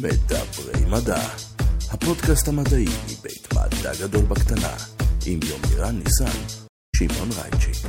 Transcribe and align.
מדברי 0.00 0.90
מדע, 0.90 1.20
הפודקאסט 1.90 2.48
המדעי 2.48 2.84
מבית 2.84 3.48
מדע 3.52 3.92
גדול 4.02 4.24
בקטנה, 4.24 4.72
עם 5.26 5.40
יומירן 5.48 5.98
ניסן, 5.98 6.56
שמעון 6.96 7.28
רייצ'י. 7.42 7.88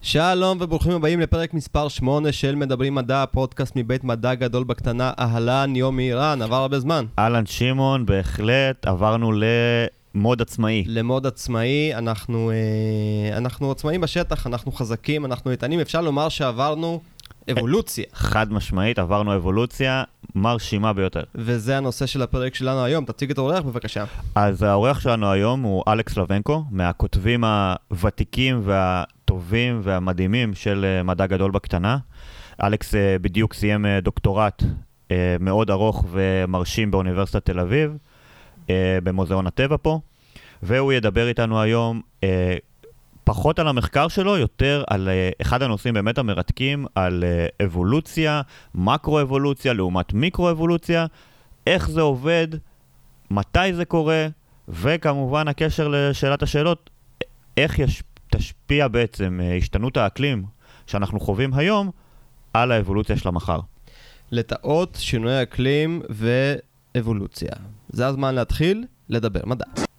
שלום 0.00 0.58
וברוכים 0.60 0.92
הבאים 0.92 1.20
לפרק 1.20 1.54
מספר 1.54 1.88
8 1.88 2.32
של 2.32 2.54
מדברים 2.54 2.94
מדע, 2.94 3.24
פודקאסט 3.32 3.72
מבית 3.76 4.04
מדע 4.04 4.34
גדול 4.34 4.64
בקטנה, 4.64 5.12
אהלן 5.18 5.76
יומי 5.76 6.12
רן, 6.12 6.42
עבר 6.42 6.56
הרבה 6.56 6.80
זמן. 6.80 7.04
אהלן 7.18 7.46
שמעון, 7.46 8.06
בהחלט, 8.06 8.86
עברנו 8.86 9.32
למוד 9.32 10.42
עצמאי. 10.42 10.84
למוד 10.86 11.26
עצמאי, 11.26 11.94
אנחנו, 11.94 12.50
אה, 12.50 13.36
אנחנו 13.36 13.70
עצמאים 13.70 14.00
בשטח, 14.00 14.46
אנחנו 14.46 14.72
חזקים, 14.72 15.24
אנחנו 15.24 15.50
איתנים, 15.50 15.80
אפשר 15.80 16.00
לומר 16.00 16.28
שעברנו 16.28 17.00
אבולוציה. 17.50 18.04
חד 18.12 18.52
משמעית, 18.52 18.98
עברנו 18.98 19.36
אבולוציה 19.36 20.04
מרשימה 20.34 20.92
ביותר. 20.92 21.22
וזה 21.34 21.76
הנושא 21.76 22.06
של 22.06 22.22
הפרק 22.22 22.54
שלנו 22.54 22.84
היום, 22.84 23.04
תציג 23.04 23.30
את 23.30 23.38
האורח 23.38 23.60
בבקשה. 23.60 24.04
אז 24.34 24.62
האורח 24.62 25.00
שלנו 25.00 25.32
היום 25.32 25.62
הוא 25.62 25.82
אלכס 25.88 26.16
לבנקו, 26.16 26.64
מהכותבים 26.70 27.44
הוותיקים 27.44 28.60
והטובים 28.64 29.80
והמדהימים 29.82 30.54
של 30.54 30.84
אה, 30.84 31.02
מדע 31.02 31.26
גדול 31.26 31.50
בקטנה. 31.50 31.98
אלכס 32.62 32.94
אה, 32.94 33.16
בדיוק 33.20 33.54
סיים 33.54 33.86
אה, 33.86 34.00
דוקטורט 34.00 34.62
מאוד 35.40 35.70
ארוך 35.70 36.04
ומרשים 36.10 36.90
באוניברסיטת 36.90 37.44
תל 37.44 37.60
אביב, 37.60 37.96
במוזיאון 39.02 39.46
הטבע 39.46 39.76
פה, 39.82 40.00
והוא 40.62 40.92
ידבר 40.92 41.28
איתנו 41.28 41.60
היום 41.60 42.00
פחות 43.24 43.58
על 43.58 43.68
המחקר 43.68 44.08
שלו, 44.08 44.36
יותר 44.36 44.84
על 44.86 45.08
uh, 45.08 45.42
אחד 45.42 45.62
הנושאים 45.62 45.94
באמת 45.94 46.18
המרתקים, 46.18 46.86
על 46.94 47.24
uh, 47.24 47.64
אבולוציה, 47.64 48.42
מקרו-אבולוציה 48.74 49.72
לעומת 49.72 50.12
מיקרו-אבולוציה, 50.12 51.06
איך 51.66 51.90
זה 51.90 52.00
עובד, 52.00 52.48
מתי 53.30 53.74
זה 53.74 53.84
קורה, 53.84 54.26
וכמובן 54.68 55.48
הקשר 55.48 55.88
לשאלת 55.88 56.42
השאלות, 56.42 56.90
איך 57.56 57.78
יש, 57.78 58.02
תשפיע 58.30 58.88
בעצם 58.88 59.40
uh, 59.42 59.58
השתנות 59.58 59.96
האקלים 59.96 60.44
שאנחנו 60.86 61.20
חווים 61.20 61.54
היום 61.54 61.90
על 62.54 62.72
האבולוציה 62.72 63.16
של 63.16 63.28
המחר. 63.28 63.60
לטאות, 64.30 64.98
שינוי 65.00 65.42
אקלים 65.42 66.02
ואבולוציה. 66.94 67.52
זה 67.88 68.06
הזמן 68.06 68.34
להתחיל 68.34 68.84
לדבר 69.08 69.40
מדע. 69.46 69.91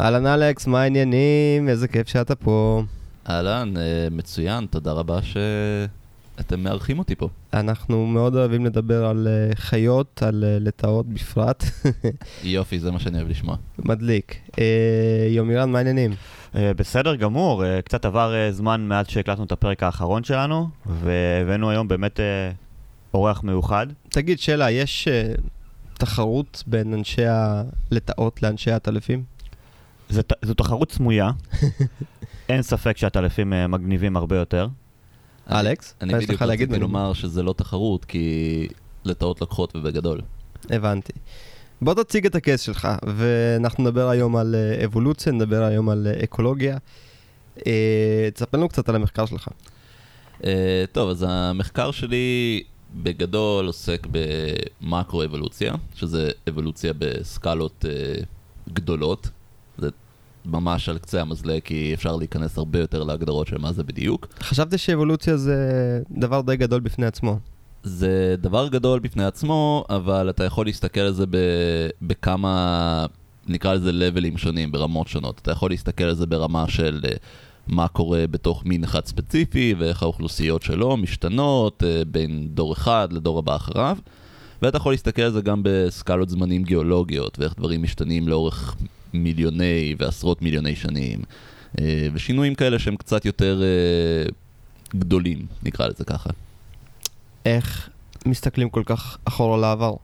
אהלן 0.00 0.26
אלכס, 0.26 0.66
מה 0.66 0.82
העניינים? 0.82 1.68
איזה 1.68 1.88
כיף 1.88 2.08
שאתה 2.08 2.34
פה. 2.34 2.82
אהלן, 3.30 3.76
אה, 3.76 4.08
מצוין, 4.10 4.66
תודה 4.66 4.92
רבה 4.92 5.18
שאתם 5.22 6.60
מארחים 6.60 6.98
אותי 6.98 7.14
פה. 7.14 7.28
אנחנו 7.52 8.06
מאוד 8.06 8.34
אוהבים 8.36 8.66
לדבר 8.66 9.06
על 9.06 9.28
אה, 9.30 9.56
חיות, 9.56 10.22
על 10.22 10.44
אה, 10.46 10.58
לטאות 10.60 11.06
בפרט. 11.06 11.64
יופי, 12.44 12.78
זה 12.78 12.90
מה 12.90 12.98
שאני 12.98 13.18
אוהב 13.18 13.28
לשמוע. 13.28 13.56
מדליק. 13.78 14.36
אה, 14.58 15.26
יומירן, 15.30 15.70
מה 15.70 15.78
העניינים? 15.78 16.14
בסדר 16.54 17.14
גמור, 17.16 17.64
קצת 17.84 18.04
עבר 18.04 18.34
זמן 18.50 18.80
מאז 18.88 19.06
שהקלטנו 19.08 19.44
את 19.44 19.52
הפרק 19.52 19.82
האחרון 19.82 20.24
שלנו, 20.24 20.68
והבאנו 20.86 21.70
היום 21.70 21.88
באמת 21.88 22.20
אורח 23.14 23.42
מיוחד. 23.42 23.86
תגיד, 24.08 24.38
שאלה, 24.38 24.70
יש 24.70 25.08
אה, 25.08 25.32
תחרות 25.94 26.62
בין 26.66 26.94
אנשי 26.94 27.22
הלטאות 27.26 28.42
לאנשי 28.42 28.70
הטלפים? 28.70 29.35
זו, 30.10 30.54
תחרות 30.56 30.92
סמויה, 30.92 31.30
אין 32.48 32.62
ספק 32.62 32.96
שהטלפים 32.96 33.52
מגניבים 33.68 34.16
הרבה 34.16 34.36
יותר. 34.36 34.68
אלכס, 35.50 35.94
אני 36.00 36.14
בדיוק 36.14 36.42
רציתי? 36.42 36.78
לומר 36.78 37.12
שזה 37.12 37.42
לא 37.42 37.54
תחרות, 37.56 38.04
כי 38.04 38.68
לטעות 39.04 39.42
לקוחות 39.42 39.76
ובגדול. 39.76 40.20
הבנתי. 40.70 41.12
בוא 41.82 41.94
תציג 41.94 42.26
את 42.26 42.34
הקייס 42.34 42.60
שלך, 42.60 42.88
ואנחנו 43.06 43.84
נדבר 43.84 44.08
היום 44.08 44.36
על 44.36 44.54
אה, 44.54 44.84
אבולוציה, 44.84 45.32
נדבר 45.32 45.62
היום 45.62 45.88
על 45.88 46.06
אה, 46.06 46.24
אקולוגיה. 46.24 46.76
אה, 47.66 48.28
תספר 48.34 48.56
לנו 48.56 48.68
קצת 48.68 48.88
על 48.88 48.94
המחקר 48.94 49.26
שלך. 49.26 49.48
טוב, 50.92 51.10
אז 51.10 51.24
המחקר 51.28 51.90
שלי 51.90 52.62
בגדול 52.94 53.66
עוסק 53.66 54.06
במקרו-אבולוציה, 54.10 55.74
שזה 55.94 56.30
אבולוציה 56.48 56.92
בסקלות 56.98 57.84
גדולות. 58.72 59.28
ממש 60.46 60.88
על 60.88 60.98
קצה 60.98 61.20
המזלג, 61.20 61.60
כי 61.64 61.94
אפשר 61.94 62.16
להיכנס 62.16 62.58
הרבה 62.58 62.78
יותר 62.78 63.02
להגדרות 63.02 63.46
של 63.46 63.58
מה 63.58 63.72
זה 63.72 63.84
בדיוק. 63.84 64.26
חשבתי 64.40 64.78
שאבולוציה 64.78 65.36
זה 65.36 65.56
דבר 66.10 66.40
די 66.40 66.56
גדול 66.56 66.80
בפני 66.80 67.06
עצמו. 67.06 67.38
זה 67.82 68.34
דבר 68.38 68.68
גדול 68.68 68.98
בפני 68.98 69.24
עצמו, 69.24 69.84
אבל 69.90 70.30
אתה 70.30 70.44
יכול 70.44 70.66
להסתכל 70.66 71.00
על 71.00 71.12
זה 71.12 71.26
ב- 71.26 71.88
בכמה, 72.02 73.06
נקרא 73.48 73.74
לזה 73.74 73.92
לבלים 73.92 74.38
שונים, 74.38 74.72
ברמות 74.72 75.08
שונות. 75.08 75.38
אתה 75.42 75.50
יכול 75.50 75.70
להסתכל 75.70 76.04
על 76.04 76.14
זה 76.14 76.26
ברמה 76.26 76.68
של 76.68 77.00
אה, 77.04 77.16
מה 77.66 77.88
קורה 77.88 78.24
בתוך 78.30 78.64
מין 78.66 78.84
אחד 78.84 79.06
ספציפי, 79.06 79.74
ואיך 79.78 80.02
האוכלוסיות 80.02 80.62
שלו 80.62 80.96
משתנות 80.96 81.82
אה, 81.86 82.02
בין 82.10 82.48
דור 82.54 82.72
אחד 82.72 83.08
לדור 83.12 83.38
הבא 83.38 83.56
אחריו. 83.56 83.96
ואתה 84.62 84.76
יכול 84.76 84.92
להסתכל 84.92 85.22
על 85.22 85.32
זה 85.32 85.40
גם 85.40 85.60
בסקלות 85.64 86.28
זמנים 86.28 86.62
גיאולוגיות, 86.62 87.38
ואיך 87.38 87.54
דברים 87.56 87.82
משתנים 87.82 88.28
לאורך 88.28 88.76
מיליוני 89.12 89.94
ועשרות 89.98 90.42
מיליוני 90.42 90.76
שנים. 90.76 91.22
אה, 91.80 92.08
ושינויים 92.12 92.54
כאלה 92.54 92.78
שהם 92.78 92.96
קצת 92.96 93.24
יותר 93.24 93.62
אה, 93.62 94.28
גדולים, 94.98 95.46
נקרא 95.62 95.86
לזה 95.86 96.04
ככה. 96.04 96.30
איך 97.44 97.88
מסתכלים 98.26 98.70
כל 98.70 98.82
כך 98.86 99.18
אחורה 99.24 99.58
לעבר? 99.58 99.94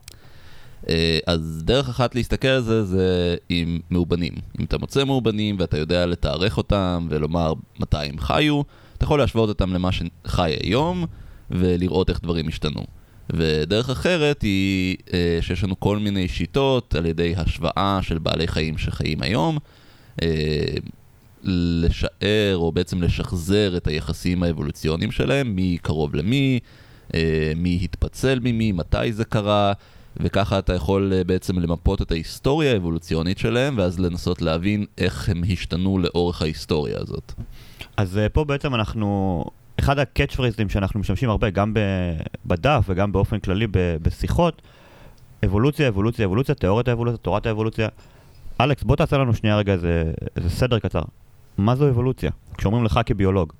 אה, 0.88 1.18
אז 1.26 1.62
דרך 1.64 1.88
אחת 1.88 2.14
להסתכל 2.14 2.48
על 2.48 2.62
זה 2.62 2.84
זה 2.84 3.36
עם 3.48 3.80
מאובנים. 3.90 4.32
אם 4.60 4.64
אתה 4.64 4.78
מוצא 4.78 5.04
מאובנים 5.04 5.56
ואתה 5.58 5.78
יודע 5.78 6.06
לתארך 6.06 6.56
אותם 6.56 7.06
ולומר 7.10 7.52
מתי 7.78 7.96
הם 8.06 8.18
חיו, 8.18 8.62
אתה 8.96 9.04
יכול 9.04 9.18
להשוות 9.18 9.48
אותם 9.48 9.72
למה 9.74 9.90
שחי 9.92 10.56
היום 10.62 11.06
ולראות 11.50 12.10
איך 12.10 12.20
דברים 12.22 12.48
השתנו. 12.48 12.84
ודרך 13.30 13.90
אחרת 13.90 14.42
היא 14.42 14.96
אה, 15.12 15.38
שיש 15.40 15.64
לנו 15.64 15.80
כל 15.80 15.98
מיני 15.98 16.28
שיטות 16.28 16.94
על 16.94 17.06
ידי 17.06 17.34
השוואה 17.36 17.98
של 18.02 18.18
בעלי 18.18 18.48
חיים 18.48 18.78
שחיים 18.78 19.22
היום, 19.22 19.58
אה, 20.22 20.74
לשער 21.44 22.56
או 22.56 22.72
בעצם 22.72 23.02
לשחזר 23.02 23.76
את 23.76 23.86
היחסים 23.86 24.42
האבולוציוניים 24.42 25.12
שלהם, 25.12 25.54
מי 25.54 25.78
קרוב 25.82 26.14
למי, 26.14 26.58
אה, 27.14 27.52
מי 27.56 27.78
התפצל 27.82 28.38
ממי, 28.42 28.72
מתי 28.72 29.12
זה 29.12 29.24
קרה, 29.24 29.72
וככה 30.16 30.58
אתה 30.58 30.74
יכול 30.74 31.12
אה, 31.14 31.24
בעצם 31.24 31.58
למפות 31.58 32.02
את 32.02 32.12
ההיסטוריה 32.12 32.72
האבולוציונית 32.72 33.38
שלהם, 33.38 33.78
ואז 33.78 34.00
לנסות 34.00 34.42
להבין 34.42 34.86
איך 34.98 35.28
הם 35.28 35.42
השתנו 35.52 35.98
לאורך 35.98 36.42
ההיסטוריה 36.42 36.98
הזאת. 37.00 37.32
אז 37.96 38.16
uh, 38.16 38.28
פה 38.28 38.44
בעצם 38.44 38.74
אנחנו, 38.74 39.44
אחד 39.82 39.98
הקאץ' 39.98 40.34
פרייזים 40.34 40.68
שאנחנו 40.68 41.00
משתמשים 41.00 41.30
הרבה, 41.30 41.50
גם 41.50 41.74
בדף 42.46 42.84
וגם 42.88 43.12
באופן 43.12 43.38
כללי 43.38 43.66
בשיחות, 44.02 44.62
אבולוציה, 45.44 45.88
אבולוציה, 45.88 46.26
אבולוציה, 46.26 46.54
תיאוריית 46.54 46.88
האבולוציה, 46.88 47.18
תורת 47.18 47.46
האבולוציה. 47.46 47.88
אלכס, 48.60 48.82
בוא 48.82 48.96
תעשה 48.96 49.18
לנו 49.18 49.34
שנייה 49.34 49.56
רגע 49.56 49.72
איזה, 49.72 50.12
איזה 50.36 50.50
סדר 50.50 50.78
קצר. 50.78 51.02
מה 51.58 51.76
זו 51.76 51.88
אבולוציה? 51.88 52.30
כשאומרים 52.58 52.84
לך 52.84 53.00
כביולוג. 53.06 53.52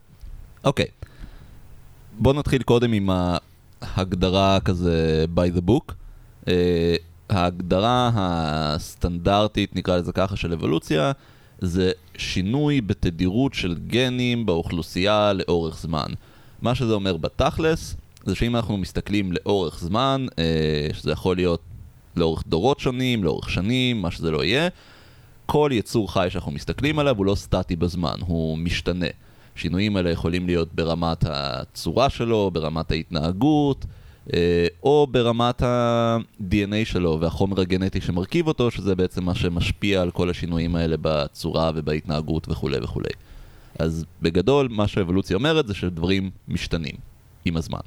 אוקיי, 0.64 0.86
בוא 2.18 2.34
נתחיל 2.34 2.62
קודם 2.62 2.92
עם 2.92 3.10
ההגדרה 3.82 4.58
כזה 4.60 5.24
by 5.36 5.58
the 5.58 5.70
book. 5.70 5.92
Uh, 6.44 6.48
ההגדרה 7.30 8.10
הסטנדרטית, 8.14 9.76
נקרא 9.76 9.96
לזה 9.96 10.12
ככה, 10.12 10.36
של 10.36 10.52
אבולוציה, 10.52 11.12
זה 11.58 11.92
שינוי 12.16 12.80
בתדירות 12.80 13.54
של 13.54 13.74
גנים 13.86 14.46
באוכלוסייה 14.46 15.32
לאורך 15.32 15.78
זמן. 15.78 16.06
מה 16.62 16.74
שזה 16.74 16.92
אומר 16.92 17.16
בתכלס, 17.16 17.96
זה 18.24 18.34
שאם 18.34 18.56
אנחנו 18.56 18.76
מסתכלים 18.76 19.32
לאורך 19.32 19.80
זמן, 19.80 20.26
uh, 20.30 20.94
שזה 20.94 21.12
יכול 21.12 21.36
להיות 21.36 21.60
לאורך 22.16 22.42
דורות 22.46 22.80
שונים, 22.80 23.24
לאורך 23.24 23.50
שנים, 23.50 24.02
מה 24.02 24.10
שזה 24.10 24.30
לא 24.30 24.44
יהיה, 24.44 24.68
כל 25.46 25.70
יצור 25.72 26.12
חי 26.12 26.26
שאנחנו 26.30 26.52
מסתכלים 26.52 26.98
עליו 26.98 27.16
הוא 27.16 27.26
לא 27.26 27.34
סטטי 27.34 27.76
בזמן, 27.76 28.16
הוא 28.26 28.58
משתנה. 28.58 29.06
השינויים 29.56 29.96
האלה 29.96 30.10
יכולים 30.10 30.46
להיות 30.46 30.74
ברמת 30.74 31.24
הצורה 31.28 32.10
שלו, 32.10 32.50
ברמת 32.52 32.90
ההתנהגות, 32.90 33.84
אה, 33.84 34.01
או 34.82 35.06
ברמת 35.10 35.62
ה-DNA 35.62 36.84
שלו 36.84 37.18
והחומר 37.20 37.60
הגנטי 37.60 38.00
שמרכיב 38.00 38.46
אותו, 38.46 38.70
שזה 38.70 38.94
בעצם 38.94 39.24
מה 39.24 39.34
שמשפיע 39.34 40.02
על 40.02 40.10
כל 40.10 40.30
השינויים 40.30 40.76
האלה 40.76 40.96
בצורה 41.00 41.70
ובהתנהגות 41.74 42.48
וכולי 42.48 42.78
וכולי. 42.82 43.10
אז 43.78 44.04
בגדול, 44.22 44.68
מה 44.70 44.88
שהאבולוציה 44.88 45.36
אומרת 45.36 45.66
זה 45.66 45.74
שדברים 45.74 46.30
משתנים 46.48 46.94
עם 47.44 47.56
הזמן. 47.56 47.80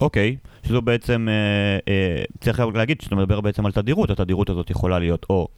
אוקיי, 0.00 0.36
שזו 0.66 0.82
בעצם, 0.82 1.28
אה, 1.30 1.92
אה, 1.92 2.22
צריך 2.40 2.60
להגיד 2.74 3.00
שאתה 3.00 3.14
מדבר 3.14 3.40
בעצם 3.40 3.66
על 3.66 3.72
תדירות, 3.72 4.10
התדירות 4.10 4.50
הזאת 4.50 4.70
יכולה 4.70 4.98
להיות 4.98 5.26
או 5.30 5.48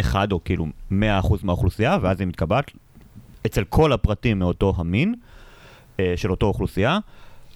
אחד 0.00 0.32
או 0.32 0.44
כאילו 0.44 0.66
100% 0.90 0.94
מהאוכלוסייה, 1.42 1.98
ואז 2.02 2.20
היא 2.20 2.28
מתקבעת 2.28 2.70
אצל 3.46 3.64
כל 3.64 3.92
הפרטים 3.92 4.38
מאותו 4.38 4.74
המין 4.76 5.14
אה, 6.00 6.12
של 6.16 6.30
אותו 6.30 6.46
אוכלוסייה, 6.46 6.98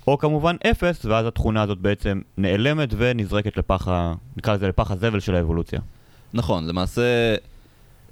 או 0.07 0.19
כמובן 0.19 0.57
אפס, 0.71 1.05
ואז 1.05 1.27
התכונה 1.27 1.63
הזאת 1.63 1.79
בעצם 1.79 2.21
נעלמת 2.37 2.89
ונזרקת 2.97 3.57
לפח 3.57 3.89
ה... 3.89 4.15
נקרא 4.37 4.55
לזה 4.55 4.69
לפח 4.69 4.91
הזבל 4.91 5.21
של 5.21 5.35
האבולוציה. 5.35 5.81
נכון, 6.35 6.67
למעשה 6.67 7.35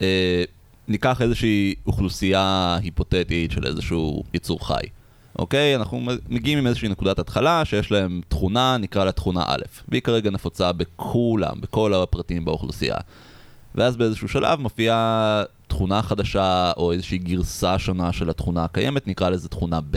אה, 0.03 0.45
ניקח 0.89 1.23
איזושהי 1.23 1.75
אוכלוסייה 1.87 2.79
היפותטית 2.83 3.51
של 3.51 3.67
איזשהו 3.67 4.25
יצור 4.35 4.67
חי. 4.67 4.83
אוקיי? 5.39 5.77
אנחנו 5.77 6.01
מגיעים 6.29 6.59
עם 6.59 6.67
איזושהי 6.67 6.89
נקודת 6.89 7.19
התחלה 7.19 7.65
שיש 7.65 7.93
להם 7.93 8.21
תכונה, 8.29 8.77
נקרא 8.77 9.05
לה 9.05 9.13
תכונה 9.13 9.45
א', 9.47 9.63
והיא 9.89 10.03
כרגע 10.03 10.31
נפוצה 10.31 10.73
בכולם, 10.73 11.61
בכל 11.61 11.95
הפרטים 11.95 12.45
באוכלוסייה. 12.45 12.97
ואז 13.75 13.97
באיזשהו 13.97 14.29
שלב 14.29 14.61
מופיעה 14.61 15.43
תכונה 15.67 16.03
חדשה 16.03 16.73
או 16.77 16.93
איזושהי 16.93 17.19
גרסה 17.19 17.79
שונה 17.79 18.13
של 18.13 18.31
התכונה 18.31 18.65
הקיימת, 18.65 19.07
נקרא 19.07 19.29
לזה 19.29 19.49
תכונה 19.49 19.81
ב'. 19.91 19.97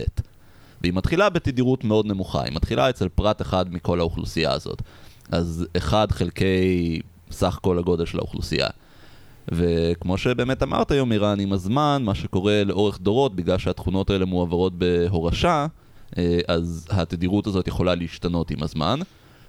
והיא 0.81 0.93
מתחילה 0.93 1.29
בתדירות 1.29 1.83
מאוד 1.83 2.05
נמוכה, 2.05 2.43
היא 2.43 2.55
מתחילה 2.55 2.89
אצל 2.89 3.09
פרט 3.09 3.41
אחד 3.41 3.73
מכל 3.73 3.99
האוכלוסייה 3.99 4.51
הזאת. 4.51 4.81
אז 5.31 5.65
אחד 5.77 6.11
חלקי 6.11 7.01
סך 7.31 7.59
כל 7.61 7.79
הגודל 7.79 8.05
של 8.05 8.17
האוכלוסייה. 8.17 8.67
וכמו 9.51 10.17
שבאמת 10.17 10.63
אמרת 10.63 10.91
היום, 10.91 11.11
אירן, 11.11 11.39
עם 11.39 11.53
הזמן, 11.53 12.01
מה 12.05 12.15
שקורה 12.15 12.63
לאורך 12.63 12.99
דורות, 13.01 13.35
בגלל 13.35 13.57
שהתכונות 13.57 14.09
האלה 14.09 14.25
מועברות 14.25 14.73
בהורשה, 14.77 15.67
אה, 16.17 16.39
אז 16.47 16.87
התדירות 16.89 17.47
הזאת 17.47 17.67
יכולה 17.67 17.95
להשתנות 17.95 18.51
עם 18.51 18.63
הזמן, 18.63 18.99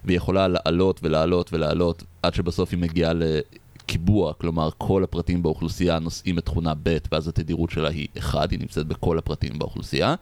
והיא 0.05 0.17
יכולה 0.17 0.49
לעלות 0.49 1.01
ולעלות 1.03 1.53
ולעלות, 1.53 2.05
עד 2.23 2.35
שבסוף 2.35 2.71
היא 2.71 2.79
מגיעה 2.79 3.13
לקיבוע, 3.15 4.33
כלומר 4.33 4.69
כל 4.79 5.05
הפרטים 5.05 5.43
באוכלוסייה 5.43 5.99
נושאים 5.99 6.39
את 6.39 6.45
תכונה 6.45 6.73
ב', 6.83 6.97
ואז 7.13 7.29
התדירות 7.29 7.71
שלה 7.71 7.89
היא 7.89 8.09
1, 8.19 8.51
היא 8.51 8.59
נמצאת 8.59 8.87
בכל 8.87 9.19
הפרטים 9.19 9.59
באוכלוסייה, 9.59 10.15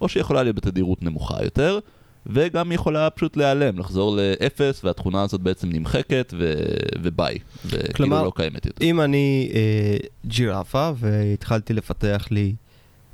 או 0.00 0.08
שהיא 0.08 0.20
יכולה 0.20 0.42
להיות 0.42 0.56
בתדירות 0.56 1.02
נמוכה 1.02 1.44
יותר, 1.44 1.78
וגם 2.26 2.72
יכולה 2.72 3.10
פשוט 3.10 3.36
להיעלם, 3.36 3.78
לחזור 3.78 4.16
לאפס, 4.16 4.84
והתכונה 4.84 5.22
הזאת 5.22 5.40
בעצם 5.40 5.68
נמחקת, 5.72 6.34
ו... 6.38 6.54
וביי, 7.02 7.38
וכאילו 7.66 7.94
כלומר, 7.94 8.22
לא 8.22 8.32
קיימת 8.34 8.66
יותר. 8.66 8.84
אם 8.84 9.00
אני 9.00 9.50
אה, 9.54 9.96
ג'ירפה 10.26 10.90
והתחלתי 10.96 11.72
לפתח 11.72 12.26
לי 12.30 12.54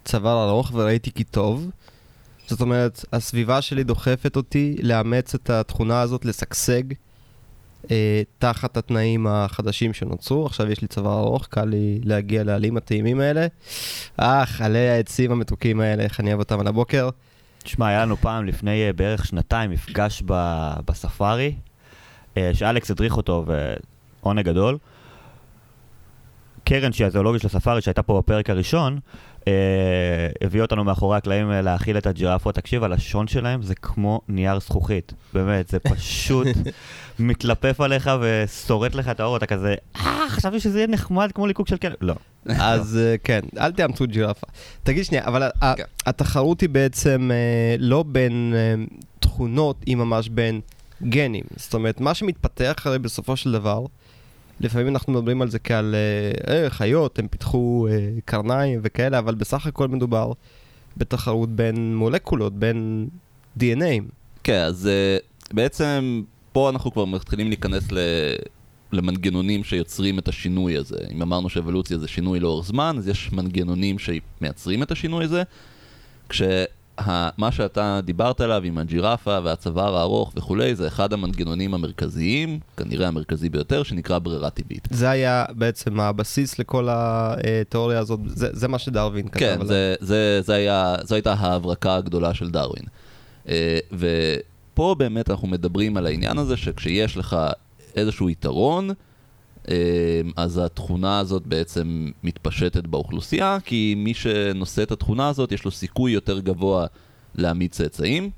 צוואר 0.04 0.48
ארוך 0.48 0.70
וראיתי 0.74 1.12
כי 1.12 1.24
טוב, 1.24 1.70
זאת 2.46 2.60
אומרת, 2.60 3.04
הסביבה 3.12 3.62
שלי 3.62 3.84
דוחפת 3.84 4.36
אותי 4.36 4.76
לאמץ 4.82 5.34
את 5.34 5.50
התכונה 5.50 6.00
הזאת, 6.00 6.24
לשגשג 6.24 6.82
אה, 7.90 8.22
תחת 8.38 8.76
התנאים 8.76 9.26
החדשים 9.26 9.92
שנוצרו. 9.92 10.46
עכשיו 10.46 10.70
יש 10.70 10.82
לי 10.82 10.88
צוואר 10.88 11.18
ארוך, 11.18 11.46
קל 11.46 11.64
לי 11.64 12.00
להגיע 12.04 12.44
לעלים 12.44 12.76
הטעימים 12.76 13.20
האלה. 13.20 13.46
אך, 14.16 14.60
עלי 14.60 14.88
העצים 14.88 15.32
המתוקים 15.32 15.80
האלה, 15.80 16.02
איך 16.02 16.20
אני 16.20 16.30
אוהב 16.30 16.38
אותם 16.38 16.60
על 16.60 16.66
הבוקר. 16.66 17.08
תשמע, 17.62 17.86
היה 17.88 18.02
לנו 18.02 18.16
פעם 18.16 18.44
לפני 18.44 18.86
אה, 18.86 18.92
בערך 18.92 19.26
שנתיים 19.26 19.70
מפגש 19.70 20.22
ב... 20.26 20.34
בספארי, 20.86 21.54
אה, 22.36 22.50
שאלכס 22.54 22.90
הדריך 22.90 23.16
אותו, 23.16 23.44
ועונג 24.22 24.44
גדול. 24.44 24.78
קרן, 26.64 26.92
שהיא 26.92 27.06
הזואולוגית 27.06 27.42
של 27.42 27.46
הספארי, 27.46 27.80
שהייתה 27.80 28.02
פה 28.02 28.18
בפרק 28.18 28.50
הראשון, 28.50 28.98
הביא 30.40 30.62
אותנו 30.62 30.84
מאחורי 30.84 31.16
הקלעים 31.16 31.50
אה, 31.50 31.60
להאכיל 31.60 31.98
את 31.98 32.06
הג'ירפות. 32.06 32.54
תקשיב, 32.54 32.84
הלשון 32.84 33.26
שלהם 33.28 33.62
זה 33.62 33.74
כמו 33.74 34.20
נייר 34.28 34.60
זכוכית. 34.60 35.12
באמת, 35.32 35.68
זה 35.68 35.78
פשוט 35.78 36.46
מתלפף 37.18 37.80
עליך 37.80 38.10
ושורט 38.20 38.94
לך 38.94 39.08
את 39.08 39.20
האור, 39.20 39.36
אתה 39.36 39.46
כזה, 39.46 39.74
אה, 39.96 40.28
חשבתי 40.28 40.60
שזה 40.60 40.78
יהיה 40.78 40.86
נחמד 40.86 41.32
כמו 41.34 41.46
ליקוק 41.46 41.68
של 41.68 41.76
כלב. 41.76 41.94
לא. 42.00 42.14
אז 42.58 42.98
אה, 43.02 43.14
כן, 43.24 43.40
אל 43.58 43.72
תאמצו 43.72 44.06
ג'ירפה. 44.06 44.46
תגיד 44.82 45.04
שנייה, 45.04 45.24
אבל 45.26 45.48
כן. 45.76 45.84
התחרות 46.06 46.60
היא 46.60 46.68
בעצם 46.68 47.30
אה, 47.32 47.76
לא 47.78 48.02
בין 48.02 48.54
אה, 48.56 48.84
תכונות, 49.20 49.76
היא 49.86 49.96
ממש 49.96 50.28
בין 50.28 50.60
גנים. 51.02 51.44
זאת 51.56 51.74
אומרת, 51.74 52.00
מה 52.00 52.14
שמתפתח 52.14 52.82
הרי 52.84 52.98
בסופו 52.98 53.36
של 53.36 53.52
דבר, 53.52 53.84
לפעמים 54.60 54.88
אנחנו 54.88 55.12
מדברים 55.12 55.42
על 55.42 55.50
זה 55.50 55.58
כעל 55.58 55.94
אה, 55.94 56.54
אה, 56.54 56.70
חיות, 56.70 57.18
הם 57.18 57.28
פיתחו 57.28 57.86
אה, 57.90 58.08
קרניים 58.24 58.80
וכאלה, 58.82 59.18
אבל 59.18 59.34
בסך 59.34 59.66
הכל 59.66 59.88
מדובר 59.88 60.32
בתחרות 60.96 61.50
בין 61.50 61.96
מולקולות, 61.96 62.54
בין 62.54 63.08
DNAים. 63.58 64.02
כן, 64.44 64.60
אז 64.60 64.88
uh, 64.88 65.54
בעצם 65.54 66.22
פה 66.52 66.70
אנחנו 66.70 66.92
כבר 66.92 67.04
מתחילים 67.04 67.48
להיכנס 67.48 67.92
ל... 67.92 67.98
למנגנונים 68.92 69.64
שיוצרים 69.64 70.18
את 70.18 70.28
השינוי 70.28 70.76
הזה. 70.76 70.98
אם 71.12 71.22
אמרנו 71.22 71.48
שאבולוציה 71.48 71.98
זה 71.98 72.08
שינוי 72.08 72.40
לאורך 72.40 72.66
זמן, 72.66 72.94
אז 72.98 73.08
יש 73.08 73.32
מנגנונים 73.32 73.96
שמייצרים 73.98 74.82
את 74.82 74.90
השינוי 74.90 75.24
הזה, 75.24 75.42
כשמה 76.96 77.52
שאתה 77.52 78.00
דיברת 78.04 78.40
עליו 78.40 78.62
עם 78.64 78.78
הג'ירפה 78.78 79.38
והצוואר 79.44 79.96
הארוך 79.96 80.32
וכולי, 80.36 80.74
זה 80.74 80.86
אחד 80.86 81.12
המנגנונים 81.12 81.74
המרכזיים, 81.74 82.60
כנראה 82.76 83.08
המרכזי 83.08 83.48
ביותר, 83.48 83.82
שנקרא 83.82 84.18
ברירה 84.18 84.50
טבעית. 84.50 84.88
זה 84.90 85.10
היה 85.10 85.44
בעצם 85.50 86.00
הבסיס 86.00 86.58
לכל 86.58 86.88
התיאוריה 86.90 87.98
הזאת, 87.98 88.20
זה, 88.26 88.48
זה 88.52 88.68
מה 88.68 88.78
שדרווין 88.78 89.28
כתב 89.28 89.38
כן. 89.38 89.66
זה, 89.66 89.94
זה, 90.00 90.40
זה 90.42 90.54
היה, 90.54 90.96
זו 91.02 91.14
הייתה 91.14 91.32
ההברקה 91.32 91.96
הגדולה 91.96 92.34
של 92.34 92.50
דרווין. 92.50 92.84
אה, 93.48 93.78
ופה 93.92 94.94
באמת 94.98 95.30
אנחנו 95.30 95.48
מדברים 95.48 95.96
על 95.96 96.06
העניין 96.06 96.38
הזה 96.38 96.56
שכשיש 96.56 97.16
לך 97.16 97.36
איזשהו 97.96 98.30
יתרון, 98.30 98.90
אז 100.36 100.58
התכונה 100.58 101.18
הזאת 101.18 101.46
בעצם 101.46 102.10
מתפשטת 102.24 102.86
באוכלוסייה, 102.86 103.58
כי 103.64 103.94
מי 103.96 104.14
שנושא 104.14 104.82
את 104.82 104.92
התכונה 104.92 105.28
הזאת 105.28 105.52
יש 105.52 105.64
לו 105.64 105.70
סיכוי 105.70 106.12
יותר 106.12 106.40
גבוה 106.40 106.86
להעמיד 107.34 107.70
צאצאים, 107.70 108.30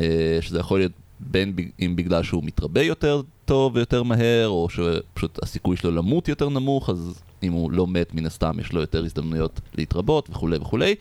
אה, 0.00 0.38
שזה 0.40 0.58
יכול 0.58 0.78
להיות 0.78 0.92
בין 1.20 1.54
אם 1.80 1.96
בגלל 1.96 2.22
שהוא 2.22 2.44
מתרבה 2.44 2.82
יותר 2.82 3.22
טוב 3.44 3.76
ויותר 3.76 4.02
מהר, 4.02 4.48
או 4.48 4.68
שפשוט 4.70 5.42
הסיכוי 5.42 5.76
שלו 5.76 5.90
למות 5.90 6.28
יותר 6.28 6.48
נמוך, 6.48 6.90
אז 6.90 7.22
אם 7.42 7.52
הוא 7.52 7.72
לא 7.72 7.86
מת 7.86 8.14
מן 8.14 8.26
הסתם 8.26 8.60
יש 8.60 8.72
לו 8.72 8.80
יותר 8.80 9.04
הזדמנויות 9.04 9.60
להתרבות 9.74 10.30
וכולי 10.30 10.56
וכולי. 10.56 10.94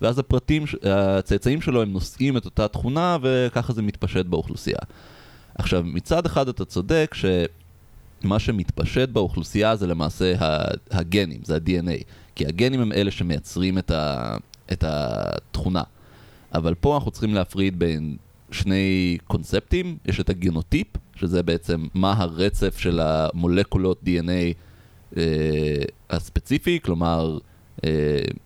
ואז 0.00 0.18
הפרטים, 0.18 0.66
ש- 0.66 0.74
הצאצאים 0.84 1.60
שלו 1.60 1.82
הם 1.82 1.92
נושאים 1.92 2.36
את 2.36 2.44
אותה 2.44 2.68
תכונה 2.68 3.16
וככה 3.22 3.72
זה 3.72 3.82
מתפשט 3.82 4.26
באוכלוסייה. 4.26 4.78
עכשיו, 5.54 5.82
מצד 5.84 6.26
אחד 6.26 6.48
אתה 6.48 6.64
צודק 6.64 7.10
שמה 8.24 8.38
שמתפשט 8.38 9.08
באוכלוסייה 9.08 9.76
זה 9.76 9.86
למעשה 9.86 10.34
הגנים, 10.90 11.40
זה 11.44 11.54
ה-DNA. 11.54 12.04
כי 12.34 12.46
הגנים 12.46 12.80
הם 12.80 12.92
אלה 12.92 13.10
שמייצרים 13.10 13.78
את, 13.78 13.90
ה- 13.90 14.36
את 14.72 14.84
התכונה. 14.86 15.82
אבל 16.54 16.74
פה 16.74 16.94
אנחנו 16.94 17.10
צריכים 17.10 17.34
להפריד 17.34 17.78
בין 17.78 18.16
שני 18.50 19.18
קונספטים, 19.26 19.96
יש 20.06 20.20
את 20.20 20.30
הגנוטיפ, 20.30 20.86
שזה 21.16 21.42
בעצם 21.42 21.86
מה 21.94 22.12
הרצף 22.12 22.78
של 22.78 23.00
המולקולות 23.00 24.00
DNA 24.06 24.54
אה, 25.16 25.22
הספציפי, 26.10 26.78
כלומר, 26.84 27.38
אה, 27.84 27.90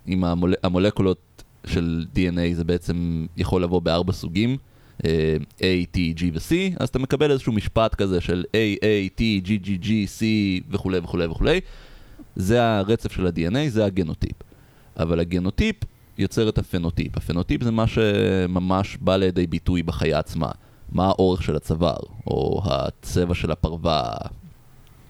אם 0.08 0.25
המול, 0.25 0.54
המולקולות 0.62 1.44
של 1.66 2.04
DNA 2.14 2.54
זה 2.54 2.64
בעצם 2.64 3.26
יכול 3.37 3.62
לבוא 3.62 3.82
בארבע 3.82 4.12
סוגים, 4.12 4.56
A, 5.02 5.97
T, 5.97 5.97
G 6.17 6.23
ו-C, 6.35 6.76
אז 6.81 6.88
אתה 6.88 6.99
מקבל 6.99 7.31
איזשהו 7.31 7.52
משפט 7.52 7.95
כזה 7.95 8.21
של 8.21 8.45
A, 8.52 8.85
A, 8.85 9.21
T, 9.21 9.47
G, 9.47 9.67
G, 9.67 9.85
G, 9.85 9.88
C 10.19 10.25
וכולי 10.71 10.99
וכולי 10.99 11.26
וכולי. 11.26 11.61
זה 12.37 12.64
הרצף 12.64 13.12
של 13.12 13.26
ה-DNA, 13.26 13.69
זה 13.69 13.85
הגנוטיפ. 13.85 14.37
אבל 14.99 15.21
הגנוטיפ 15.21 15.76
יוצר 16.19 16.49
את 16.49 16.59
הפנוטיפ. 16.59 17.17
הפנוטיפ 17.17 17.62
זה 17.62 17.71
מה 17.71 17.87
שממש 17.87 18.97
בא 19.00 19.17
לידי 19.17 19.47
ביטוי 19.47 19.83
בחיה 19.83 20.19
עצמה. 20.19 20.50
מה 20.93 21.07
האורך 21.07 21.43
של 21.43 21.57
הצוואר, 21.57 21.99
או 22.26 22.62
הצבע 22.64 23.35
של 23.35 23.50
הפרווה, 23.50 24.12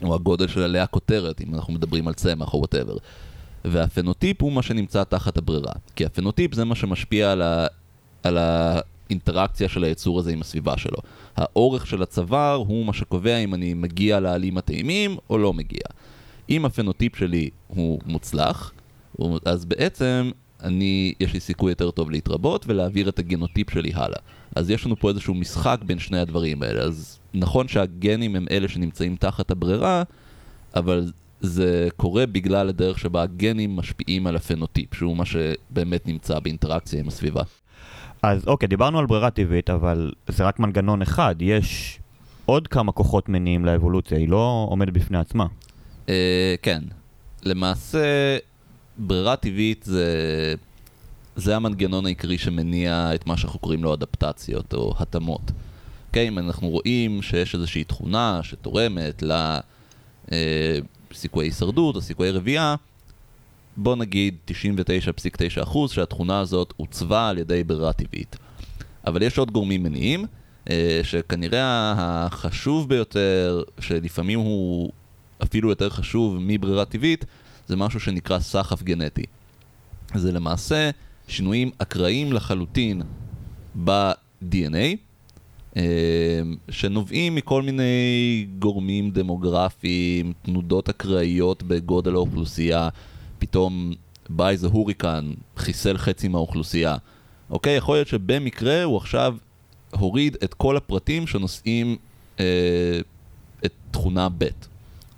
או 0.02 0.14
הגודל 0.14 0.46
של 0.46 0.62
עלי 0.62 0.78
הכותרת, 0.78 1.40
אם 1.40 1.54
אנחנו 1.54 1.72
מדברים 1.72 2.08
על 2.08 2.14
צמח 2.14 2.54
או 2.54 2.58
whatever. 2.58 2.96
והפנוטיפ 3.64 4.42
הוא 4.42 4.52
מה 4.52 4.62
שנמצא 4.62 5.04
תחת 5.04 5.38
הברירה. 5.38 5.72
כי 5.96 6.04
הפנוטיפ 6.04 6.54
זה 6.54 6.64
מה 6.64 6.74
שמשפיע 6.74 7.32
על, 7.32 7.42
ה... 7.42 7.66
על 8.22 8.38
האינטראקציה 9.08 9.68
של 9.68 9.84
היצור 9.84 10.18
הזה 10.18 10.32
עם 10.32 10.40
הסביבה 10.40 10.76
שלו. 10.76 10.98
האורך 11.36 11.86
של 11.86 12.02
הצוואר 12.02 12.54
הוא 12.54 12.86
מה 12.86 12.92
שקובע 12.92 13.36
אם 13.36 13.54
אני 13.54 13.74
מגיע 13.74 14.20
לעלים 14.20 14.58
הטעימים 14.58 15.16
או 15.30 15.38
לא 15.38 15.52
מגיע. 15.52 15.82
אם 16.50 16.64
הפנוטיפ 16.64 17.16
שלי 17.16 17.50
הוא 17.66 18.00
מוצלח, 18.06 18.72
אז 19.44 19.64
בעצם 19.64 20.30
אני, 20.62 21.14
יש 21.20 21.32
לי 21.32 21.40
סיכוי 21.40 21.72
יותר 21.72 21.90
טוב 21.90 22.10
להתרבות 22.10 22.64
ולהעביר 22.68 23.08
את 23.08 23.18
הגנוטיפ 23.18 23.70
שלי 23.70 23.90
הלאה. 23.94 24.18
אז 24.56 24.70
יש 24.70 24.86
לנו 24.86 24.96
פה 24.96 25.08
איזשהו 25.08 25.34
משחק 25.34 25.80
בין 25.86 25.98
שני 25.98 26.18
הדברים 26.18 26.62
האלה. 26.62 26.80
אז 26.80 27.18
נכון 27.34 27.68
שהגנים 27.68 28.36
הם 28.36 28.46
אלה 28.50 28.68
שנמצאים 28.68 29.16
תחת 29.16 29.50
הברירה, 29.50 30.02
אבל 30.74 31.12
זה 31.40 31.88
קורה 31.96 32.26
בגלל 32.26 32.68
הדרך 32.68 32.98
שבה 32.98 33.22
הגנים 33.22 33.76
משפיעים 33.76 34.26
על 34.26 34.36
הפנוטיפ, 34.36 34.94
שהוא 34.94 35.16
מה 35.16 35.24
שבאמת 35.24 36.06
נמצא 36.06 36.38
באינטראקציה 36.38 37.00
עם 37.00 37.08
הסביבה. 37.08 37.42
אז 38.22 38.46
אוקיי, 38.46 38.68
דיברנו 38.68 38.98
על 38.98 39.06
ברירה 39.06 39.30
טבעית, 39.30 39.70
אבל 39.70 40.12
זה 40.28 40.44
רק 40.44 40.58
מנגנון 40.58 41.02
אחד. 41.02 41.34
יש 41.40 41.98
עוד 42.46 42.68
כמה 42.68 42.92
כוחות 42.92 43.28
מניעים 43.28 43.64
לאבולוציה, 43.64 44.18
היא 44.18 44.28
לא 44.28 44.66
עומדת 44.70 44.92
בפני 44.92 45.18
עצמה. 45.18 45.46
אה, 46.08 46.54
כן. 46.62 46.82
למעשה, 47.44 48.38
ברירה 48.98 49.36
טבעית 49.36 49.82
זה, 49.82 50.54
זה 51.36 51.56
המנגנון 51.56 52.06
העיקרי 52.06 52.38
שמניע 52.38 53.10
את 53.14 53.26
מה 53.26 53.36
שאנחנו 53.36 53.58
קוראים 53.58 53.84
לו 53.84 53.94
אדפטציות 53.94 54.74
או 54.74 54.94
התאמות. 54.98 55.50
אוקיי, 56.08 56.28
אם 56.28 56.38
אנחנו 56.38 56.68
רואים 56.68 57.22
שיש 57.22 57.54
איזושהי 57.54 57.84
תכונה 57.84 58.40
שתורמת 58.42 59.22
לסיכויי 61.12 61.46
הישרדות 61.46 61.96
או 61.96 62.00
סיכויי 62.00 62.30
רבייה, 62.30 62.74
בוא 63.78 63.96
נגיד 63.96 64.36
99.9% 65.60 65.78
שהתכונה 65.88 66.40
הזאת 66.40 66.74
עוצבה 66.76 67.28
על 67.28 67.38
ידי 67.38 67.64
ברירה 67.64 67.92
טבעית. 67.92 68.36
אבל 69.06 69.22
יש 69.22 69.38
עוד 69.38 69.50
גורמים 69.50 69.82
מניעים, 69.82 70.24
אה, 70.70 71.00
שכנראה 71.02 71.94
החשוב 71.96 72.88
ביותר, 72.88 73.62
שלפעמים 73.80 74.38
הוא 74.38 74.92
אפילו 75.42 75.68
יותר 75.68 75.90
חשוב 75.90 76.36
מברירה 76.40 76.84
טבעית, 76.84 77.24
זה 77.66 77.76
משהו 77.76 78.00
שנקרא 78.00 78.38
סחף 78.38 78.82
גנטי. 78.82 79.24
זה 80.14 80.32
למעשה 80.32 80.90
שינויים 81.28 81.70
אקראיים 81.78 82.32
לחלוטין 82.32 83.02
ב-DNA, 83.84 84.96
אה, 85.76 85.82
שנובעים 86.70 87.34
מכל 87.34 87.62
מיני 87.62 88.46
גורמים 88.58 89.10
דמוגרפיים, 89.10 90.32
תנודות 90.42 90.88
אקראיות 90.88 91.62
בגודל 91.62 92.14
האוכלוסייה, 92.14 92.88
פתאום 93.38 93.92
בא 94.28 94.48
איזה 94.48 94.66
הוריקן, 94.66 95.32
חיסל 95.56 95.98
חצי 95.98 96.28
מהאוכלוסייה. 96.28 96.96
אוקיי? 97.50 97.76
יכול 97.76 97.96
להיות 97.96 98.08
שבמקרה 98.08 98.82
הוא 98.82 98.96
עכשיו 98.96 99.36
הוריד 99.90 100.36
את 100.44 100.54
כל 100.54 100.76
הפרטים 100.76 101.26
שנושאים 101.26 101.96
אה, 102.40 103.00
את 103.64 103.72
תכונה 103.90 104.28
ב'. 104.38 104.44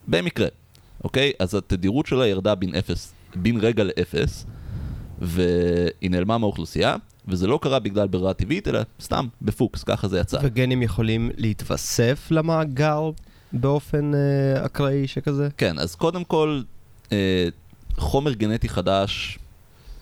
במקרה, 0.08 0.48
אוקיי? 1.04 1.32
אז 1.38 1.54
התדירות 1.54 2.06
שלה 2.06 2.26
ירדה 2.26 2.54
בין, 2.54 2.74
אפס, 2.74 3.12
בין 3.34 3.56
רגע 3.56 3.84
לאפס, 3.84 4.46
והיא 5.20 6.10
נעלמה 6.10 6.38
מהאוכלוסייה, 6.38 6.96
וזה 7.28 7.46
לא 7.46 7.58
קרה 7.62 7.78
בגלל 7.78 8.08
ברירה 8.08 8.34
טבעית, 8.34 8.68
אלא 8.68 8.80
סתם, 9.00 9.26
בפוקס, 9.42 9.82
ככה 9.82 10.08
זה 10.08 10.18
יצא. 10.20 10.38
וגנים 10.42 10.82
יכולים 10.82 11.30
להתווסף 11.36 12.28
למאגר 12.30 13.10
באופן 13.52 14.14
אה, 14.14 14.66
אקראי 14.66 15.06
שכזה? 15.06 15.48
כן, 15.56 15.78
אז 15.78 15.94
קודם 15.94 16.24
כל, 16.24 16.62
אה, 17.12 17.48
חומר 18.00 18.32
גנטי 18.32 18.68
חדש, 18.68 19.38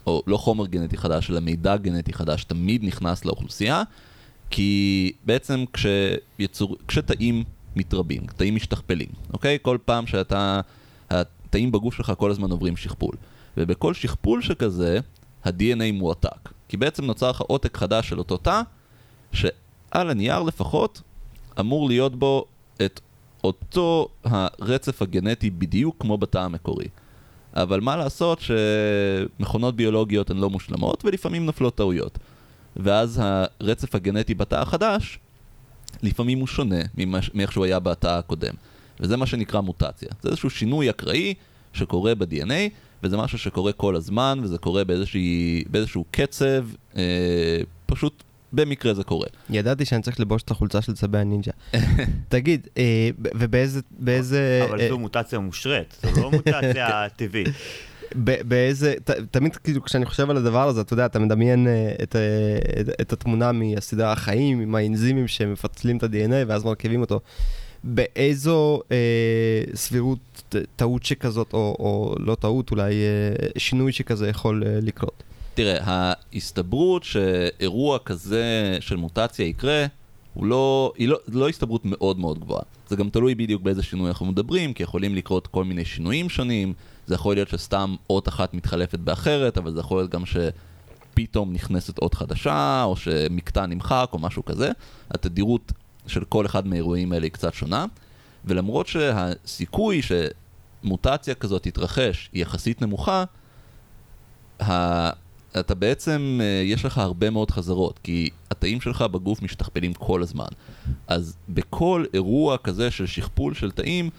או 0.06 0.22
לא 0.26 0.36
חומר 0.36 0.66
גנטי 0.66 0.96
חדש, 0.96 1.30
אלא 1.30 1.40
מידע 1.40 1.76
גנטי 1.76 2.12
חדש, 2.12 2.44
תמיד 2.44 2.84
נכנס 2.84 3.24
לאוכלוסייה, 3.24 3.82
כי 4.50 5.12
בעצם 5.24 5.64
כשיצור, 5.72 6.76
כשתאים 6.88 7.44
מתרבים, 7.76 8.22
תאים 8.36 8.54
משתכפלים, 8.54 9.08
אוקיי? 9.32 9.58
כל 9.62 9.78
פעם 9.84 10.06
שאתה, 10.06 10.60
התאים 11.10 11.72
בגוף 11.72 11.94
שלך 11.94 12.12
כל 12.18 12.30
הזמן 12.30 12.50
עוברים 12.50 12.76
שכפול. 12.76 13.14
ובכל 13.56 13.94
שכפול 13.94 14.42
שכזה, 14.42 14.98
ה-DNA 15.44 15.92
מועתק. 15.92 16.48
כי 16.68 16.76
בעצם 16.76 17.04
נוצר 17.04 17.30
לך 17.30 17.40
עותק 17.40 17.76
חדש 17.76 18.08
של 18.08 18.18
אותו 18.18 18.36
תא, 18.36 18.62
שעל 19.32 20.10
הנייר 20.10 20.42
לפחות, 20.42 21.02
אמור 21.60 21.88
להיות 21.88 22.18
בו 22.18 22.44
את 22.82 23.00
אותו 23.44 24.08
הרצף 24.24 25.02
הגנטי 25.02 25.50
בדיוק 25.50 25.96
כמו 25.98 26.18
בתא 26.18 26.38
המקורי. 26.38 26.88
אבל 27.62 27.80
מה 27.80 27.96
לעשות 27.96 28.40
שמכונות 28.40 29.76
ביולוגיות 29.76 30.30
הן 30.30 30.36
לא 30.36 30.50
מושלמות 30.50 31.04
ולפעמים 31.04 31.46
נופלות 31.46 31.74
טעויות. 31.74 32.18
ואז 32.76 33.20
הרצף 33.60 33.94
הגנטי 33.94 34.34
בתא 34.34 34.54
החדש, 34.54 35.18
לפעמים 36.02 36.38
הוא 36.38 36.46
שונה 36.46 36.80
מאיך 37.34 37.52
שהוא 37.52 37.64
היה 37.64 37.78
בתא 37.78 38.06
הקודם. 38.06 38.54
וזה 39.00 39.16
מה 39.16 39.26
שנקרא 39.26 39.60
מוטציה. 39.60 40.08
זה 40.22 40.28
איזשהו 40.28 40.50
שינוי 40.50 40.90
אקראי 40.90 41.34
שקורה 41.72 42.14
ב-DNA, 42.14 42.70
וזה 43.02 43.16
משהו 43.16 43.38
שקורה 43.38 43.72
כל 43.72 43.96
הזמן, 43.96 44.38
וזה 44.42 44.58
קורה 44.58 44.84
באיזושהי, 44.84 45.64
באיזשהו 45.70 46.04
קצב, 46.10 46.64
אה, 46.96 47.60
פשוט 47.86 48.22
במקרה 48.52 48.94
זה 48.94 49.04
קורה. 49.04 49.26
ידעתי 49.50 49.84
שאני 49.84 50.02
צריך 50.02 50.20
לבוש 50.20 50.42
את 50.42 50.50
החולצה 50.50 50.82
של 50.82 50.92
צבי 50.92 51.18
הנינג'ה. 51.18 51.52
תגיד, 52.28 52.68
אה, 52.78 53.10
ובאיזה... 53.18 53.80
באיזה, 53.90 54.66
אבל 54.68 54.80
אה, 54.80 54.88
זו 54.88 54.98
מוטציה 54.98 55.38
מושרת, 55.38 55.96
זו 56.02 56.22
לא 56.22 56.30
מוטציה 56.30 57.08
טבעית. 57.16 57.48
באיזה, 58.14 58.94
ת, 59.04 59.10
תמיד 59.10 59.56
כאילו 59.56 59.82
כשאני 59.82 60.06
חושב 60.06 60.30
על 60.30 60.36
הדבר 60.36 60.68
הזה, 60.68 60.80
אתה 60.80 60.92
יודע, 60.92 61.06
אתה 61.06 61.18
מדמיין 61.18 61.66
uh, 61.66 62.02
את, 62.02 62.16
uh, 62.16 62.80
את, 62.80 63.00
את 63.00 63.12
התמונה 63.12 63.52
מהסדרה 63.52 64.12
החיים, 64.12 64.60
עם 64.60 64.74
האנזימים 64.74 65.28
שמפצלים 65.28 65.96
את 65.96 66.02
ה-DNA 66.02 66.46
ואז 66.46 66.64
מרכיבים 66.64 67.00
אותו. 67.00 67.20
באיזו 67.84 68.80
uh, 68.88 69.76
סבירות 69.76 70.54
טעות 70.76 71.04
שכזאת, 71.04 71.52
או, 71.52 71.76
או 71.78 72.14
לא 72.18 72.34
טעות, 72.34 72.70
אולי 72.70 72.94
uh, 72.94 73.58
שינוי 73.58 73.92
שכזה 73.92 74.28
יכול 74.28 74.62
uh, 74.62 74.66
לקרות? 74.84 75.22
תראה, 75.58 75.78
ההסתברות 76.32 77.04
שאירוע 77.04 77.98
כזה 77.98 78.76
של 78.80 78.96
מוטציה 78.96 79.46
יקרה, 79.46 79.86
הוא 80.34 80.46
לא, 80.46 80.92
היא 80.96 81.08
לא, 81.08 81.18
לא 81.28 81.48
הסתברות 81.48 81.84
מאוד 81.84 82.18
מאוד 82.18 82.38
גבוהה. 82.38 82.62
זה 82.88 82.96
גם 82.96 83.10
תלוי 83.10 83.34
בדיוק 83.34 83.62
באיזה 83.62 83.82
שינוי 83.82 84.08
אנחנו 84.08 84.26
מדברים, 84.26 84.74
כי 84.74 84.82
יכולים 84.82 85.14
לקרות 85.14 85.46
כל 85.46 85.64
מיני 85.64 85.84
שינויים 85.84 86.28
שונים, 86.28 86.72
זה 87.06 87.14
יכול 87.14 87.34
להיות 87.34 87.48
שסתם 87.48 87.96
אות 88.10 88.28
אחת 88.28 88.54
מתחלפת 88.54 88.98
באחרת, 88.98 89.58
אבל 89.58 89.72
זה 89.72 89.80
יכול 89.80 89.98
להיות 89.98 90.10
גם 90.10 90.22
שפתאום 90.26 91.52
נכנסת 91.52 91.98
אות 91.98 92.14
חדשה, 92.14 92.82
או 92.84 92.96
שמקטע 92.96 93.66
נמחק, 93.66 94.08
או 94.12 94.18
משהו 94.18 94.44
כזה. 94.44 94.70
התדירות 95.10 95.72
של 96.06 96.24
כל 96.24 96.46
אחד 96.46 96.66
מהאירועים 96.66 97.12
האלה 97.12 97.24
היא 97.26 97.32
קצת 97.32 97.54
שונה, 97.54 97.86
ולמרות 98.44 98.86
שהסיכוי 98.86 100.00
שמוטציה 100.02 101.34
כזאת 101.34 101.62
תתרחש 101.62 102.30
היא 102.32 102.42
יחסית 102.42 102.82
נמוכה. 102.82 103.24
אתה 105.60 105.74
בעצם, 105.74 106.38
אה, 106.42 106.62
יש 106.64 106.84
לך 106.84 106.98
הרבה 106.98 107.30
מאוד 107.30 107.50
חזרות, 107.50 108.00
כי 108.02 108.30
התאים 108.50 108.80
שלך 108.80 109.02
בגוף 109.02 109.42
משתכפלים 109.42 109.94
כל 109.94 110.22
הזמן. 110.22 110.46
אז 111.06 111.36
בכל 111.48 112.04
אירוע 112.14 112.58
כזה 112.58 112.90
של 112.90 113.06
שכפול 113.06 113.54
של 113.54 113.70
תאים, 113.70 114.10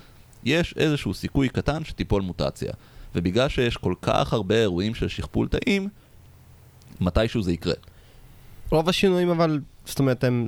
יש 0.43 0.73
איזשהו 0.77 1.13
סיכוי 1.13 1.49
קטן 1.49 1.83
שתיפול 1.83 2.21
מוטציה. 2.21 2.71
ובגלל 3.15 3.49
שיש 3.49 3.77
כל 3.77 3.93
כך 4.01 4.33
הרבה 4.33 4.55
אירועים 4.55 4.95
של 4.95 5.07
שכפול 5.07 5.47
תאים, 5.47 5.89
מתישהו 7.01 7.41
זה 7.41 7.51
יקרה. 7.53 7.73
רוב 8.71 8.89
השינויים 8.89 9.29
אבל, 9.29 9.59
זאת 9.85 9.99
אומרת, 9.99 10.23
הם, 10.23 10.47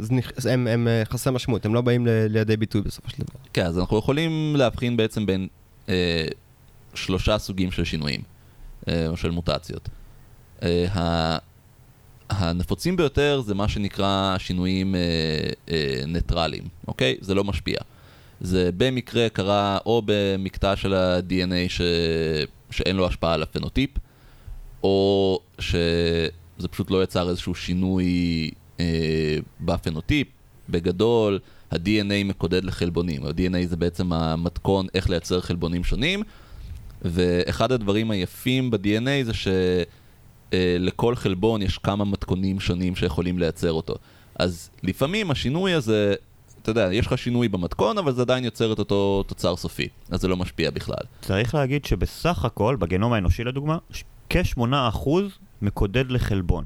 הם, 0.49 0.67
הם 0.67 0.87
אה, 0.87 1.03
חסרי 1.05 1.33
משמעות, 1.33 1.65
הם 1.65 1.73
לא 1.73 1.81
באים 1.81 2.07
ל- 2.07 2.25
לידי 2.29 2.57
ביטוי 2.57 2.81
בסופו 2.81 3.09
של 3.09 3.17
דבר. 3.17 3.39
כן, 3.53 3.65
אז 3.65 3.79
אנחנו 3.79 3.97
יכולים 3.97 4.55
להבחין 4.55 4.97
בעצם 4.97 5.25
בין 5.25 5.47
אה, 5.89 6.25
שלושה 6.93 7.37
סוגים 7.37 7.71
של 7.71 7.83
שינויים, 7.83 8.21
אה, 8.87 9.07
או 9.07 9.17
של 9.17 9.31
מוטציות. 9.31 9.89
ה- 10.91 11.37
הנפוצים 12.29 12.95
ביותר 12.97 13.41
זה 13.45 13.55
מה 13.55 13.67
שנקרא 13.67 14.35
שינויים 14.37 14.95
אה, 14.95 14.99
אה, 15.69 16.03
ניטרליים, 16.07 16.63
אוקיי? 16.87 17.15
זה 17.21 17.33
לא 17.35 17.43
משפיע. 17.43 17.77
זה 18.41 18.69
במקרה 18.77 19.29
קרה 19.29 19.77
או 19.85 20.01
במקטע 20.05 20.75
של 20.75 20.93
ה-DNA 20.93 21.69
ש... 21.69 21.81
שאין 22.71 22.95
לו 22.95 23.07
השפעה 23.07 23.33
על 23.33 23.43
הפנוטיפ, 23.43 23.89
או 24.83 25.39
שזה 25.59 26.67
פשוט 26.71 26.91
לא 26.91 27.03
יצר 27.03 27.29
איזשהו 27.29 27.55
שינוי 27.55 28.05
אה, 28.79 28.85
בפנוטיפ. 29.61 30.27
בגדול, 30.69 31.39
ה-DNA 31.71 32.23
מקודד 32.25 32.63
לחלבונים. 32.65 33.25
ה-DNA 33.25 33.67
זה 33.67 33.75
בעצם 33.75 34.13
המתכון 34.13 34.87
איך 34.93 35.09
לייצר 35.09 35.41
חלבונים 35.41 35.83
שונים, 35.83 36.23
ואחד 37.01 37.71
הדברים 37.71 38.11
היפים 38.11 38.71
ב-DNA 38.71 39.23
זה 39.25 39.33
שלכל 40.55 41.15
חלבון 41.15 41.61
יש 41.61 41.77
כמה 41.77 42.05
מתכונים 42.05 42.59
שונים 42.59 42.95
שיכולים 42.95 43.39
לייצר 43.39 43.71
אותו. 43.71 43.95
אז 44.35 44.69
לפעמים 44.83 45.31
השינוי 45.31 45.73
הזה, 45.73 46.13
אתה 46.61 46.71
יודע, 46.71 46.89
יש 46.93 47.07
לך 47.07 47.17
שינוי 47.17 47.47
במתכון, 47.47 47.97
אבל 47.97 48.11
זה 48.13 48.21
עדיין 48.21 48.43
יוצר 48.45 48.73
את 48.73 48.79
אותו 48.79 49.23
תוצר 49.27 49.55
סופי, 49.55 49.87
אז 50.09 50.21
זה 50.21 50.27
לא 50.27 50.37
משפיע 50.37 50.71
בכלל. 50.71 51.03
צריך 51.21 51.55
להגיד 51.55 51.85
שבסך 51.85 52.45
הכל, 52.45 52.75
בגנום 52.79 53.13
האנושי 53.13 53.43
לדוגמה, 53.43 53.77
ש- 53.91 54.03
כ-8% 54.29 55.09
מקודד 55.61 56.11
לחלבון. 56.11 56.65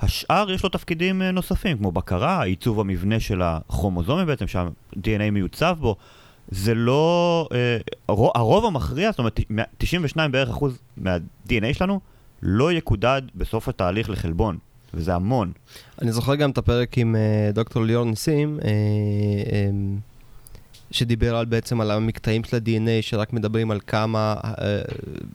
השאר 0.00 0.50
יש 0.50 0.62
לו 0.62 0.68
תפקידים 0.68 1.22
אה, 1.22 1.30
נוספים, 1.30 1.78
כמו 1.78 1.92
בקרה, 1.92 2.42
עיצוב 2.42 2.80
המבנה 2.80 3.20
של 3.20 3.42
הכרומוזומים 3.42 4.26
בעצם, 4.26 4.48
שה-DNA 4.48 5.30
מיוצב 5.32 5.76
בו. 5.80 5.96
זה 6.48 6.74
לא... 6.74 7.48
אה, 7.54 7.76
הרו- 8.08 8.32
הרוב 8.34 8.64
המכריע, 8.64 9.10
זאת 9.10 9.18
אומרת, 9.18 9.40
מה- 9.50 9.62
92 9.78 10.32
בערך 10.32 10.48
אחוז 10.48 10.78
מה-DNA 10.96 11.74
שלנו, 11.74 12.00
לא 12.42 12.72
יקודד 12.72 13.22
בסוף 13.34 13.68
התהליך 13.68 14.10
לחלבון, 14.10 14.58
וזה 14.94 15.14
המון. 15.14 15.52
אני 16.02 16.12
זוכר 16.12 16.34
גם 16.34 16.50
את 16.50 16.58
הפרק 16.58 16.98
עם 16.98 17.16
אה, 17.16 17.50
דוקטור 17.52 17.84
ליאור 17.84 18.04
ניסים, 18.04 18.58
אה, 18.64 18.68
אה, 19.52 19.70
שדיבר 20.90 21.36
על 21.36 21.44
בעצם 21.44 21.80
על 21.80 21.90
המקטעים 21.90 22.44
של 22.44 22.56
ה-DNA, 22.56 23.02
שרק 23.02 23.32
מדברים 23.32 23.70
על 23.70 23.80
כמה, 23.86 24.34
אה, 24.44 24.80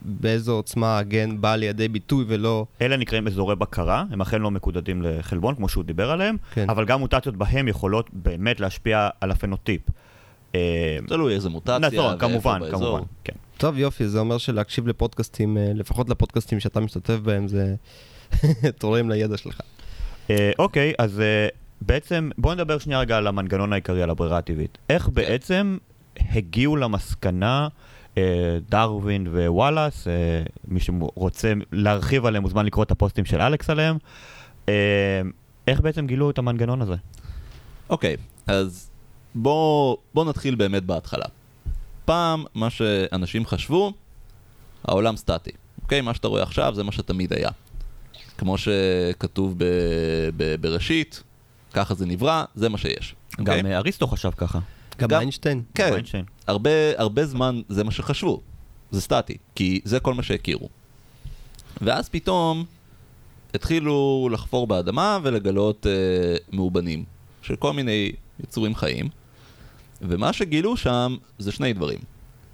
באיזו 0.06 0.54
עוצמה 0.54 0.98
הגן 0.98 1.42
בא 1.42 1.56
לידי 1.56 1.88
ביטוי 1.88 2.26
ולא... 2.28 2.66
אלה 2.82 2.98
נקראים 2.98 3.28
אזורי 3.28 3.56
בקרה, 3.56 4.04
הם 4.12 4.22
אכן 4.22 4.42
לא 4.42 4.52
מקודדים 4.52 5.02
לחלבון, 5.02 5.56
כמו 5.56 5.70
שהוא 5.70 5.84
דיבר 5.84 6.12
עליהם, 6.12 6.38
כן. 6.54 6.70
אבל 6.70 6.86
גם 6.86 7.00
מוטציות 7.00 7.36
בהם 7.36 7.68
יכולות 7.68 8.10
באמת 8.14 8.60
להשפיע 8.60 9.10
על 9.22 9.32
הפנוטיפ. 9.32 9.82
תלוי 11.08 11.34
איזה 11.34 11.50
מוטציה, 11.50 11.80
נכון, 11.80 12.18
כמובן. 12.20 12.60
כמובן, 12.72 13.02
כן. 13.24 13.34
טוב, 13.66 13.78
יופי, 13.78 14.08
זה 14.08 14.20
אומר 14.20 14.38
שלהקשיב 14.38 14.88
לפודקאסטים, 14.88 15.58
אה, 15.58 15.72
לפחות 15.76 16.10
לפודקאסטים 16.10 16.60
שאתה 16.60 16.80
משתתף 16.80 17.16
בהם, 17.16 17.48
זה, 17.48 17.76
תורם 18.80 19.10
לידע 19.10 19.38
שלך. 19.38 19.62
אה, 20.30 20.52
אוקיי, 20.60 20.94
אז 21.00 21.20
אה, 21.20 21.48
בעצם 21.82 22.30
בואו 22.38 22.54
נדבר 22.54 22.78
שנייה 22.78 23.00
רגע 23.00 23.18
על 23.18 23.28
המנגנון 23.28 23.74
העיקרי, 23.74 24.04
על 24.04 24.10
הברירה 24.10 24.38
הטבעית. 24.38 24.78
איך 24.90 25.10
בעצם 25.10 25.78
הגיעו 26.20 26.76
למסקנה 26.76 27.68
אה, 28.18 28.58
דרווין 28.70 29.28
ווואלאס, 29.28 30.08
אה, 30.08 30.14
מי 30.68 30.80
שרוצה 30.80 31.54
להרחיב 31.72 32.26
עליהם 32.26 32.44
מוזמן 32.44 32.66
לקרוא 32.66 32.84
את 32.84 32.92
הפוסטים 32.92 33.26
של 33.26 33.42
אלכס 33.42 33.70
עליהם, 33.70 33.98
אה, 34.70 35.22
איך 35.68 35.82
בעצם 35.82 36.08
גילו 36.08 36.30
את 36.30 36.38
המנגנון 36.38 36.82
הזה? 36.82 36.96
אוקיי, 37.90 38.16
אז 38.48 38.90
בואו 39.36 39.98
בוא 40.14 40.26
נתחיל 40.26 40.56
באמת 40.56 40.84
בהתחלה. 40.84 41.26
פעם, 42.06 42.44
מה 42.54 42.70
שאנשים 42.70 43.46
חשבו, 43.46 43.94
העולם 44.84 45.18
סטטי. 45.18 45.52
אוקיי? 45.84 46.02
מה 46.02 46.14
שאתה 46.14 46.28
רואה 46.28 46.44
עכשיו 46.44 46.76
זה 46.76 46.84
מה 46.84 46.92
שתמיד 46.92 47.34
היה. 47.34 47.50
כמו 48.38 48.56
שכתוב 48.58 49.56
ב, 49.58 49.64
ב, 50.38 50.56
בראשית, 50.62 51.24
ככה 51.74 51.94
זה 51.94 52.06
נברא, 52.06 52.44
זה 52.56 52.70
מה 52.70 52.78
שיש. 52.78 53.16
אוקיי? 53.40 53.60
גם 53.62 53.66
אה, 53.66 53.78
אריסטו 53.78 54.08
חשב 54.08 54.32
ככה. 54.38 54.60
גם 55.00 55.08
גם- 55.08 55.20
איינשטיין. 55.20 55.64
כן, 55.76 55.94
איינשטיין. 55.94 56.26
הרבה, 56.48 56.70
הרבה 56.98 57.26
זמן 57.26 57.62
זה 57.70 57.84
מה 57.84 57.92
שחשבו, 57.92 58.42
זה 58.92 59.02
סטטי, 59.02 59.38
כי 59.56 59.82
זה 59.84 60.00
כל 60.00 60.14
מה 60.14 60.24
שהכירו. 60.24 60.70
ואז 61.82 62.10
פתאום 62.10 62.66
התחילו 63.54 64.30
לחפור 64.32 64.68
באדמה 64.68 65.20
ולגלות 65.24 65.88
אה, 65.88 65.92
מאובנים 66.54 67.04
של 67.42 67.56
כל 67.56 67.74
מיני 67.74 68.12
יצורים 68.44 68.76
חיים, 68.76 69.10
ומה 70.02 70.34
שגילו 70.34 70.78
שם 70.78 71.16
זה 71.40 71.52
שני 71.52 71.74
דברים. 71.74 72.00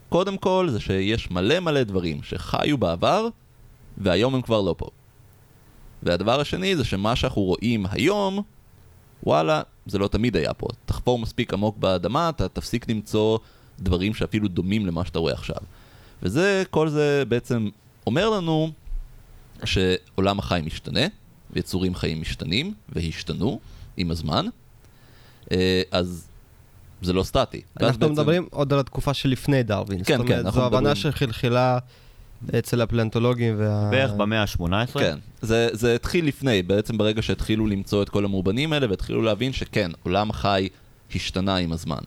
קודם 0.10 0.38
כל 0.38 0.68
זה 0.72 0.80
שיש 0.80 1.32
מלא 1.32 1.60
מלא 1.60 1.84
דברים 1.84 2.24
שחיו 2.24 2.78
בעבר, 2.78 3.28
והיום 3.98 4.36
הם 4.36 4.42
כבר 4.42 4.62
לא 4.62 4.76
פה. 4.78 4.88
והדבר 6.04 6.40
השני 6.40 6.76
זה 6.76 6.84
שמה 6.84 7.16
שאנחנו 7.16 7.42
רואים 7.42 7.86
היום, 7.92 8.44
וואלה, 9.24 9.62
זה 9.86 9.98
לא 9.98 10.08
תמיד 10.08 10.36
היה 10.36 10.54
פה. 10.54 10.68
תחפור 10.86 11.20
מספיק 11.20 11.54
עמוק 11.54 11.78
באדמה, 11.78 12.30
אתה 12.30 12.48
תפסיק 12.48 12.90
למצוא 12.90 13.38
דברים 13.80 14.14
שאפילו 14.14 14.48
דומים 14.48 14.86
למה 14.86 15.06
שאתה 15.06 15.20
רואה 15.20 15.34
עכשיו. 15.34 15.58
וזה, 16.24 16.64
כל 16.70 16.90
זה 16.90 17.24
בעצם 17.28 17.70
אומר 18.08 18.30
לנו 18.30 18.72
שעולם 19.66 20.40
החיים 20.40 20.66
משתנה, 20.66 21.08
ויצורים 21.52 21.96
חיים 21.96 22.22
משתנים, 22.22 22.74
והשתנו 22.90 23.60
עם 23.98 24.12
הזמן, 24.12 24.46
אה, 25.52 25.82
אז 25.92 26.28
זה 27.02 27.14
לא 27.14 27.24
סטטי. 27.24 27.62
אנחנו 27.82 28.00
בעצם- 28.00 28.12
מדברים 28.14 28.48
עוד 28.52 28.74
על 28.74 28.80
התקופה 28.80 29.14
שלפני 29.14 29.64
דרווין. 29.64 30.00
כן, 30.04 30.18
זאת 30.18 30.20
אומרת, 30.20 30.28
כן, 30.40 30.46
אנחנו 30.46 30.62
זו 30.62 30.66
הבנה 30.68 30.80
מדברים- 30.80 30.96
שחלחלה 30.96 31.78
אצל 32.60 32.82
הפלנטולוגים 32.82 33.56
וה... 33.58 33.90
בערך 33.92 34.12
במאה 34.12 34.42
ה-18. 34.42 35.00
כן, 35.00 35.18
זה, 35.42 35.70
זה 35.72 35.96
התחיל 35.96 36.28
לפני, 36.28 36.64
בעצם 36.64 36.98
ברגע 36.98 37.22
שהתחילו 37.22 37.68
למצוא 37.68 38.04
את 38.04 38.10
כל 38.10 38.26
המאובנים 38.26 38.74
האלה, 38.74 38.90
והתחילו 38.90 39.22
להבין 39.22 39.54
שכן, 39.54 39.92
עולם 40.04 40.30
החי 40.30 40.70
השתנה 41.16 41.56
עם 41.56 41.72
הזמן. 41.72 41.98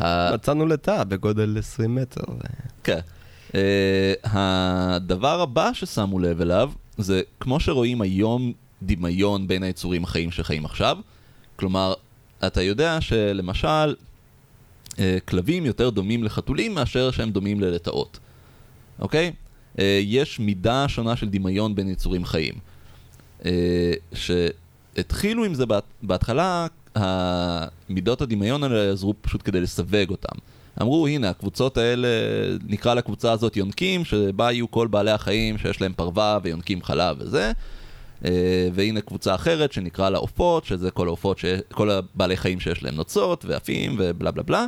מצאנו 0.34 0.66
לתא 0.66 1.04
בגודל 1.04 1.56
20 1.58 1.94
מטר. 1.94 2.20
כן. 2.84 2.98
Uh, 3.48 3.52
הדבר 4.24 5.40
הבא 5.40 5.70
ששמו 5.72 6.18
לב 6.18 6.40
אליו, 6.40 6.70
זה 6.98 7.20
כמו 7.40 7.60
שרואים 7.60 8.00
היום 8.00 8.52
דמיון 8.82 9.46
בין 9.48 9.62
היצורים 9.62 10.04
החיים 10.04 10.30
שחיים 10.30 10.64
עכשיו. 10.64 10.98
כלומר, 11.56 11.94
אתה 12.46 12.62
יודע 12.62 13.00
שלמשל, 13.00 13.94
uh, 14.90 14.96
כלבים 15.24 15.66
יותר 15.66 15.90
דומים 15.90 16.24
לחתולים 16.24 16.74
מאשר 16.74 17.10
שהם 17.10 17.30
דומים 17.30 17.60
ללטאות. 17.60 18.18
אוקיי? 18.98 19.32
Uh, 19.76 19.80
יש 20.02 20.40
מידה 20.40 20.88
שונה 20.88 21.16
של 21.16 21.28
דמיון 21.28 21.74
בין 21.74 21.88
יצורים 21.88 22.24
חיים. 22.24 22.54
Uh, 23.42 23.44
שהתחילו 24.14 25.44
עם 25.44 25.54
זה 25.54 25.66
בהת- 25.66 25.82
בהתחלה, 26.02 26.66
המידות 26.94 28.22
הדמיון 28.22 28.62
האלה 28.62 28.92
עזרו 28.92 29.14
פשוט 29.20 29.42
כדי 29.44 29.60
לסווג 29.60 30.10
אותם. 30.10 30.38
אמרו, 30.82 31.06
הנה, 31.06 31.28
הקבוצות 31.30 31.76
האלה, 31.76 32.08
נקרא 32.68 32.94
לקבוצה 32.94 33.32
הזאת 33.32 33.56
יונקים, 33.56 34.04
שבה 34.04 34.52
יהיו 34.52 34.70
כל 34.70 34.86
בעלי 34.86 35.10
החיים 35.10 35.58
שיש 35.58 35.80
להם 35.80 35.92
פרווה 35.92 36.38
ויונקים 36.42 36.82
חלב 36.82 37.16
וזה. 37.20 37.52
אה, 38.24 38.68
והנה 38.74 39.00
קבוצה 39.00 39.34
אחרת 39.34 39.72
שנקרא 39.72 40.10
לה 40.10 40.18
עופות, 40.18 40.64
שזה 40.64 40.90
כל 40.90 41.06
העופות. 41.06 41.40
כל 41.72 41.90
הבעלי 41.90 42.36
חיים 42.36 42.60
שיש 42.60 42.82
להם 42.82 42.94
נוצות 42.94 43.44
ועפים 43.44 43.96
ובלה 43.98 44.30
בלה 44.30 44.42
בלה. 44.42 44.66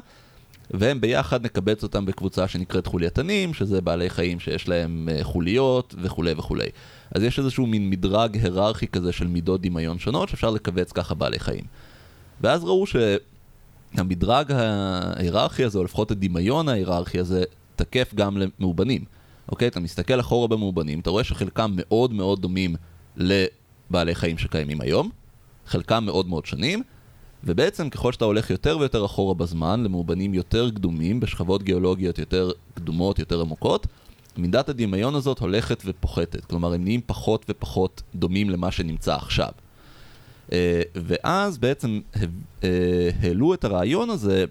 והם 0.71 1.01
ביחד 1.01 1.45
נקבץ 1.45 1.83
אותם 1.83 2.07
בקבוצה 2.07 2.49
שנקראת 2.49 2.87
חולייתנים, 2.87 3.55
שזה 3.55 3.81
בעלי 3.81 4.11
חיים 4.11 4.41
שיש 4.41 4.69
להם 4.69 5.09
אה, 5.13 5.25
חוליות 5.25 5.95
וכולי 6.03 6.33
וכולי. 6.33 6.69
אז 7.15 7.23
יש 7.23 7.39
איזשהו 7.39 7.67
מין 7.67 7.91
מדרג 7.91 8.37
היררכי 8.37 8.87
כזה 8.87 9.13
של 9.13 9.27
מידות 9.27 9.61
דמיון 9.61 9.99
שונות, 9.99 10.29
שאפשר 10.29 10.51
לקבץ 10.51 10.93
ככה 10.93 11.15
בעלי 11.15 11.39
חיים. 11.39 11.65
ואז 12.41 12.65
ראו 12.65 12.85
שהמדרג 12.87 14.53
ההיררכי 14.53 15.65
הזה, 15.65 15.79
או 15.79 15.85
לפחות 15.85 16.11
הדמיון 16.11 16.69
ההיררכי 16.69 17.19
הזה, 17.19 17.43
תקף 17.77 18.15
גם 18.15 18.39
למאובנים. 18.39 19.05
אוקיי? 19.49 19.69
אתה 19.69 19.81
מסתכל 19.81 20.21
אחורה 20.21 20.49
במאובנים, 20.49 21.01
אתה 21.01 21.11
רואה 21.11 21.25
שחלקם 21.25 21.73
מאוד 21.75 22.13
מאוד 22.13 22.41
דומים 22.43 22.77
לבעלי 23.21 24.15
חיים 24.15 24.39
שקיימים 24.39 24.81
היום, 24.81 25.11
חלקם 25.67 26.05
מאוד 26.05 26.29
מאוד 26.29 26.47
שונים, 26.47 26.83
ובעצם 27.45 27.91
ככל 27.91 28.13
שאתה 28.13 28.25
הולך 28.25 28.51
יותר 28.51 28.79
ויותר 28.79 29.05
אחורה 29.05 29.35
בזמן, 29.35 29.85
למאובנים 29.85 30.35
יותר 30.35 30.71
קדומים, 30.71 31.21
בשכבות 31.21 31.63
גיאולוגיות 31.63 32.19
יותר 32.19 32.51
קדומות, 32.75 33.19
יותר 33.19 33.41
עמוקות, 33.41 33.87
מידת 34.37 34.69
הדמיון 34.69 35.15
הזאת 35.15 35.39
הולכת 35.39 35.83
ופוחתת. 35.87 36.45
כלומר, 36.45 36.73
הם 36.73 36.85
נהיים 36.85 37.01
פחות 37.07 37.47
ופחות 37.49 38.03
דומים 38.15 38.51
למה 38.51 38.71
שנמצא 38.71 39.15
עכשיו. 39.15 39.51
אה, 40.53 40.83
ואז 40.95 41.59
בעצם 41.59 42.01
אה, 42.65 42.69
העלו 43.23 43.55
את 43.55 43.65
הרעיון 43.65 44.11
הזה, 44.11 44.45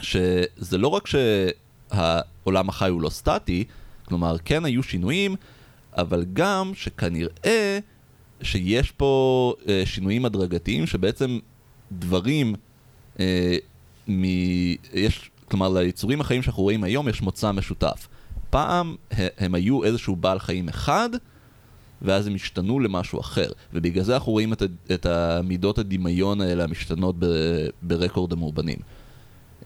שזה 0.00 0.78
לא 0.78 0.88
רק 0.88 1.06
שהעולם 1.06 2.68
החי 2.68 2.88
הוא 2.88 3.02
לא 3.02 3.10
סטטי, 3.10 3.64
כלומר, 4.04 4.36
כן 4.44 4.64
היו 4.64 4.82
שינויים, 4.82 5.36
אבל 5.96 6.24
גם 6.32 6.72
שכנראה 6.74 7.78
שיש 8.42 8.90
פה 8.90 9.54
אה, 9.68 9.82
שינויים 9.84 10.24
הדרגתיים, 10.24 10.86
שבעצם 10.86 11.38
דברים, 11.92 12.54
אה, 13.20 13.56
מ... 14.08 14.24
יש, 14.92 15.30
כלומר, 15.44 15.68
ליצורים 15.68 16.20
החיים 16.20 16.42
שאנחנו 16.42 16.62
רואים 16.62 16.84
היום 16.84 17.08
יש 17.08 17.22
מוצא 17.22 17.52
משותף. 17.52 18.08
פעם 18.50 18.96
הם 19.38 19.54
היו 19.54 19.84
איזשהו 19.84 20.16
בעל 20.16 20.38
חיים 20.38 20.68
אחד, 20.68 21.10
ואז 22.02 22.26
הם 22.26 22.34
השתנו 22.34 22.80
למשהו 22.80 23.20
אחר. 23.20 23.50
ובגלל 23.72 24.04
זה 24.04 24.14
אנחנו 24.14 24.32
רואים 24.32 24.52
את, 24.52 24.62
את 24.94 25.06
המידות 25.06 25.78
הדמיון 25.78 26.40
האלה 26.40 26.64
המשתנות 26.64 27.14
ב, 27.18 27.26
ברקורד 27.82 28.32
המאובנים. 28.32 28.78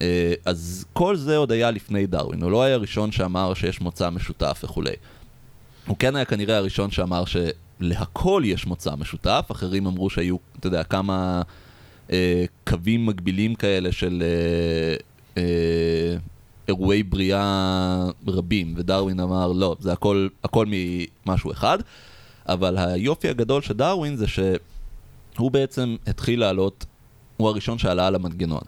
אה, 0.01 0.33
אז 0.45 0.85
כל 0.93 1.15
זה 1.15 1.37
עוד 1.37 1.51
היה 1.51 1.71
לפני 1.71 2.07
דרווין, 2.07 2.43
הוא 2.43 2.51
לא 2.51 2.63
היה 2.63 2.75
הראשון 2.75 3.11
שאמר 3.11 3.53
שיש 3.53 3.81
מוצא 3.81 4.09
משותף 4.09 4.61
וכולי. 4.63 4.93
הוא 5.87 5.97
כן 5.97 6.15
היה 6.15 6.25
כנראה 6.25 6.57
הראשון 6.57 6.91
שאמר 6.91 7.23
שלהכל 7.25 8.43
יש 8.45 8.67
מוצא 8.67 8.95
משותף, 8.95 9.47
אחרים 9.51 9.87
אמרו 9.87 10.09
שהיו, 10.09 10.35
אתה 10.59 10.67
יודע, 10.67 10.83
כמה 10.83 11.41
אה, 12.11 12.45
קווים 12.67 13.05
מקבילים 13.05 13.55
כאלה 13.55 13.91
של 13.91 14.23
אה, 14.25 14.95
אה, 15.37 16.17
אירועי 16.67 17.03
בריאה 17.03 18.05
רבים, 18.27 18.73
ודרווין 18.77 19.19
אמר 19.19 19.51
לא, 19.51 19.75
זה 19.79 19.93
הכל, 19.93 20.27
הכל 20.43 20.65
ממשהו 21.25 21.51
אחד, 21.51 21.77
אבל 22.47 22.77
היופי 22.77 23.29
הגדול 23.29 23.61
של 23.61 23.73
דרווין 23.73 24.15
זה 24.15 24.25
שהוא 24.27 25.51
בעצם 25.51 25.95
התחיל 26.07 26.39
לעלות, 26.39 26.85
הוא 27.37 27.49
הראשון 27.49 27.77
שעלה 27.77 28.07
על 28.07 28.15
המנגנון. 28.15 28.61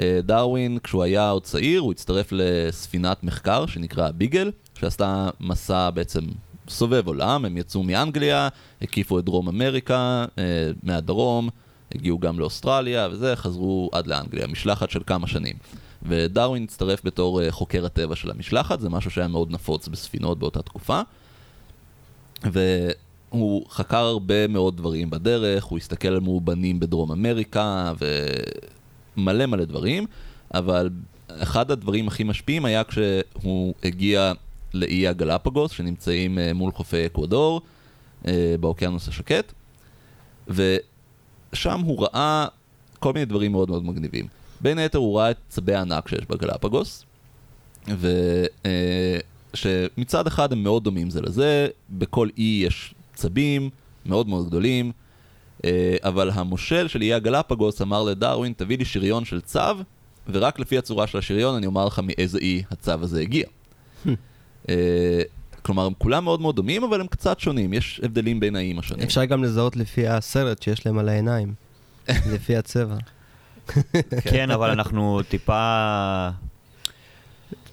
אה, 0.00 0.20
דרווין, 0.22 0.78
כשהוא 0.82 1.02
היה 1.02 1.30
עוד 1.30 1.42
צעיר, 1.42 1.80
הוא 1.80 1.92
הצטרף 1.92 2.28
לספינת 2.32 3.24
מחקר 3.24 3.66
שנקרא 3.66 4.10
ביגל, 4.10 4.50
שעשתה 4.80 5.28
מסע 5.40 5.90
בעצם 5.90 6.20
סובב 6.68 7.06
עולם, 7.06 7.44
הם 7.44 7.56
יצאו 7.56 7.82
מאנגליה, 7.82 8.48
הקיפו 8.82 9.18
את 9.18 9.24
דרום 9.24 9.48
אמריקה, 9.48 10.24
אה, 10.38 10.44
מהדרום, 10.82 11.48
הגיעו 11.94 12.18
גם 12.18 12.38
לאוסטרליה 12.38 13.08
וזה, 13.12 13.36
חזרו 13.36 13.90
עד 13.92 14.06
לאנגליה, 14.06 14.46
משלחת 14.46 14.90
של 14.90 15.00
כמה 15.06 15.26
שנים. 15.26 15.56
ודרווין 16.02 16.64
הצטרף 16.64 17.00
בתור 17.04 17.42
אה, 17.42 17.52
חוקר 17.52 17.86
הטבע 17.86 18.16
של 18.16 18.30
המשלחת, 18.30 18.80
זה 18.80 18.88
משהו 18.88 19.10
שהיה 19.10 19.28
מאוד 19.28 19.50
נפוץ 19.50 19.88
בספינות 19.88 20.38
באותה 20.38 20.62
תקופה. 20.62 21.00
והוא 22.42 23.66
חקר 23.70 24.04
הרבה 24.04 24.46
מאוד 24.46 24.76
דברים 24.76 25.10
בדרך, 25.10 25.64
הוא 25.64 25.78
הסתכל 25.78 26.08
על 26.08 26.20
מאובנים 26.20 26.80
בדרום 26.80 27.12
אמריקה 27.12 27.92
ומלא 29.16 29.46
מלא 29.46 29.64
דברים, 29.64 30.06
אבל 30.54 30.90
אחד 31.28 31.70
הדברים 31.70 32.08
הכי 32.08 32.24
משפיעים 32.24 32.64
היה 32.64 32.84
כשהוא 32.84 33.74
הגיע 33.84 34.32
לאי 34.74 35.08
הגלפגוס, 35.08 35.70
שנמצאים 35.72 36.38
אה, 36.38 36.52
מול 36.52 36.72
חופי 36.72 37.06
אקוודור, 37.06 37.60
אה, 38.26 38.54
באוקיינוס 38.60 39.08
השקט, 39.08 39.52
ושם 40.48 41.80
הוא 41.80 42.02
ראה 42.02 42.46
כל 42.98 43.12
מיני 43.12 43.24
דברים 43.24 43.52
מאוד 43.52 43.70
מאוד 43.70 43.84
מגניבים. 43.84 44.26
בין 44.60 44.78
היתר 44.78 44.98
הוא 44.98 45.18
ראה 45.18 45.30
את 45.30 45.36
צבי 45.48 45.74
הענק 45.74 46.08
שיש 46.08 46.24
בגלפגוס, 46.28 47.04
ושמצד 49.54 50.26
אחד 50.26 50.52
הם 50.52 50.62
מאוד 50.62 50.84
דומים 50.84 51.10
זה 51.10 51.20
לזה, 51.20 51.68
בכל 51.90 52.28
אי 52.38 52.62
יש 52.66 52.94
צבים 53.14 53.70
מאוד 54.06 54.28
מאוד 54.28 54.46
גדולים, 54.46 54.92
אה, 55.64 55.96
אבל 56.02 56.30
המושל 56.30 56.88
של 56.88 57.02
איי 57.02 57.14
הגלפגוס 57.14 57.82
אמר 57.82 58.02
לדרווין, 58.02 58.52
תביא 58.56 58.78
לי 58.78 58.84
שריון 58.84 59.24
של 59.24 59.40
צו, 59.40 59.60
ורק 60.32 60.58
לפי 60.58 60.78
הצורה 60.78 61.06
של 61.06 61.18
השריון 61.18 61.54
אני 61.54 61.66
אומר 61.66 61.86
לך 61.86 62.00
מאיזה 62.04 62.38
אי 62.38 62.62
הצו 62.70 62.92
הזה 62.92 63.20
הגיע. 63.20 63.46
אה, 64.68 64.74
כלומר, 65.62 65.86
הם 65.86 65.92
כולם 65.98 66.24
מאוד 66.24 66.40
מאוד 66.40 66.56
דומים, 66.56 66.84
אבל 66.84 67.00
הם 67.00 67.06
קצת 67.06 67.40
שונים, 67.40 67.72
יש 67.72 68.00
הבדלים 68.04 68.40
בין 68.40 68.56
האיים 68.56 68.78
השונים. 68.78 69.04
אפשר 69.04 69.24
גם 69.24 69.44
לזהות 69.44 69.76
לפי 69.76 70.08
הסרט 70.08 70.62
שיש 70.62 70.86
להם 70.86 70.98
על 70.98 71.08
העיניים, 71.08 71.54
לפי 72.34 72.56
הצבע. 72.56 72.96
כן, 74.24 74.50
אבל 74.50 74.70
אנחנו 74.70 75.20
טיפה... 75.28 76.28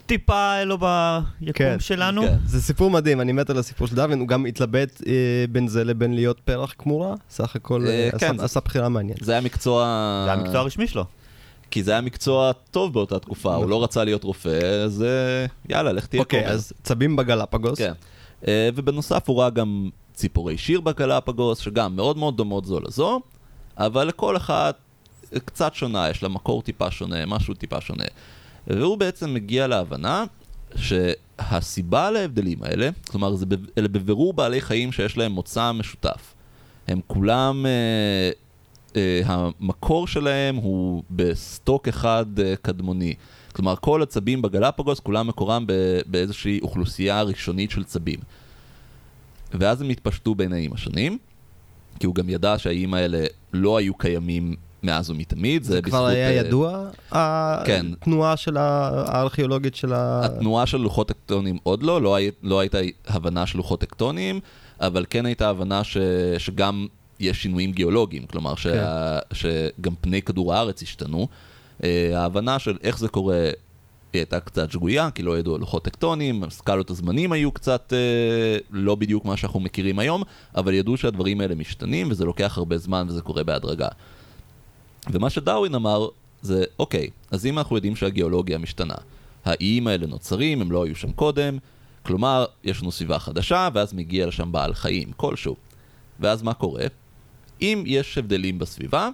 טיפה 0.06 0.64
לא 0.64 0.76
ביקום 0.78 1.54
כן, 1.54 1.76
שלנו. 1.80 2.22
כן. 2.22 2.36
זה 2.46 2.62
סיפור 2.62 2.90
מדהים, 2.92 3.22
אני 3.22 3.32
מת 3.32 3.50
על 3.50 3.58
הסיפור 3.58 3.88
של 3.88 3.96
דרווין, 3.96 4.20
הוא 4.20 4.28
גם 4.28 4.46
התלבט 4.46 5.02
אה, 5.08 5.14
בין 5.52 5.68
זה 5.68 5.84
לבין 5.84 6.14
להיות 6.14 6.40
פרח 6.40 6.74
כמורה, 6.78 7.16
סך 7.30 7.56
הכל 7.56 7.88
אה, 7.88 7.92
אה, 8.06 8.10
כן, 8.12 8.18
עשה- 8.28 8.38
זה- 8.38 8.46
עשה 8.46 8.60
בחירה 8.60 8.90
מעניינת. 8.90 9.24
זה 9.24 9.32
היה 9.32 9.42
מקצוע... 9.42 9.86
זה 10.28 10.34
המקצוע 10.34 10.60
הרשמי 10.60 10.88
שלו. 10.88 11.06
כי 11.76 11.84
זה 11.84 11.92
היה 11.92 12.02
מקצוע 12.02 12.52
טוב 12.72 12.94
באותה 12.94 13.20
תקופה, 13.20 13.56
הוא 13.56 13.70
לא 13.70 13.84
רצה 13.84 14.04
להיות 14.04 14.24
רופא, 14.24 14.84
אז 14.86 15.04
אה, 15.04 15.46
יאללה, 15.70 15.92
לך 15.92 16.06
תהיה 16.06 16.22
אוקיי, 16.22 16.42
כומר. 16.42 16.54
אז 16.54 16.74
צבים 16.84 17.16
בגלפגוס. 17.16 17.78
כן. 17.78 17.94
אה, 18.48 18.70
ובנוסף 18.76 19.30
הוא 19.30 19.40
ראה 19.42 19.50
גם 19.50 19.90
ציפורי 20.14 20.58
שיר 20.58 20.82
בגלפגוס, 20.82 21.60
שגם 21.60 21.96
מאוד 21.96 22.18
מאוד 22.18 22.38
דומות 22.38 22.66
זו 22.66 22.80
לזו, 22.80 23.22
אבל 23.78 24.08
לכל 24.08 24.38
אחת 24.38 24.78
קצת 25.46 25.74
שונה, 25.74 26.10
יש 26.10 26.24
לה 26.24 26.30
מקור 26.30 26.62
טיפה 26.62 26.92
שונה, 26.92 27.26
משהו 27.26 27.54
טיפה 27.54 27.82
שונה. 27.82 28.06
והוא 28.68 28.98
בעצם 28.98 29.34
מגיע 29.34 29.68
להבנה 29.68 30.26
שהסיבה 30.76 32.12
להבדלים 32.12 32.64
האלה, 32.64 32.90
כלומר 33.08 33.36
אלה 33.78 33.88
בבירור 33.88 34.34
בעלי 34.34 34.62
חיים 34.62 34.92
שיש 34.92 35.18
להם 35.18 35.32
מוצא 35.32 35.72
משותף. 35.72 36.34
הם 36.88 37.00
כולם, 37.08 37.66
אה, 37.66 37.72
אה, 37.72 38.30
המקור 39.26 40.08
שלהם 40.08 40.56
הוא 40.56 41.04
בסטוק 41.12 41.88
אחד 41.88 42.26
אה, 42.40 42.54
קדמוני. 42.62 43.14
כלומר, 43.54 43.76
כל 43.76 44.02
הצבים 44.02 44.42
בגלפגוס, 44.42 45.00
כולם 45.00 45.28
מקורם 45.28 45.66
באיזושהי 46.06 46.60
אוכלוסייה 46.62 47.22
ראשונית 47.22 47.72
של 47.72 47.84
צבים. 47.84 48.20
ואז 49.54 49.82
הם 49.82 49.90
התפשטו 49.90 50.36
בין 50.36 50.54
האיים 50.54 50.74
השונים, 50.74 51.18
כי 52.00 52.08
הוא 52.08 52.16
גם 52.16 52.30
ידע 52.30 52.58
שהאיים 52.58 52.94
האלה 52.94 53.26
לא 53.54 53.78
היו 53.78 53.96
קיימים 53.96 54.56
מאז 54.84 55.10
ומתמיד. 55.10 55.64
זה 55.64 55.82
כבר 55.82 55.98
בזכות, 55.98 56.10
היה 56.10 56.30
אה, 56.30 56.34
ידוע? 56.34 56.90
כן. 57.66 57.86
התנועה 58.02 58.38
של 58.38 58.58
הארכיאולוגית 58.58 59.76
של 59.76 59.94
ה... 59.94 60.26
התנועה 60.26 60.66
של 60.66 60.78
לוחות 60.78 61.08
טקטוניים 61.08 61.58
עוד 61.64 61.84
לא, 61.84 62.02
לא, 62.02 62.16
הי, 62.16 62.32
לא 62.44 62.60
הייתה 62.60 62.78
הבנה 63.08 63.46
של 63.46 63.58
לוחות 63.58 63.80
טקטוניים, 63.80 64.40
אבל 64.80 65.06
כן 65.10 65.26
הייתה 65.26 65.50
הבנה 65.50 65.84
ש, 65.84 65.98
שגם 66.38 66.88
יש 67.20 67.44
שינויים 67.44 67.72
גיאולוגיים, 67.72 68.26
כלומר 68.26 68.56
שה, 68.56 69.20
שגם 69.34 69.94
פני 70.02 70.22
כדור 70.22 70.54
הארץ 70.54 70.82
השתנו. 70.82 71.28
אה, 71.84 72.20
ההבנה 72.20 72.60
של 72.60 72.78
איך 72.84 73.00
זה 73.00 73.08
קורה 73.08 73.50
היא 74.14 74.20
הייתה 74.20 74.40
קצת 74.40 74.72
שגויה, 74.72 75.12
כי 75.12 75.24
לא 75.24 75.40
ידעו 75.40 75.56
על 75.56 75.60
לוחות 75.60 75.84
טקטוניים, 75.84 76.50
סקלות 76.50 76.90
הזמנים 76.90 77.32
היו 77.32 77.52
קצת 77.52 77.94
אה, 77.94 78.58
לא 78.72 78.96
בדיוק 78.96 79.26
מה 79.26 79.38
שאנחנו 79.38 79.60
מכירים 79.60 80.00
היום, 80.00 80.24
אבל 80.56 80.74
ידעו 80.74 80.98
שהדברים 80.98 81.42
האלה 81.42 81.56
משתנים 81.56 82.12
וזה 82.12 82.26
לוקח 82.26 82.58
הרבה 82.58 82.78
זמן 82.78 83.06
וזה 83.10 83.22
קורה 83.22 83.44
בהדרגה. 83.44 83.88
ומה 85.12 85.30
שדרווין 85.30 85.76
אמר 85.76 86.08
זה, 86.42 86.64
אוקיי, 86.80 87.10
אז 87.32 87.46
אם 87.46 87.58
אנחנו 87.58 87.76
יודעים 87.76 87.96
שהגיאולוגיה 87.96 88.58
משתנה, 88.58 88.96
האיים 89.46 89.88
האלה 89.88 90.08
נוצרים, 90.08 90.62
הם 90.62 90.72
לא 90.72 90.86
היו 90.86 90.96
שם 90.96 91.12
קודם, 91.12 91.58
כלומר, 92.06 92.46
יש 92.64 92.82
לנו 92.82 92.92
סביבה 92.92 93.20
חדשה, 93.20 93.70
ואז 93.74 93.94
מגיע 93.94 94.26
לשם 94.26 94.52
בעל 94.52 94.74
חיים 94.74 95.12
כלשהו. 95.18 95.56
ואז 96.20 96.42
מה 96.42 96.54
קורה? 96.54 96.86
אם 97.62 97.84
יש 97.86 98.18
הבדלים 98.18 98.60
בסביבה, 98.60 99.10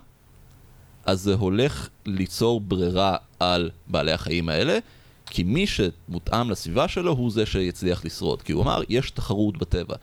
אז 1.06 1.22
זה 1.22 1.34
הולך 1.34 1.90
ליצור 2.06 2.62
ברירה 2.62 3.18
על 3.40 3.70
בעלי 3.88 4.12
החיים 4.12 4.50
האלה, 4.50 4.80
כי 5.26 5.44
מי 5.44 5.68
שמותאם 5.68 6.50
לסביבה 6.50 6.88
שלו 6.88 7.12
הוא 7.12 7.32
זה 7.32 7.46
שיצליח 7.46 8.06
לשרוד. 8.06 8.42
כי 8.42 8.52
הוא 8.52 8.64
אמר, 8.64 8.82
יש 8.90 9.12
תחרות 9.12 9.58
בטבע. 9.58 9.96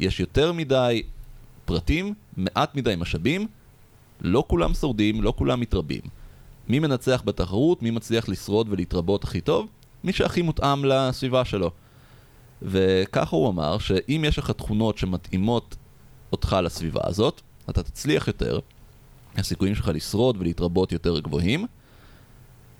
יש 0.00 0.20
יותר 0.20 0.52
מדי 0.52 1.02
פרטים, 1.64 2.14
מעט 2.36 2.74
מדי 2.74 2.94
משאבים, 2.98 3.46
לא 4.20 4.44
כולם 4.46 4.74
שורדים, 4.74 5.22
לא 5.22 5.32
כולם 5.36 5.60
מתרבים. 5.60 6.00
מי 6.68 6.78
מנצח 6.78 7.22
בתחרות, 7.24 7.82
מי 7.82 7.90
מצליח 7.90 8.28
לשרוד 8.28 8.66
ולהתרבות 8.70 9.24
הכי 9.24 9.40
טוב? 9.40 9.68
מי 10.04 10.12
שהכי 10.12 10.42
מותאם 10.42 10.84
לסביבה 10.84 11.44
שלו. 11.44 11.70
וככה 12.62 13.36
הוא 13.36 13.48
אמר 13.48 13.78
שאם 13.78 14.24
יש 14.26 14.38
לך 14.38 14.50
תכונות 14.50 14.98
שמתאימות 14.98 15.76
אותך 16.32 16.56
לסביבה 16.62 17.00
הזאת, 17.04 17.40
אתה 17.70 17.82
תצליח 17.82 18.26
יותר, 18.26 18.58
הסיכויים 19.36 19.74
שלך 19.74 19.90
לשרוד 19.94 20.36
ולהתרבות 20.38 20.92
יותר 20.92 21.20
גבוהים, 21.20 21.66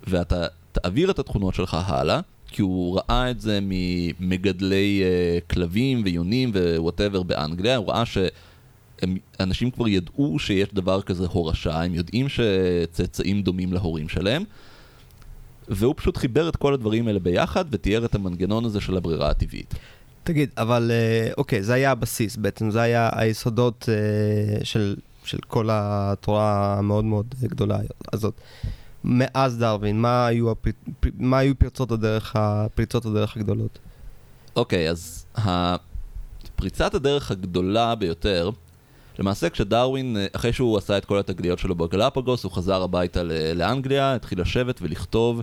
ואתה 0.06 0.46
תעביר 0.72 1.10
את 1.10 1.18
התכונות 1.18 1.54
שלך 1.54 1.76
הלאה, 1.86 2.20
כי 2.48 2.62
הוא 2.62 2.98
ראה 2.98 3.30
את 3.30 3.40
זה 3.40 3.58
ממגדלי 3.62 5.02
uh, 5.02 5.54
כלבים 5.54 6.02
ויונים 6.04 6.50
ווואטאבר 6.50 7.22
באנגליה, 7.22 7.76
הוא 7.76 7.88
ראה 7.88 8.02
שאנשים 8.06 9.70
כבר 9.70 9.88
ידעו 9.88 10.38
שיש 10.38 10.68
דבר 10.74 11.02
כזה 11.02 11.26
הורשה, 11.26 11.82
הם 11.82 11.94
יודעים 11.94 12.26
שצאצאים 12.28 13.42
דומים 13.42 13.72
להורים 13.72 14.08
שלהם, 14.08 14.44
והוא 15.68 15.94
פשוט 15.96 16.16
חיבר 16.16 16.48
את 16.48 16.56
כל 16.56 16.74
הדברים 16.74 17.06
האלה 17.06 17.18
ביחד 17.18 17.64
ותיאר 17.70 18.04
את 18.04 18.14
המנגנון 18.14 18.64
הזה 18.64 18.80
של 18.80 18.96
הברירה 18.96 19.30
הטבעית. 19.30 19.74
תגיד, 20.26 20.50
אבל 20.58 20.90
אה, 20.90 21.30
אוקיי, 21.38 21.62
זה 21.62 21.74
היה 21.74 21.90
הבסיס 21.90 22.36
בעצם, 22.36 22.70
זה 22.70 22.82
היה 22.82 23.10
היסודות 23.12 23.88
אה, 23.88 24.64
של, 24.64 24.96
של 25.24 25.38
כל 25.46 25.68
התורה 25.72 26.78
המאוד 26.78 27.04
מאוד 27.04 27.34
גדולה 27.42 27.78
הזאת. 28.12 28.34
מאז 29.04 29.58
דרווין, 29.58 30.00
מה 30.00 30.26
היו, 30.26 30.50
הפר... 30.50 30.70
מה 31.18 31.38
היו 31.38 31.58
פרצות 31.58 31.92
הדרך, 31.92 32.32
הפריצות 32.36 33.06
הדרך 33.06 33.36
הגדולות? 33.36 33.78
אוקיי, 34.56 34.90
אז 34.90 35.26
ה- 35.38 35.76
פריצת 36.56 36.94
הדרך 36.94 37.30
הגדולה 37.30 37.94
ביותר, 37.94 38.50
למעשה 39.18 39.50
כשדרווין, 39.50 40.16
אה, 40.16 40.26
אחרי 40.32 40.52
שהוא 40.52 40.78
עשה 40.78 40.98
את 40.98 41.04
כל 41.04 41.18
התגליות 41.18 41.58
שלו 41.58 41.74
בגלפגוס, 41.74 42.44
הוא 42.44 42.52
חזר 42.52 42.82
הביתה 42.82 43.22
לאנגליה, 43.54 44.14
התחיל 44.14 44.40
לשבת 44.40 44.82
ולכתוב 44.82 45.42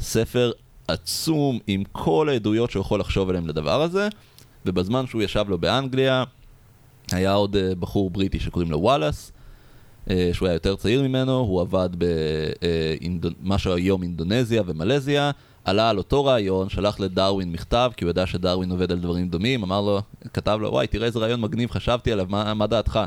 ספר 0.00 0.52
עצום 0.88 1.58
עם 1.66 1.82
כל 1.92 2.28
העדויות 2.28 2.70
שהוא 2.70 2.80
יכול 2.80 3.00
לחשוב 3.00 3.28
עליהן 3.28 3.46
לדבר 3.46 3.82
הזה, 3.82 4.08
ובזמן 4.66 5.06
שהוא 5.06 5.22
ישב 5.22 5.44
לו 5.48 5.58
באנגליה, 5.58 6.24
היה 7.12 7.32
עוד 7.32 7.56
אה, 7.56 7.74
בחור 7.74 8.10
בריטי 8.10 8.40
שקוראים 8.40 8.70
לו 8.70 8.80
וואלאס, 8.80 9.32
אה, 10.10 10.30
שהוא 10.32 10.48
היה 10.48 10.54
יותר 10.54 10.76
צעיר 10.76 11.02
ממנו, 11.02 11.38
הוא 11.38 11.60
עבד 11.60 11.90
במה 11.98 13.58
שהיום 13.58 14.02
אינדונזיה 14.02 14.62
ומלזיה, 14.66 15.30
עלה 15.64 15.90
על 15.90 15.98
אותו 15.98 16.24
רעיון, 16.24 16.68
שלח 16.68 17.00
לדרווין 17.00 17.52
מכתב, 17.52 17.92
כי 17.96 18.04
הוא 18.04 18.10
ידע 18.10 18.26
שדרווין 18.26 18.70
עובד 18.70 18.92
על 18.92 18.98
דברים 18.98 19.28
דומים, 19.28 19.62
אמר 19.62 19.80
לו, 19.80 20.00
כתב 20.32 20.58
לו, 20.60 20.68
וואי, 20.70 20.86
תראה 20.86 21.06
איזה 21.06 21.18
רעיון 21.18 21.40
מגניב, 21.40 21.70
חשבתי 21.70 22.12
עליו, 22.12 22.26
מה, 22.28 22.54
מה 22.54 22.66
דעתך? 22.66 23.00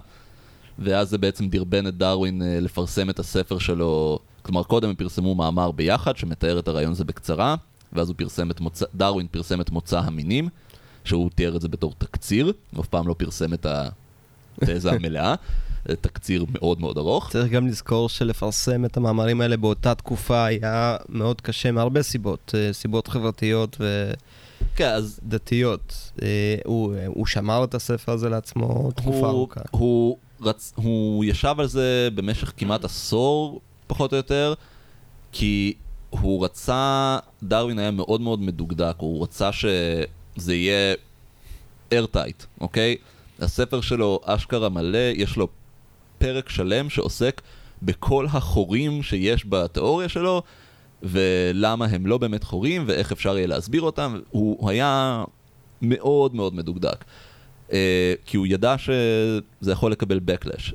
ואז 0.79 1.09
זה 1.09 1.17
בעצם 1.17 1.49
דרבן 1.49 1.87
את 1.87 1.97
דרווין 1.97 2.41
אה, 2.41 2.59
לפרסם 2.59 3.09
את 3.09 3.19
הספר 3.19 3.59
שלו, 3.59 4.19
כלומר 4.45 4.63
קודם 4.63 4.89
הם 4.89 4.95
פרסמו 4.95 5.35
מאמר 5.35 5.71
ביחד 5.71 6.17
שמתאר 6.17 6.59
את 6.59 6.67
הרעיון 6.67 6.91
הזה 6.91 7.03
בקצרה, 7.03 7.55
ואז 7.93 8.09
הוא 8.09 8.15
פרסם 8.17 8.51
את 8.51 8.61
מוצא, 8.61 8.85
דרווין 8.95 9.27
פרסם 9.31 9.61
את 9.61 9.69
מוצא 9.69 9.99
המינים, 9.99 10.49
שהוא 11.03 11.29
תיאר 11.35 11.55
את 11.55 11.61
זה 11.61 11.67
בתור 11.67 11.93
תקציר, 11.97 12.53
הוא 12.73 12.81
אף 12.81 12.87
פעם 12.87 13.07
לא 13.07 13.15
פרסם 13.17 13.53
את 13.53 13.65
התזה 14.61 14.91
המלאה, 14.91 15.35
זה 15.87 15.95
תקציר 15.95 16.45
מאוד 16.53 16.81
מאוד 16.81 16.97
ארוך. 16.97 17.29
צריך 17.31 17.51
גם 17.51 17.67
לזכור 17.67 18.09
שלפרסם 18.09 18.85
את 18.85 18.97
המאמרים 18.97 19.41
האלה 19.41 19.57
באותה 19.57 19.95
תקופה 19.95 20.45
היה 20.45 20.97
מאוד 21.09 21.41
קשה 21.41 21.71
מהרבה 21.71 22.03
סיבות, 22.03 22.55
אה, 22.57 22.73
סיבות 22.73 23.07
חברתיות 23.07 23.77
כן, 24.75 24.89
אז 24.89 25.19
ודתיות. 25.23 26.11
אה, 26.21 26.27
הוא, 26.65 26.95
הוא 27.07 27.25
שמר 27.25 27.63
את 27.63 27.75
הספר 27.75 28.11
הזה 28.11 28.29
לעצמו 28.29 28.91
תקופה 28.95 29.17
הוא, 29.17 29.27
ארוכה. 29.27 29.61
הוא, 29.71 30.17
רצ... 30.41 30.73
הוא 30.75 31.25
ישב 31.25 31.55
על 31.57 31.67
זה 31.67 32.09
במשך 32.15 32.51
כמעט 32.57 32.83
עשור, 32.83 33.61
פחות 33.87 34.11
או 34.11 34.17
יותר, 34.17 34.53
כי 35.31 35.73
הוא 36.09 36.45
רצה, 36.45 37.17
דרווין 37.43 37.79
היה 37.79 37.91
מאוד 37.91 38.21
מאוד 38.21 38.41
מדוקדק, 38.41 38.95
הוא 38.97 39.23
רצה 39.23 39.49
שזה 39.51 40.55
יהיה 40.55 40.95
איירטייט, 41.91 42.43
אוקיי? 42.61 42.95
הספר 43.39 43.81
שלו 43.81 44.19
אשכרה 44.23 44.69
מלא, 44.69 45.11
יש 45.13 45.37
לו 45.37 45.47
פרק 46.17 46.49
שלם 46.49 46.89
שעוסק 46.89 47.41
בכל 47.81 48.25
החורים 48.29 49.03
שיש 49.03 49.45
בתיאוריה 49.49 50.09
שלו, 50.09 50.41
ולמה 51.03 51.85
הם 51.85 52.07
לא 52.07 52.17
באמת 52.17 52.43
חורים, 52.43 52.83
ואיך 52.87 53.11
אפשר 53.11 53.37
יהיה 53.37 53.47
להסביר 53.47 53.81
אותם. 53.81 54.19
הוא 54.29 54.69
היה 54.69 55.23
מאוד 55.81 56.35
מאוד 56.35 56.55
מדוקדק. 56.55 57.05
Uh, 57.69 57.71
כי 58.25 58.37
הוא 58.37 58.47
ידע 58.47 58.75
שזה 58.77 59.71
יכול 59.71 59.91
לקבל 59.91 60.19
backlash. 60.27 60.73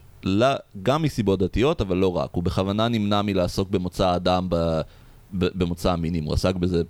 גם 0.83 1.03
מסיבות 1.03 1.39
דתיות, 1.39 1.81
אבל 1.81 1.97
לא 1.97 2.17
רק. 2.17 2.31
הוא 2.33 2.43
בכוונה 2.43 2.89
נמנע 2.89 3.23
מלעסוק 3.23 3.71
במוצא 3.71 4.07
האדם 4.09 4.47
ב, 4.51 4.57
ב, 5.39 5.45
במוצא 5.59 5.93
המינים. 5.93 6.25
הוא 6.25 6.35
עסק 6.35 6.55
בזה 6.55 6.83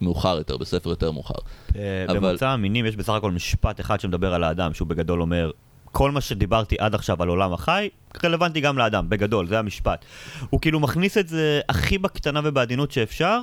מאוחר 0.00 0.36
יותר, 0.36 0.56
בספר 0.56 0.90
יותר 0.90 1.10
מאוחר. 1.12 1.34
אה, 1.76 2.04
אבל- 2.08 2.16
במוצא 2.16 2.48
המינים 2.48 2.86
יש 2.86 2.96
בסך 2.96 3.12
הכל 3.12 3.30
משפט 3.32 3.80
אחד 3.80 4.00
שמדבר 4.00 4.34
על 4.34 4.44
האדם, 4.44 4.74
שהוא 4.74 4.88
בגדול 4.88 5.20
אומר, 5.20 5.50
כל 5.92 6.10
מה 6.10 6.20
שדיברתי 6.20 6.76
עד 6.78 6.94
עכשיו 6.94 7.22
על 7.22 7.28
עולם 7.28 7.52
החי, 7.52 7.88
רלוונטי 8.24 8.60
גם 8.60 8.78
לאדם, 8.78 9.08
בגדול, 9.08 9.46
זה 9.46 9.58
המשפט. 9.58 10.04
הוא 10.50 10.60
כאילו 10.60 10.80
מכניס 10.80 11.18
את 11.18 11.28
זה 11.28 11.60
הכי 11.68 11.98
בקטנה 11.98 12.40
ובעדינות 12.44 12.92
שאפשר, 12.92 13.40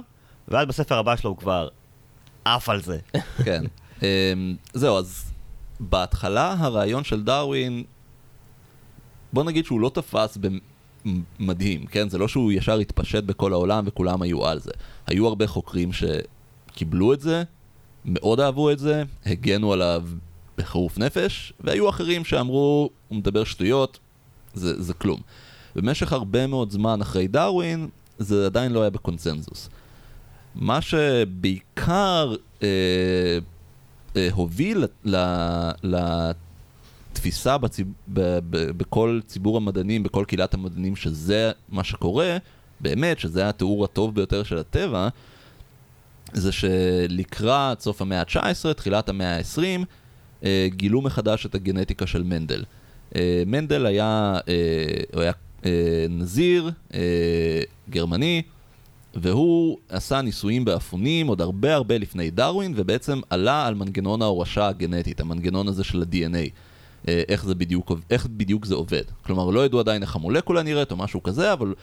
ואז 0.48 0.68
בספר 0.68 0.98
הבא 0.98 1.16
שלו 1.16 1.30
הוא 1.30 1.38
כבר 1.38 1.68
עף 2.46 2.70
על 2.70 2.82
זה. 2.82 2.98
כן. 3.44 3.64
אמ, 4.02 4.56
זהו, 4.74 4.98
אז 4.98 5.32
בהתחלה 5.80 6.56
הרעיון 6.60 7.04
של 7.04 7.24
דרווין, 7.24 7.84
בוא 9.34 9.44
נגיד 9.44 9.66
שהוא 9.66 9.80
לא 9.80 9.92
תפס 9.94 10.38
במדהים, 11.40 11.86
כן? 11.86 12.10
זה 12.10 12.18
לא 12.18 12.28
שהוא 12.28 12.52
ישר 12.52 12.78
התפשט 12.78 13.24
בכל 13.24 13.54
העולם 13.54 13.84
וכולם 13.88 14.22
היו 14.22 14.46
על 14.46 14.60
זה. 14.60 14.72
היו 15.08 15.28
הרבה 15.28 15.48
חוקרים 15.48 15.90
שקיבלו 15.94 17.14
את 17.14 17.22
זה, 17.22 17.44
מאוד 18.06 18.40
אהבו 18.40 18.72
את 18.72 18.80
זה, 18.80 19.04
הגנו 19.26 19.74
עליו 19.74 20.04
בחירוף 20.58 20.98
נפש, 20.98 21.54
והיו 21.60 21.90
אחרים 21.90 22.26
שאמרו, 22.26 22.90
הוא 23.08 23.18
מדבר 23.18 23.44
שטויות, 23.44 24.00
זה, 24.54 24.82
זה 24.82 24.94
כלום. 24.94 25.20
במשך 25.76 26.14
הרבה 26.14 26.48
מאוד 26.48 26.72
זמן 26.72 27.02
אחרי 27.02 27.28
דרווין, 27.28 27.88
זה 28.20 28.46
עדיין 28.46 28.72
לא 28.72 28.82
היה 28.82 28.90
בקונצנזוס. 28.90 29.70
מה 30.56 30.82
שבעיקר 30.82 32.36
אה, 32.64 32.68
אה, 34.16 34.30
הוביל 34.32 34.86
לתפיסה 37.18 37.58
בציב, 37.58 37.88
ב, 38.14 38.40
ב, 38.50 38.72
בכל 38.78 39.20
ציבור 39.26 39.58
המדענים, 39.58 40.04
בכל 40.04 40.26
קהילת 40.28 40.54
המדענים, 40.54 40.96
שזה 40.96 41.52
מה 41.70 41.84
שקורה, 41.84 42.38
באמת, 42.80 43.20
שזה 43.20 43.50
התיאור 43.50 43.84
הטוב 43.84 44.16
ביותר 44.16 44.44
של 44.44 44.58
הטבע, 44.58 45.08
זה 46.34 46.52
שלקראת 46.52 47.82
סוף 47.82 48.02
המאה 48.02 48.20
ה-19, 48.20 48.74
תחילת 48.74 49.10
המאה 49.10 49.38
ה-20, 49.38 49.86
אה, 50.44 50.68
גילו 50.70 51.02
מחדש 51.02 51.46
את 51.46 51.56
הגנטיקה 51.56 52.08
של 52.08 52.24
מנדל. 52.24 52.64
אה, 53.16 53.44
מנדל 53.46 53.86
היה, 53.86 54.38
אה, 54.48 54.54
הוא 55.14 55.22
היה 55.22 55.32
נזיר, 56.10 56.72
גרמני, 57.90 58.42
והוא 59.16 59.78
עשה 59.90 60.22
ניסויים 60.22 60.66
באפונים 60.66 61.28
עוד 61.28 61.42
הרבה 61.42 61.76
הרבה 61.76 61.98
לפני 61.98 62.30
דרווין, 62.32 62.74
ובעצם 62.76 63.20
עלה 63.30 63.68
על 63.68 63.76
מנגנון 63.76 64.22
ההורשה 64.22 64.68
הגנטית, 64.68 65.20
המנגנון 65.20 65.68
הזה 65.68 65.84
של 65.84 66.02
ה-DNA. 66.02 66.50
אה, 67.08 67.22
איך 67.28 67.46
זה 67.46 67.56
בדיוק, 67.56 67.92
איך 68.10 68.26
בדיוק 68.26 68.66
זה 68.66 68.76
עובד. 68.76 69.04
כלומר, 69.22 69.50
לא 69.50 69.66
ידעו 69.66 69.80
עדיין 69.80 70.02
איך 70.02 70.16
המולקולה 70.16 70.64
נראית 70.64 70.92
או 70.92 70.98
משהו 70.98 71.24
כזה, 71.24 71.54
אבל 71.54 71.74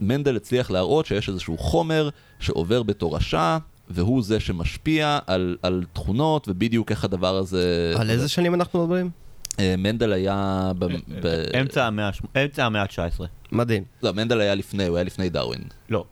מנדל 0.00 0.36
הצליח 0.36 0.70
להראות 0.70 1.06
שיש 1.06 1.28
איזשהו 1.28 1.58
חומר 1.58 2.08
שעובר 2.40 2.82
בתורשה, 2.82 3.58
והוא 3.90 4.22
זה 4.22 4.40
שמשפיע 4.40 5.18
על, 5.26 5.56
על 5.62 5.84
תכונות, 5.92 6.48
ובדיוק 6.48 6.90
איך 6.90 7.04
הדבר 7.04 7.36
הזה... 7.36 7.94
על 7.96 8.10
איזה 8.10 8.28
שנים 8.28 8.54
אנחנו 8.54 8.82
מדברים? 8.82 9.10
אה, 9.58 9.74
מנדל 9.78 10.12
היה... 10.12 10.70
ב, 10.78 10.84
ב... 11.22 11.26
אמצע 11.60 11.86
המאה 11.86 12.10
אמצע 12.44 12.64
המאה 12.66 12.82
ה-19. 12.82 13.22
מדהים. 13.52 13.84
לא, 14.02 14.12
מנדל 14.12 14.40
היה 14.40 14.54
לפני, 14.54 14.86
הוא 14.86 14.96
היה 14.96 15.04
לפני 15.04 15.28
דרווין. 15.28 15.60
לא. 15.88 16.04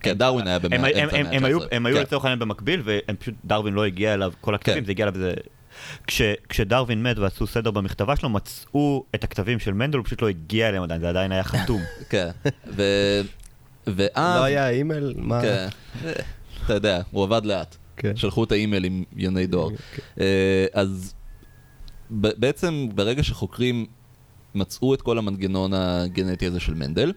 כן, 0.00 0.12
דרווין 0.12 0.46
היה 0.46 0.58
באמצע 0.58 0.76
המאה 0.76 1.02
הם, 1.02 1.26
ה-19. 1.26 1.34
הם 1.34 1.44
היו, 1.44 1.58
היו 1.70 1.96
כן. 1.96 2.02
לצורך 2.02 2.24
העניין 2.24 2.38
במקביל, 2.38 2.82
והם 2.84 3.16
פשוט, 3.16 3.34
דרווין 3.44 3.74
לא 3.74 3.84
הגיע 3.84 4.14
אליו, 4.14 4.32
כל 4.40 4.54
הכתבים, 4.54 4.78
כן. 4.78 4.84
זה 4.84 4.92
הגיע 4.92 5.08
אליו 5.08 5.14
איזה... 5.14 5.34
כש, 6.06 6.22
כשדרווין 6.48 7.02
מת 7.02 7.18
ועשו 7.18 7.46
סדר 7.46 7.70
במכתבה 7.70 8.16
שלו, 8.16 8.28
מצאו 8.28 9.04
את 9.14 9.24
הכתבים 9.24 9.58
של 9.58 9.72
מנדל, 9.72 9.98
הוא 9.98 10.04
פשוט 10.04 10.22
לא 10.22 10.28
הגיע 10.28 10.68
אליהם 10.68 10.82
עדיין, 10.82 11.00
זה 11.00 11.08
עדיין 11.08 11.32
היה 11.32 11.44
חתום. 11.44 11.80
כן, 12.10 12.30
ו... 12.66 12.82
ואז... 13.86 14.40
לא 14.40 14.44
היה 14.44 14.68
אימייל? 14.68 15.14
מה? 15.16 15.40
כן, 15.42 15.68
אתה 16.64 16.74
יודע, 16.74 17.02
הוא 17.10 17.24
עבד 17.24 17.44
לאט. 17.44 17.76
כן. 17.96 18.16
שלחו 18.16 18.44
את 18.44 18.52
האימייל 18.52 18.84
עם 18.84 19.04
יוני 19.16 19.46
דואר. 19.46 19.68
אה, 20.20 20.66
אז 20.72 21.14
בעצם 22.10 22.88
ברגע 22.94 23.22
שחוקרים 23.22 23.86
מצאו 24.54 24.94
את 24.94 25.02
כל 25.02 25.18
המנגנון 25.18 25.74
הגנטי 25.74 26.46
הזה 26.46 26.60
של 26.60 26.74
מנדל, 26.74 27.12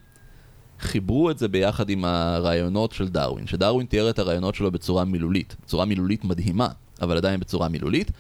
חיברו 0.80 1.32
את 1.32 1.38
זה 1.38 1.48
ביחד 1.48 1.90
עם 1.90 2.06
הרעיונות 2.06 2.92
של 2.92 3.08
דרווין, 3.08 3.48
שדרווין 3.48 3.88
תיאר 3.88 4.10
את 4.10 4.20
הרעיונות 4.20 4.56
שלו 4.56 4.72
בצורה 4.72 5.06
מילולית, 5.06 5.56
בצורה 5.64 5.86
מילולית 5.86 6.24
מדהימה, 6.24 6.68
אבל 7.02 7.18
עדיין 7.18 7.40
בצורה 7.40 7.70
מילולית, 7.70 8.12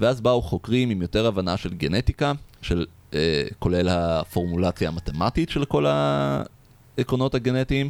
ואז 0.00 0.20
באו 0.20 0.42
חוקרים 0.42 0.90
עם 0.90 1.02
יותר 1.02 1.26
הבנה 1.26 1.56
של 1.56 1.74
גנטיקה, 1.74 2.32
של, 2.62 2.86
אה, 3.14 3.44
כולל 3.58 3.88
הפורמולציה 3.88 4.88
המתמטית 4.88 5.48
של 5.48 5.64
כל 5.64 5.86
העקרונות 5.86 7.34
הגנטיים, 7.34 7.88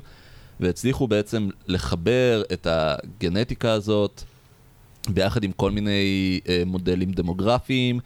והצליחו 0.60 1.08
בעצם 1.08 1.48
לחבר 1.66 2.42
את 2.52 2.66
הגנטיקה 2.70 3.72
הזאת 3.72 4.22
ביחד 5.08 5.44
עם 5.44 5.52
כל 5.52 5.70
מיני 5.70 6.40
אה, 6.48 6.62
מודלים 6.66 7.12
דמוגרפיים, 7.12 8.00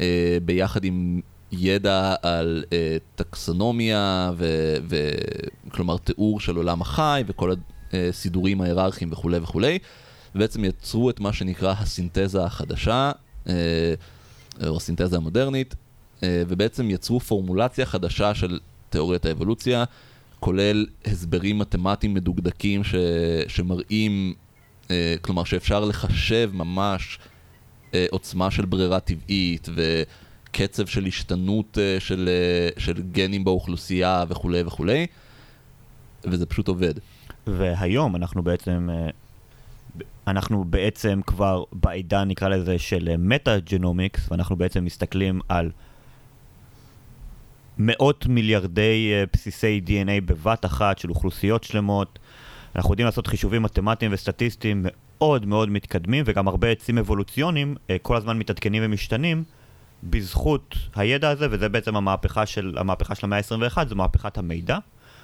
אה, 0.00 0.38
ביחד 0.44 0.84
עם 0.84 1.20
ידע 1.52 2.14
על 2.22 2.64
אה, 2.72 2.96
טקסונומיה, 3.14 4.32
ו, 4.36 4.46
כלומר 5.70 5.96
תיאור 5.96 6.40
של 6.40 6.56
עולם 6.56 6.82
החי 6.82 7.24
וכל 7.26 7.54
הסידורים 7.92 8.60
ההיררכיים 8.60 9.12
וכולי 9.12 9.38
וכולי, 9.38 9.78
ובעצם 10.34 10.64
יצרו 10.64 11.10
את 11.10 11.20
מה 11.20 11.32
שנקרא 11.32 11.74
הסינתזה 11.78 12.44
החדשה, 12.44 12.92
אה, 12.92 13.23
או 14.66 14.76
הסינתזה 14.76 15.16
המודרנית, 15.16 15.74
אה, 16.22 16.42
ובעצם 16.48 16.90
יצרו 16.90 17.20
פורמולציה 17.20 17.86
חדשה 17.86 18.34
של 18.34 18.58
תיאוריית 18.90 19.26
האבולוציה, 19.26 19.84
כולל 20.40 20.86
הסברים 21.04 21.58
מתמטיים 21.58 22.14
מדוקדקים 22.14 22.84
ש, 22.84 22.94
שמראים, 23.48 24.34
אה, 24.90 25.14
כלומר 25.20 25.44
שאפשר 25.44 25.84
לחשב 25.84 26.50
ממש 26.52 27.18
אה, 27.94 28.06
עוצמה 28.10 28.50
של 28.50 28.64
ברירה 28.64 29.00
טבעית 29.00 29.68
וקצב 29.74 30.86
של 30.86 31.06
השתנות 31.06 31.78
אה, 31.78 32.00
של, 32.00 32.28
אה, 32.28 32.82
של 32.82 33.02
גנים 33.12 33.44
באוכלוסייה 33.44 34.24
וכולי 34.28 34.62
וכולי, 34.62 35.06
וזה 36.24 36.46
פשוט 36.46 36.68
עובד. 36.68 36.94
והיום 37.46 38.16
אנחנו 38.16 38.42
בעצם, 38.42 38.88
אה, 38.92 39.10
אנחנו 40.26 40.64
בעצם 40.64 41.20
כבר 41.26 41.64
בעידן, 41.72 42.28
נקרא 42.28 42.48
לזה, 42.48 42.78
של 42.78 43.16
מטה-ג'נומיקס, 43.18 44.30
ואנחנו 44.30 44.56
בעצם 44.56 44.84
מסתכלים 44.84 45.40
על 45.48 45.70
מאות 47.78 48.26
מיליארדי 48.26 49.12
אה, 49.12 49.24
בסיסי 49.32 49.80
DNA 49.86 50.20
בבת 50.24 50.64
אחת 50.64 50.98
של 50.98 51.10
אוכלוסיות 51.10 51.64
שלמות. 51.64 52.18
אנחנו 52.76 52.92
יודעים 52.92 53.06
לעשות 53.06 53.26
חישובים 53.26 53.62
מתמטיים 53.62 54.10
וסטטיסטיים 54.14 54.86
מאוד 54.86 55.46
מאוד 55.46 55.68
מתקדמים, 55.68 56.24
וגם 56.26 56.48
הרבה 56.48 56.70
עצים 56.70 56.98
אבולוציוניים 56.98 57.76
אה, 57.90 57.96
כל 58.02 58.16
הזמן 58.16 58.38
מתעדכנים 58.38 58.82
ומשתנים 58.86 59.44
בזכות 60.04 60.74
הידע 60.94 61.30
הזה, 61.30 61.46
וזה 61.50 61.68
בעצם 61.68 61.96
המהפכה 61.96 62.46
של, 62.46 62.74
המהפכה 62.78 63.14
של 63.14 63.26
המאה 63.26 63.38
ה-21, 63.38 63.88
זו 63.88 63.96
מהפכת 63.96 64.38
המידע, 64.38 64.78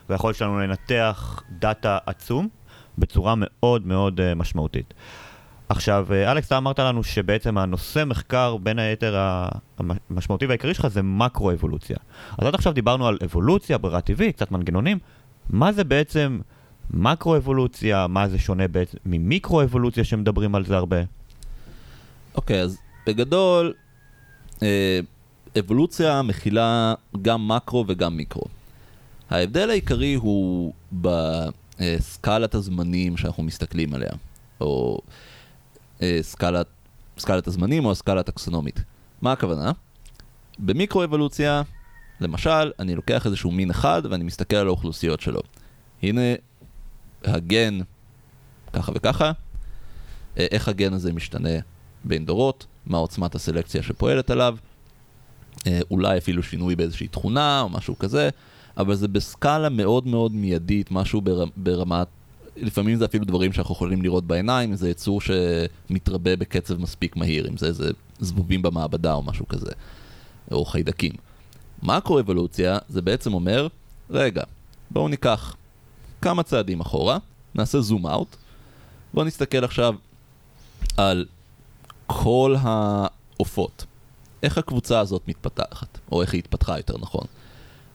והיכולת 0.09 0.37
שלנו 0.37 0.59
לנתח 0.59 1.42
דאטה 1.59 1.98
עצום 2.06 2.48
בצורה 3.00 3.34
מאוד 3.36 3.86
מאוד 3.86 4.20
אה, 4.20 4.34
משמעותית. 4.34 4.94
עכשיו, 5.68 6.06
אה, 6.10 6.32
אלכס, 6.32 6.46
אתה 6.46 6.58
אמרת 6.58 6.78
לנו 6.78 7.04
שבעצם 7.04 7.58
הנושא 7.58 8.04
מחקר, 8.04 8.56
בין 8.56 8.78
היתר 8.78 9.16
המשמעותי 9.78 10.46
והעיקרי 10.46 10.74
שלך 10.74 10.86
זה 10.86 11.02
מקרו-אבולוציה. 11.02 11.96
אז 12.38 12.46
עד 12.46 12.54
עכשיו 12.54 12.72
דיברנו 12.72 13.08
על 13.08 13.18
אבולוציה, 13.24 13.78
ברירה 13.78 14.00
טבעית, 14.00 14.36
קצת 14.36 14.50
מנגנונים. 14.50 14.98
מה 15.50 15.72
זה 15.72 15.84
בעצם 15.84 16.40
מקרו-אבולוציה? 16.90 18.06
מה 18.06 18.28
זה 18.28 18.38
שונה 18.38 18.68
בעצם 18.68 18.98
ממיקרו-אבולוציה 19.06 20.04
שמדברים 20.04 20.54
על 20.54 20.64
זה 20.64 20.76
הרבה? 20.76 20.96
אוקיי, 22.34 22.62
אז 22.62 22.78
בגדול, 23.06 23.72
אה, 24.62 25.00
אבולוציה 25.58 26.22
מכילה 26.22 26.94
גם 27.22 27.48
מקרו 27.48 27.84
וגם 27.88 28.16
מיקרו. 28.16 28.44
ההבדל 29.30 29.70
העיקרי 29.70 30.14
הוא 30.14 30.72
בסקלת 31.80 32.54
הזמנים 32.54 33.16
שאנחנו 33.16 33.42
מסתכלים 33.42 33.94
עליה, 33.94 34.10
או 34.60 35.00
אה, 36.02 36.18
סקלת, 36.22 36.66
סקלת 37.18 37.46
הזמנים 37.46 37.84
או 37.84 37.90
הסקלה 37.92 38.20
הטקסונומית. 38.20 38.80
מה 39.22 39.32
הכוונה? 39.32 39.72
במיקרו-אבולוציה, 40.58 41.62
למשל, 42.20 42.72
אני 42.78 42.94
לוקח 42.94 43.26
איזשהו 43.26 43.50
מין 43.50 43.70
אחד 43.70 44.02
ואני 44.10 44.24
מסתכל 44.24 44.56
על 44.56 44.66
האוכלוסיות 44.66 45.20
שלו. 45.20 45.40
הנה 46.02 46.20
הגן 47.24 47.78
ככה 48.72 48.92
וככה, 48.94 49.32
אה, 50.38 50.46
איך 50.50 50.68
הגן 50.68 50.92
הזה 50.92 51.12
משתנה 51.12 51.58
בין 52.04 52.26
דורות, 52.26 52.66
מה 52.86 52.98
עוצמת 52.98 53.34
הסלקציה 53.34 53.82
שפועלת 53.82 54.30
עליו, 54.30 54.56
אה, 55.66 55.80
אולי 55.90 56.18
אפילו 56.18 56.42
שינוי 56.42 56.76
באיזושהי 56.76 57.08
תכונה 57.08 57.60
או 57.60 57.68
משהו 57.68 57.98
כזה, 57.98 58.30
אבל 58.76 58.94
זה 58.94 59.09
בסקאלה 59.09 59.68
מאוד 59.68 60.06
מאוד 60.06 60.33
מיידית, 60.33 60.90
משהו 60.90 61.20
בר, 61.20 61.44
ברמת, 61.56 62.06
לפעמים 62.56 62.96
זה 62.96 63.04
אפילו 63.04 63.24
דברים 63.24 63.52
שאנחנו 63.52 63.74
יכולים 63.74 64.02
לראות 64.02 64.24
בעיניים, 64.24 64.76
זה 64.76 64.90
יצור 64.90 65.20
שמתרבה 65.20 66.37
בקצב 66.37 66.80
מספיק 66.80 67.16
מהיר, 67.16 67.48
אם 67.48 67.56
זה 67.56 67.66
איזה 67.66 67.90
זבובים 68.20 68.62
במעבדה 68.62 69.12
או 69.12 69.22
משהו 69.22 69.48
כזה, 69.48 69.70
או 70.52 70.64
חיידקים. 70.64 71.12
מקרו-אבולוציה 71.83 72.78
זה 72.88 73.02
בעצם 73.02 73.35
אומר, 73.35 73.68
רגע, 74.11 74.42
בואו 74.90 75.09
ניקח 75.09 75.56
כמה 76.22 76.42
צעדים 76.42 76.80
אחורה, 76.80 77.18
נעשה 77.54 77.80
זום 77.80 78.06
אאוט, 78.06 78.37
בואו 79.14 79.26
נסתכל 79.26 79.64
עכשיו 79.64 79.94
על 80.96 81.26
כל 82.06 82.56
העופות, 82.61 83.85
איך 84.42 84.59
הקבוצה 84.59 85.00
הזאת 85.00 85.22
מתפתחת, 85.28 85.98
או 86.12 86.22
איך 86.22 86.33
היא 86.33 86.38
התפתחה 86.38 86.76
יותר 86.76 86.98
נכון. 86.98 87.24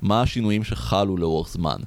מה 0.05 0.21
השינויים 0.21 0.63
שחלו 0.63 1.17
לאורך 1.17 1.49
זמן, 1.49 1.77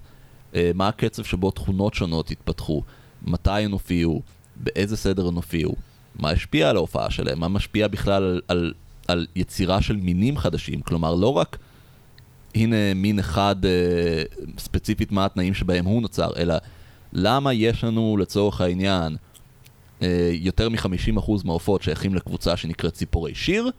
אה, 0.55 0.71
מה 0.75 0.89
הקצב 0.89 1.25
שבו 1.25 1.51
תכונות 1.51 1.95
שונות 1.95 2.31
התפתחו, 2.31 2.83
מתי 3.23 3.51
הן 3.51 3.73
הופיעו, 3.73 4.23
באיזה 4.57 4.97
סדר 4.97 5.29
הן 5.29 5.35
הופיעו, 5.35 5.75
מה 6.19 6.31
השפיע 6.31 6.71
על 6.71 6.77
ההופעה 6.77 7.11
שלהם, 7.11 7.41
מה 7.41 7.49
משפיע 7.49 7.89
בכלל 7.89 8.23
על, 8.23 8.41
על, 8.49 8.73
על 9.09 9.27
יצירה 9.37 9.83
של 9.83 9.97
מינים 9.97 10.37
חדשים, 10.37 10.81
כלומר 10.81 11.15
לא 11.15 11.37
רק 11.37 11.59
הנה 12.55 12.95
מין 12.95 13.19
אחד 13.19 13.57
אה, 13.65 14.23
ספציפית 14.59 15.13
מה 15.13 15.25
התנאים 15.25 15.55
שבהם 15.55 15.85
הוא 15.85 16.03
נוצר, 16.03 16.31
אלא 16.37 16.55
למה 17.13 17.53
יש 17.53 17.85
לנו 17.85 18.17
לצורך 18.21 18.61
העניין 18.61 19.17
אה, 20.03 20.31
יותר 20.33 20.69
מ-50% 20.69 21.33
מהעופות 21.45 21.83
שייכים 21.83 22.15
לקבוצה 22.15 22.57
שנקראת 22.57 22.95
ציפורי 22.95 23.35
שיר, 23.35 23.71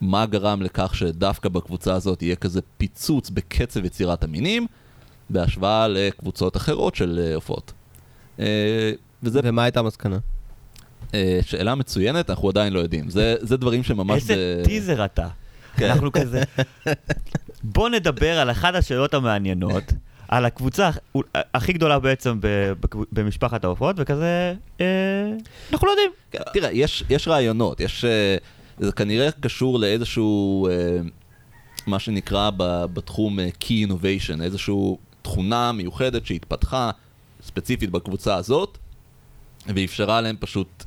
מה 0.00 0.26
גרם 0.26 0.62
לכך 0.62 0.94
שדווקא 0.94 1.48
בקבוצה 1.48 1.94
הזאת 1.94 2.22
יהיה 2.22 2.36
כזה 2.36 2.60
פיצוץ 2.78 3.30
בקצב 3.30 3.84
יצירת 3.84 4.24
המינים, 4.24 4.66
בהשוואה 5.30 5.88
לקבוצות 5.88 6.56
אחרות 6.56 6.94
של 6.94 7.20
אה, 7.22 7.34
עופות. 7.34 7.72
אה, 8.40 8.92
וזה 9.22 9.40
ומה 9.44 9.62
הייתה 9.62 9.80
המסקנה? 9.80 10.18
אה, 11.14 11.38
שאלה 11.42 11.74
מצוינת, 11.74 12.30
אנחנו 12.30 12.48
עדיין 12.48 12.72
לא 12.72 12.78
יודעים. 12.78 13.10
זה, 13.10 13.36
זה 13.40 13.56
דברים 13.56 13.82
שממש... 13.82 14.22
איזה 14.22 14.60
ב- 14.62 14.66
טיזר 14.66 15.04
אתה. 15.04 15.28
כן. 15.76 15.90
אנחנו 15.90 16.12
כזה... 16.12 16.42
בוא 17.62 17.88
נדבר 17.88 18.38
על 18.38 18.50
אחת 18.50 18.74
השאלות 18.74 19.14
המעניינות, 19.14 19.92
על 20.28 20.44
הקבוצה 20.44 20.90
הכי 21.34 21.72
גדולה 21.72 21.98
בעצם 21.98 22.38
במשפחת 23.12 23.64
העופות, 23.64 23.96
וכזה... 23.98 24.54
אה, 24.80 24.86
אנחנו 25.72 25.86
לא 25.86 25.92
יודעים. 25.92 26.10
כן, 26.30 26.38
תראה, 26.52 26.70
יש, 26.72 27.04
יש 27.10 27.28
רעיונות, 27.28 27.80
יש... 27.80 28.04
זה 28.80 28.92
כנראה 28.92 29.30
קשור 29.30 29.78
לאיזשהו, 29.78 30.68
אה, 30.68 30.98
מה 31.86 31.98
שנקרא 31.98 32.50
ב- 32.56 32.84
בתחום 32.92 33.40
אה, 33.40 33.48
Key 33.60 33.88
Innovation, 33.88 34.42
איזושהי 34.42 34.74
תכונה 35.22 35.72
מיוחדת 35.72 36.26
שהתפתחה 36.26 36.90
ספציפית 37.42 37.90
בקבוצה 37.90 38.36
הזאת, 38.36 38.78
ואפשרה 39.66 40.20
להם 40.20 40.36
פשוט 40.40 40.84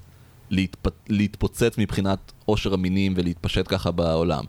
להתפ... 0.49 0.87
להתפוצץ 1.09 1.77
מבחינת 1.77 2.31
עושר 2.45 2.73
המינים 2.73 3.13
ולהתפשט 3.15 3.65
ככה 3.67 3.91
בעולם. 3.91 4.43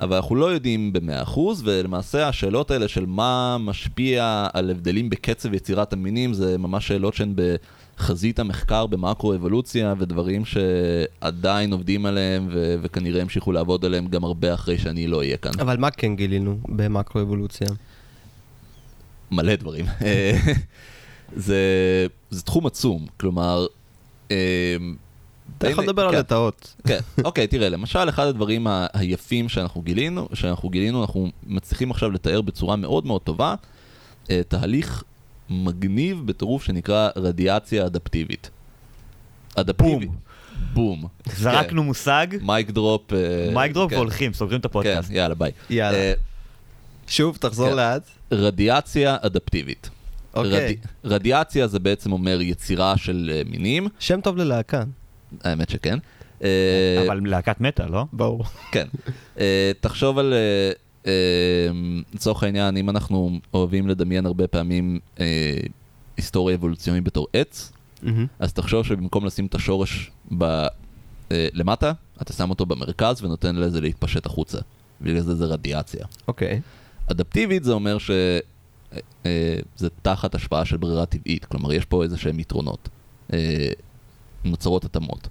אבל 0.00 0.16
אנחנו 0.16 0.36
לא 0.36 0.46
יודעים 0.46 0.92
ב-100%, 0.92 1.38
ולמעשה 1.64 2.28
השאלות 2.28 2.70
האלה 2.70 2.88
של 2.88 3.06
מה 3.06 3.56
משפיע 3.60 4.46
על 4.52 4.70
הבדלים 4.70 5.10
בקצב 5.10 5.54
יצירת 5.54 5.92
המינים, 5.92 6.34
זה 6.34 6.58
ממש 6.58 6.88
שאלות 6.88 7.14
שהן 7.14 7.34
בחזית 7.96 8.38
המחקר 8.38 8.86
במקרו-אבולוציה, 8.86 9.94
ודברים 9.98 10.42
שעדיין 10.44 11.72
עובדים 11.72 12.06
עליהם, 12.06 12.48
ו- 12.52 12.74
וכנראה 12.82 13.20
ימשיכו 13.20 13.52
לעבוד 13.52 13.84
עליהם 13.84 14.06
גם 14.06 14.24
הרבה 14.24 14.54
אחרי 14.54 14.78
שאני 14.78 15.06
לא 15.06 15.18
אהיה 15.18 15.36
כאן. 15.36 15.52
אבל 15.60 15.76
מה 15.76 15.90
כן 15.90 16.16
גילינו 16.16 16.58
במקרו-אבולוציה? 16.68 17.68
מלא 19.30 19.54
דברים. 19.54 19.86
זה, 21.36 21.56
זה 22.30 22.42
תחום 22.42 22.66
עצום, 22.66 23.06
כלומר... 23.20 23.66
אתה 25.58 25.70
יכול 25.70 25.84
לדבר 25.84 26.02
על 26.02 26.12
כן. 26.12 26.18
לטאות. 26.18 26.74
כן, 26.86 26.98
אוקיי, 27.24 27.46
תראה, 27.46 27.68
למשל, 27.68 28.08
אחד 28.08 28.26
הדברים 28.26 28.66
היפים 28.92 29.48
שאנחנו 29.48 29.82
גילינו, 29.82 30.28
שאנחנו 30.34 30.68
גילינו, 30.68 31.02
אנחנו 31.02 31.28
מצליחים 31.46 31.90
עכשיו 31.90 32.10
לתאר 32.10 32.40
בצורה 32.40 32.76
מאוד 32.76 33.06
מאוד 33.06 33.20
טובה, 33.20 33.54
אה, 34.30 34.40
תהליך 34.48 35.04
מגניב 35.52 36.22
בטירוף 36.26 36.64
שנקרא 36.64 37.08
רדיאציה 37.16 37.86
אדפטיבית. 37.86 38.50
אדפטיבית. 39.54 40.10
בום. 40.74 41.04
זרקנו 41.36 41.82
מושג, 41.84 42.26
מייק 42.42 42.70
דרופ. 42.70 43.12
אה, 43.12 43.18
mic 43.54 43.72
drop 43.72 43.90
כן, 43.90 43.96
והולכים, 43.96 44.32
סוגרים 44.32 44.60
את 44.60 44.66
כן, 44.66 44.68
הפודקאסט. 44.70 45.10
יאללה, 45.10 45.34
ביי. 45.34 45.50
יאללה. 45.70 45.98
אה, 45.98 46.12
שוב, 47.06 47.36
תחזור 47.40 47.68
כן. 47.70 47.76
לאט. 47.76 48.02
רדיאציה 48.32 49.16
אדפטיבית. 49.20 49.90
אוקיי. 50.34 50.50
רדי- 50.52 50.76
רדיאציה 51.04 51.66
זה 51.66 51.78
בעצם 51.78 52.12
אומר 52.12 52.40
יצירה 52.40 52.96
של 52.96 53.30
אה, 53.34 53.42
מינים, 53.50 53.88
שם 53.98 54.20
טוב 54.20 54.36
ללהקה. 54.36 54.82
האמת 55.44 55.70
שכן. 55.70 55.98
אבל 57.06 57.20
להקת 57.24 57.60
מטא, 57.60 57.82
לא? 57.90 58.04
ברור. 58.12 58.44
כן. 58.72 58.86
תחשוב 59.80 60.18
על, 60.18 60.34
לצורך 62.14 62.42
העניין, 62.42 62.76
אם 62.76 62.90
אנחנו 62.90 63.40
אוהבים 63.54 63.88
לדמיין 63.88 64.26
הרבה 64.26 64.48
פעמים 64.48 64.98
אה, 65.20 65.56
היסטוריה 66.16 66.56
אבולוציונית 66.56 67.04
בתור 67.04 67.26
עץ, 67.32 67.72
מהמם. 68.02 68.26
אז 68.38 68.52
תחשוב 68.52 68.84
שבמקום 68.84 69.26
לשים 69.26 69.46
את 69.46 69.54
השורש 69.54 70.10
ב, 70.38 70.44
אה, 70.44 70.68
למטה, 71.52 71.92
אתה 72.22 72.32
שם 72.32 72.50
אותו 72.50 72.66
במרכז 72.66 73.24
ונותן 73.24 73.56
לזה 73.56 73.80
להתפשט 73.80 74.26
החוצה. 74.26 74.58
בגלל 75.00 75.20
זה 75.20 75.34
זה 75.34 75.44
רדיאציה. 75.44 76.06
אוקיי. 76.28 76.60
אדפטיבית 77.10 77.64
זה 77.64 77.72
אומר 77.72 77.96
שזה 77.98 79.88
תחת 80.02 80.34
השפעה 80.34 80.64
של 80.64 80.76
ברירה 80.76 81.06
טבעית, 81.06 81.44
כלומר 81.44 81.72
יש 81.72 81.84
פה 81.84 82.02
איזה 82.02 82.18
שהם 82.18 82.40
יתרונות, 82.40 82.88
אה, 83.32 83.70
נוצרות 84.44 84.84
התאמות. 84.84 85.28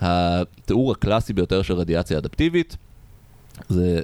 התיאור 0.00 0.92
הקלאסי 0.92 1.32
ביותר 1.32 1.62
של 1.62 1.74
רדיאציה 1.74 2.18
אדפטיבית 2.18 2.76
זה 3.68 4.00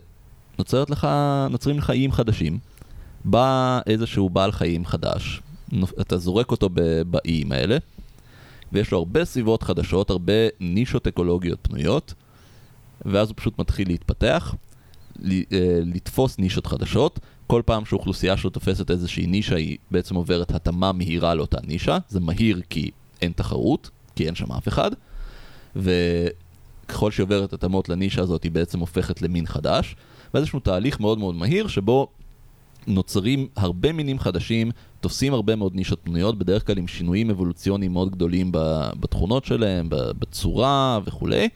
נוצרת 0.59 0.91
לך, 0.91 1.09
נוצרים 1.51 1.79
לך 1.79 1.91
איים 1.91 2.13
חדשים, 2.13 2.59
בא 3.25 3.81
איזשהו 3.87 4.31
בעל 4.31 4.53
חיים 4.53 4.85
חדש, 4.85 5.41
אתה 6.01 6.19
זורק 6.19 6.51
אותו 6.51 6.69
באיים 7.11 7.53
האלה, 7.53 7.77
ויש 8.73 8.93
לו 8.93 8.99
הרבה 8.99 9.25
סביבות 9.25 9.63
חדשות, 9.63 10.11
הרבה 10.11 10.33
נישות 10.61 11.07
אקולוגיות 11.07 11.59
פנויות, 11.63 12.15
ואז 13.05 13.29
הוא 13.29 13.37
פשוט 13.37 13.59
מתחיל 13.59 13.89
להתפתח, 13.89 14.55
אה, 15.25 15.39
לתפוס 15.95 16.39
נישות 16.39 16.67
חדשות. 16.67 17.19
כל 17.47 17.63
פעם 17.67 17.85
שאוכלוסייה 17.85 18.37
שלו 18.37 18.51
תופסת 18.51 18.91
איזושהי 18.91 19.27
נישה, 19.27 19.57
היא 19.57 19.77
בעצם 19.91 20.15
עוברת 20.15 20.51
התאמה 20.51 20.93
מהירה 20.93 21.35
לאותה 21.35 21.59
נישה. 21.67 21.99
זה 22.09 22.21
מהיר 22.21 22.61
כי 22.71 22.91
אין 23.23 23.33
תחרות, 23.33 23.91
כי 24.17 24.27
אין 24.27 24.35
שם 24.35 24.53
אף 24.53 24.69
אחד. 24.69 24.91
וככל 26.87 27.11
שהיא 27.11 27.25
עוברת 27.25 27.53
התאמות 27.53 27.89
לנישה 27.89 28.23
הזאת, 28.23 28.43
היא 28.43 28.53
בעצם 28.53 28.79
הופכת 28.79 29.23
למין 29.23 29.47
חדש. 29.47 29.97
ואיזשהו 30.35 30.61
תהליך 30.61 31.01
מאוד 31.01 31.19
מאוד 31.19 31.35
מהיר, 31.35 31.67
שבו 31.67 32.09
נוצרים 32.87 33.49
הרבה 33.57 33.93
מינים 33.93 34.19
חדשים, 34.19 34.71
תופסים 35.01 35.35
הרבה 35.35 35.57
מאוד 35.57 35.75
נישות 35.75 36.01
פנויות, 36.03 36.39
בדרך 36.39 36.67
כלל 36.67 36.79
עם 36.79 36.89
שינויים 36.89 37.31
אבולוציוניים 37.31 37.93
מאוד 37.93 38.11
גדולים 38.11 38.51
בתכונות 39.01 39.45
שלהם, 39.45 39.87
בצורה 39.91 41.01
וכולי. 41.05 41.49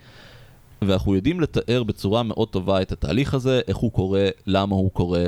ואנחנו 0.83 1.15
יודעים 1.15 1.41
לתאר 1.41 1.83
בצורה 1.83 2.23
מאוד 2.23 2.49
טובה 2.49 2.83
את 2.83 2.93
התהליך 2.93 3.35
הזה, 3.35 3.61
איך 3.69 3.77
הוא 3.77 3.93
קורה, 3.93 4.29
למה 4.47 4.75
הוא 4.75 4.91
קורה. 4.91 5.25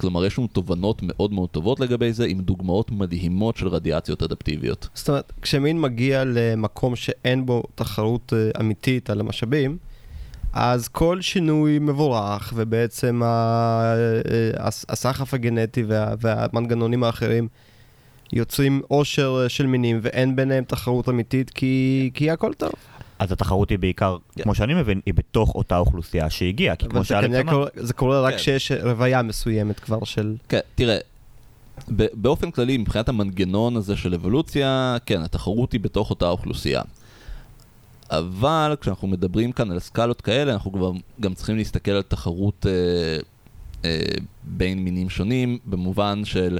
כלומר, 0.00 0.24
יש 0.26 0.38
לנו 0.38 0.46
תובנות 0.46 1.00
מאוד 1.02 1.32
מאוד 1.32 1.48
טובות 1.48 1.80
לגבי 1.80 2.12
זה, 2.12 2.24
עם 2.24 2.40
דוגמאות 2.40 2.90
מדהימות 2.90 3.56
של 3.56 3.68
רדיאציות 3.68 4.22
אדפטיביות. 4.22 4.88
זאת 4.94 5.08
אומרת, 5.08 5.32
כשמין 5.42 5.80
מגיע 5.80 6.22
למקום 6.26 6.96
שאין 6.96 7.46
בו 7.46 7.62
תחרות 7.74 8.32
אה, 8.36 8.60
אמיתית 8.60 9.10
על 9.10 9.20
המשאבים, 9.20 9.76
אז 10.52 10.88
כל 10.88 11.20
שינוי 11.20 11.78
מבורך, 11.78 12.52
ובעצם 12.56 13.22
אה, 13.24 13.94
הס- 14.56 14.84
הסחף 14.88 15.34
הגנטי 15.34 15.82
וה- 15.82 16.14
והמנגנונים 16.20 17.04
האחרים 17.04 17.48
יוצרים 18.32 18.82
עושר 18.88 19.40
אה, 19.42 19.48
של 19.48 19.66
מינים, 19.66 19.98
ואין 20.02 20.36
ביניהם 20.36 20.64
תחרות 20.64 21.08
אמיתית, 21.08 21.50
כי, 21.50 22.10
כי 22.14 22.30
הכל 22.30 22.52
טוב. 22.54 22.72
אז 23.20 23.32
התחרות 23.32 23.70
היא 23.70 23.78
בעיקר, 23.78 24.16
כן. 24.36 24.42
כמו 24.42 24.54
שאני 24.54 24.74
מבין, 24.74 25.00
היא 25.06 25.14
בתוך 25.14 25.54
אותה 25.54 25.78
אוכלוסייה 25.78 26.30
שהגיעה, 26.30 26.76
כי 26.76 26.88
כמו 26.88 27.04
כנראה 27.04 27.40
אמר, 27.40 27.66
זה 27.74 27.92
קורה 27.92 28.20
רק 28.20 28.32
כן. 28.32 28.36
כשיש 28.38 28.72
רוויה 28.72 29.22
מסוימת 29.22 29.80
כבר 29.80 30.04
של... 30.04 30.36
כן, 30.48 30.60
תראה, 30.74 30.98
ב- 31.96 32.06
באופן 32.14 32.50
כללי, 32.50 32.76
מבחינת 32.76 33.08
המנגנון 33.08 33.76
הזה 33.76 33.96
של 33.96 34.14
אבולוציה, 34.14 34.96
כן, 35.06 35.22
התחרות 35.22 35.72
היא 35.72 35.80
בתוך 35.80 36.10
אותה 36.10 36.28
אוכלוסייה. 36.28 36.82
אבל 38.10 38.76
כשאנחנו 38.80 39.08
מדברים 39.08 39.52
כאן 39.52 39.70
על 39.70 39.78
סקלות 39.78 40.20
כאלה, 40.20 40.52
אנחנו 40.52 40.72
כבר 40.72 40.92
גם 41.20 41.34
צריכים 41.34 41.56
להסתכל 41.56 41.90
על 41.90 42.02
תחרות 42.02 42.66
אה, 42.66 42.72
אה, 43.84 44.00
בין 44.42 44.84
מינים 44.84 45.10
שונים, 45.10 45.58
במובן 45.64 46.24
של 46.24 46.58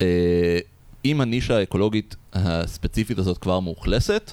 אה, 0.00 0.58
אם 1.04 1.20
הנישה 1.20 1.56
האקולוגית 1.56 2.16
הספציפית 2.32 3.18
הזאת 3.18 3.38
כבר 3.38 3.60
מאוכלסת, 3.60 4.32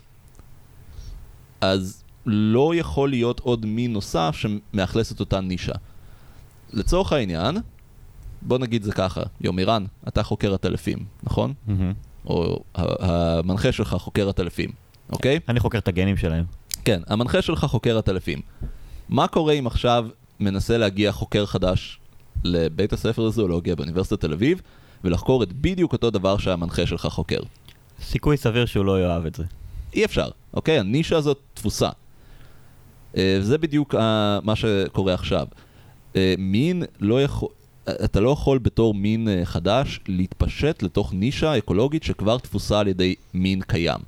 אז 1.63 2.03
לא 2.25 2.75
יכול 2.75 3.09
להיות 3.09 3.39
עוד 3.39 3.65
מין 3.65 3.93
נוסף 3.93 4.35
שמאכלס 4.35 5.11
את 5.11 5.19
אותה 5.19 5.41
נישה. 5.41 5.73
לצורך 6.73 7.13
העניין, 7.13 7.57
בוא 8.41 8.57
נגיד 8.57 8.83
זה 8.83 8.91
ככה, 8.91 9.21
יומירן, 9.41 9.85
אתה 10.07 10.23
חוקר 10.23 10.53
עטלפים, 10.53 11.05
נכון? 11.23 11.53
מהמם. 11.67 11.93
או 12.25 12.63
המנחה 12.75 13.71
שלך 13.71 13.95
חוקר 13.99 14.29
עטלפים, 14.29 14.69
אוקיי? 15.11 15.39
אני 15.49 15.59
חוקר 15.59 15.77
את 15.77 15.87
הגנים 15.87 16.17
שלהם. 16.17 16.45
כן, 16.85 17.01
המנחה 17.07 17.41
שלך 17.41 17.65
חוקר 17.65 17.97
עטלפים. 17.97 18.41
מה 19.09 19.27
קורה 19.27 19.53
אם 19.53 19.67
עכשיו 19.67 20.07
מנסה 20.39 20.77
להגיע 20.77 21.11
חוקר 21.11 21.45
חדש 21.45 21.99
לבית 22.43 22.93
הספר 22.93 23.27
לזואולוגיה 23.27 23.75
באוניברסיטת 23.75 24.21
תל 24.21 24.33
אביב, 24.33 24.61
ולחקור 25.03 25.43
את 25.43 25.53
בדיוק 25.53 25.93
אותו 25.93 26.09
דבר 26.09 26.37
שהמנחה 26.37 26.85
שלך 26.85 27.05
חוקר? 27.05 27.39
סיכוי 28.01 28.37
סביר 28.37 28.65
שהוא 28.65 28.85
לא 28.85 29.01
יאהב 29.01 29.25
את 29.25 29.35
זה. 29.35 29.43
אי 29.95 30.05
אפשר, 30.05 30.29
אוקיי? 30.53 30.79
הנישה 30.79 31.17
הזאת 31.17 31.39
תפוסה. 31.53 31.89
אה, 33.17 33.37
זה 33.41 33.57
בדיוק 33.57 33.95
אה, 33.95 34.39
מה 34.43 34.55
שקורה 34.55 35.13
עכשיו. 35.13 35.47
אה, 36.15 36.33
מין 36.37 36.83
לא 36.99 37.23
יכול... 37.23 37.49
אתה 37.89 38.19
לא 38.19 38.29
יכול 38.29 38.57
בתור 38.57 38.93
מין 38.93 39.27
חדש 39.43 39.99
להתפשט 40.07 40.83
לתוך 40.83 41.13
נישה 41.13 41.57
אקולוגית 41.57 42.03
שכבר 42.03 42.37
תפוסה 42.37 42.79
על 42.79 42.87
ידי 42.87 43.15
מין 43.33 43.61
קיים. 43.61 43.99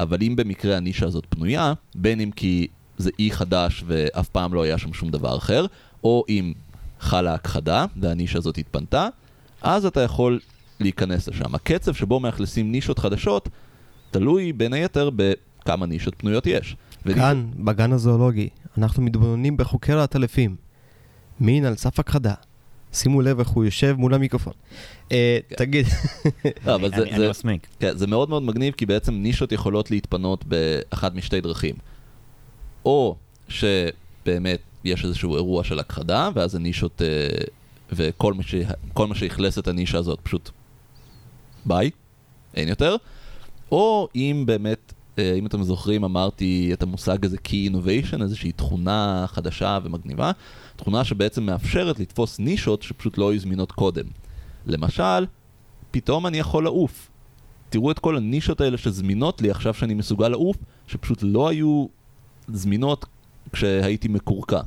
אבל 0.00 0.18
אם 0.22 0.36
במקרה 0.36 0.76
הנישה 0.76 1.06
הזאת 1.06 1.26
פנויה, 1.28 1.72
בין 1.94 2.20
אם 2.20 2.30
כי 2.30 2.66
זה 2.98 3.10
אי 3.18 3.30
חדש 3.30 3.84
ואף 3.86 4.28
פעם 4.28 4.54
לא 4.54 4.62
היה 4.62 4.78
שם 4.78 4.92
שום 4.92 5.10
דבר 5.10 5.36
אחר, 5.36 5.66
או 6.04 6.24
אם 6.28 6.52
חלה 7.00 7.34
הכחדה 7.34 7.84
והנישה 7.96 8.38
הזאת 8.38 8.58
התפנתה, 8.58 9.08
אז 9.62 9.86
אתה 9.86 10.00
יכול 10.00 10.40
להיכנס 10.80 11.28
לשם. 11.28 11.54
הקצב 11.54 11.94
שבו 11.94 12.20
מאכלסים 12.20 12.72
נישות 12.72 12.98
חדשות 12.98 13.48
תלוי 14.18 14.52
בין 14.52 14.72
היתר 14.72 15.10
בכמה 15.16 15.86
נישות 15.86 16.14
פנויות 16.16 16.46
יש. 16.46 16.76
כאן, 17.14 17.46
בגן 17.56 17.92
הזואולוגי, 17.92 18.48
אנחנו 18.78 19.02
מתבוננים 19.02 19.56
בחוקר 19.56 19.98
העטלפים. 19.98 20.56
מין 21.40 21.64
על 21.64 21.76
סף 21.76 22.00
הכחדה. 22.00 22.34
שימו 22.92 23.22
לב 23.22 23.38
איך 23.38 23.48
הוא 23.48 23.64
יושב 23.64 23.94
מול 23.98 24.14
המיקרופון. 24.14 24.52
אה, 25.12 25.38
תגיד, 25.48 25.86
לא, 26.66 26.74
אבל 26.74 26.90
זה, 26.96 27.02
אני 27.02 27.28
מסמיק. 27.28 27.66
כן, 27.80 27.96
זה 27.96 28.06
מאוד 28.06 28.28
מאוד 28.28 28.42
מגניב, 28.42 28.74
כי 28.74 28.86
בעצם 28.86 29.14
נישות 29.14 29.52
יכולות 29.52 29.90
להתפנות 29.90 30.44
באחת 30.44 31.14
משתי 31.14 31.40
דרכים. 31.40 31.74
או 32.84 33.16
שבאמת 33.48 34.60
יש 34.84 35.04
איזשהו 35.04 35.34
אירוע 35.34 35.64
של 35.64 35.78
הכחדה, 35.78 36.30
ואז 36.34 36.54
הנישות, 36.54 37.02
אה, 37.02 37.28
וכל 37.92 38.34
מה 39.08 39.14
שאכלס 39.14 39.58
את 39.58 39.68
הנישה 39.68 39.98
הזאת 39.98 40.18
פשוט 40.22 40.50
ביי, 41.66 41.90
אין 42.54 42.68
יותר. 42.68 42.96
או 43.76 44.08
אם 44.14 44.42
באמת, 44.46 44.92
אה, 45.18 45.34
אם 45.38 45.46
אתם 45.46 45.62
זוכרים, 45.62 46.04
אמרתי 46.04 46.70
את 46.72 46.82
המושג 46.82 47.24
הזה 47.24 47.36
Key 47.48 47.70
Innovation, 47.70 48.22
איזושהי 48.22 48.52
תכונה 48.52 49.24
חדשה 49.28 49.78
ומגניבה, 49.84 50.30
תכונה 50.76 51.04
שבעצם 51.04 51.42
מאפשרת 51.42 52.00
לתפוס 52.00 52.38
נישות 52.38 52.82
שפשוט 52.82 53.18
לא 53.18 53.30
היו 53.30 53.40
זמינות 53.40 53.72
קודם. 53.72 54.04
למשל, 54.66 55.26
פתאום 55.90 56.26
אני 56.26 56.38
יכול 56.38 56.64
לעוף. 56.64 57.10
תראו 57.70 57.90
את 57.90 57.98
כל 57.98 58.16
הנישות 58.16 58.60
האלה 58.60 58.78
שזמינות 58.78 59.42
לי 59.42 59.50
עכשיו 59.50 59.74
שאני 59.74 59.94
מסוגל 59.94 60.28
לעוף, 60.28 60.56
שפשוט 60.86 61.18
לא 61.22 61.48
היו 61.48 61.86
זמינות 62.48 63.06
כשהייתי 63.52 64.08
מקורקע. 64.08 64.60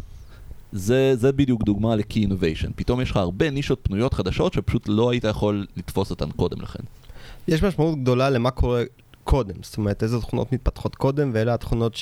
זה, 0.71 1.15
זה 1.15 1.31
בדיוק 1.31 1.63
דוגמה 1.63 1.95
ל-Key 1.95 2.27
Innovation. 2.27 2.71
פתאום 2.75 3.01
יש 3.01 3.11
לך 3.11 3.17
הרבה 3.17 3.49
נישות 3.49 3.79
פנויות 3.83 4.13
חדשות 4.13 4.53
שפשוט 4.53 4.87
לא 4.87 5.09
היית 5.09 5.23
יכול 5.23 5.65
לתפוס 5.77 6.11
אותן 6.11 6.31
קודם 6.31 6.61
לכן. 6.61 6.83
יש 7.49 7.63
משמעות 7.63 8.01
גדולה 8.01 8.29
למה 8.29 8.51
קורה 8.51 8.83
קודם. 9.23 9.55
זאת 9.63 9.77
אומרת, 9.77 10.03
איזה 10.03 10.19
תכונות 10.19 10.53
מתפתחות 10.53 10.95
קודם, 10.95 11.31
ואלה 11.33 11.53
התכונות 11.53 11.97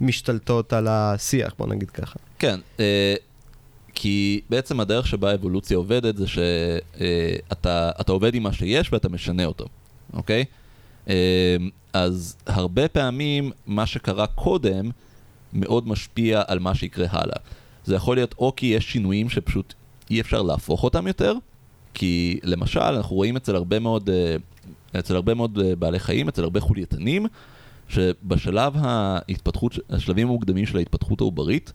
שמשתלטות 0.00 0.72
על 0.72 0.88
השיח, 0.88 1.54
בוא 1.58 1.66
נגיד 1.66 1.90
ככה. 1.90 2.18
כן, 2.38 2.60
אה, 2.80 3.14
כי 3.94 4.40
בעצם 4.50 4.80
הדרך 4.80 5.06
שבה 5.06 5.30
האבולוציה 5.30 5.76
עובדת 5.76 6.16
זה 6.16 6.26
שאתה 6.26 7.90
אתה 8.00 8.12
עובד 8.12 8.34
עם 8.34 8.42
מה 8.42 8.52
שיש 8.52 8.92
ואתה 8.92 9.08
משנה 9.08 9.44
אותו, 9.44 9.64
אוקיי? 10.12 10.44
אה, 11.08 11.56
אז 11.92 12.36
הרבה 12.46 12.88
פעמים 12.88 13.50
מה 13.66 13.86
שקרה 13.86 14.26
קודם 14.26 14.90
מאוד 15.52 15.88
משפיע 15.88 16.42
על 16.46 16.58
מה 16.58 16.74
שיקרה 16.74 17.06
הלאה. 17.10 17.36
זה 17.84 17.94
יכול 17.94 18.16
להיות 18.16 18.34
או 18.38 18.52
כי 18.56 18.66
יש 18.66 18.92
שינויים 18.92 19.28
שפשוט 19.28 19.74
אי 20.10 20.20
אפשר 20.20 20.42
להפוך 20.42 20.84
אותם 20.84 21.06
יותר, 21.06 21.34
כי 21.94 22.40
למשל 22.42 22.80
אנחנו 22.80 23.16
רואים 23.16 23.36
אצל 23.36 23.56
הרבה 23.56 23.78
מאוד, 23.78 24.10
אה, 24.10 24.36
אצל 25.00 25.14
הרבה 25.16 25.34
מאוד 25.34 25.58
אה, 25.58 25.76
בעלי 25.76 25.98
חיים, 25.98 26.28
אצל 26.28 26.42
הרבה 26.42 26.60
חולייתנים, 26.60 27.26
שבשלב 27.88 28.72
ההתפתחות, 28.76 29.78
השלבים 29.90 30.28
המוקדמים 30.28 30.66
של 30.66 30.76
ההתפתחות 30.76 31.20
העוברית, 31.20 31.72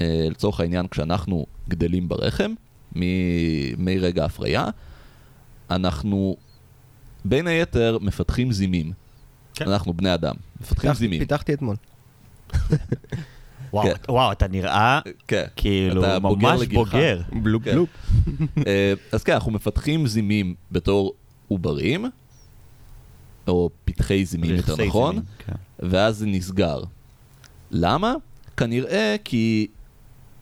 אה, 0.00 0.26
לצורך 0.30 0.60
העניין 0.60 0.86
כשאנחנו 0.88 1.46
גדלים 1.68 2.08
ברחם, 2.08 2.52
מ- 2.96 3.84
מרגע 3.84 4.22
ההפריה, 4.22 4.68
אנחנו 5.70 6.36
בין 7.24 7.46
היתר 7.46 7.98
מפתחים 8.00 8.52
זימים. 8.52 8.92
כן. 9.54 9.68
אנחנו 9.68 9.94
בני 9.94 10.14
אדם, 10.14 10.34
מפתחים 10.60 10.90
פיתח- 10.90 10.98
זימים. 10.98 11.20
פיתחתי 11.20 11.54
אתמול. 11.54 11.76
וואו, 13.72 13.86
כן. 13.86 14.12
וואו, 14.12 14.32
אתה 14.32 14.48
נראה 14.48 15.00
כן. 15.28 15.44
כאילו 15.56 16.04
אתה 16.04 16.18
בוגר 16.18 16.50
ממש 16.50 16.60
לגילך. 16.60 16.78
בוגר. 16.78 17.20
בלופ 17.42 17.64
כן. 17.64 17.72
בלופ. 17.72 17.88
אה, 18.66 18.92
אז 19.12 19.24
כן, 19.24 19.32
אנחנו 19.32 19.52
מפתחים 19.52 20.06
זימים 20.06 20.54
בתור 20.72 21.12
עוברים, 21.48 22.04
או 23.48 23.70
פתחי 23.84 24.24
זימים 24.24 24.54
יותר 24.54 24.76
נכון, 24.86 25.14
זימים, 25.14 25.28
כן. 25.38 25.52
ואז 25.78 26.16
זה 26.16 26.26
נסגר. 26.26 26.80
למה? 27.70 28.14
כנראה 28.56 29.16
כי 29.24 29.66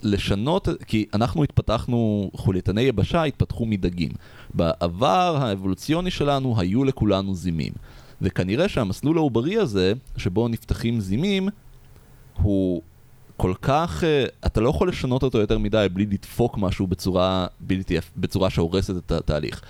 לשנות, 0.03 0.69
כי 0.87 1.07
אנחנו 1.15 1.45
התפתחנו, 1.45 2.31
חולייתני 2.35 2.81
יבשה 2.81 3.23
התפתחו 3.23 3.67
מדגים. 3.67 4.11
בעבר 4.55 5.37
האבולוציוני 5.41 6.11
שלנו 6.11 6.61
היו 6.61 6.85
לכולנו 6.85 7.35
זימים. 7.35 7.73
וכנראה 8.23 8.69
שהמסלול 8.69 9.19
העוברי 9.19 9.57
הזה, 9.57 9.93
שבו 10.17 10.49
נפתחים 10.49 11.01
זימים, 11.01 11.49
הוא 12.35 12.83
כל 13.37 13.55
כך, 13.63 14.05
אה, 14.05 14.25
אתה 14.47 14.61
לא 14.61 14.69
יכול 14.69 14.89
לשנות 14.89 15.23
אותו 15.23 15.39
יותר 15.39 15.59
מדי 15.59 15.87
בלי 15.93 16.07
לדפוק 16.07 16.59
משהו 16.59 16.87
בצורה, 16.87 17.47
בלתי, 17.61 17.97
בצורה 18.17 18.51
שהורסת 18.51 18.97
את 18.97 19.13
התהליך. 19.13 19.63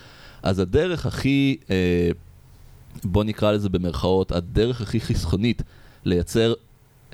אז 0.42 0.58
הדרך 0.58 1.06
הכי, 1.06 1.56
אה, 1.70 2.10
בוא 3.04 3.24
נקרא 3.24 3.52
לזה 3.52 3.68
במרכאות, 3.68 4.32
הדרך 4.32 4.80
הכי 4.80 5.00
חסכונית 5.00 5.62
לייצר 6.04 6.54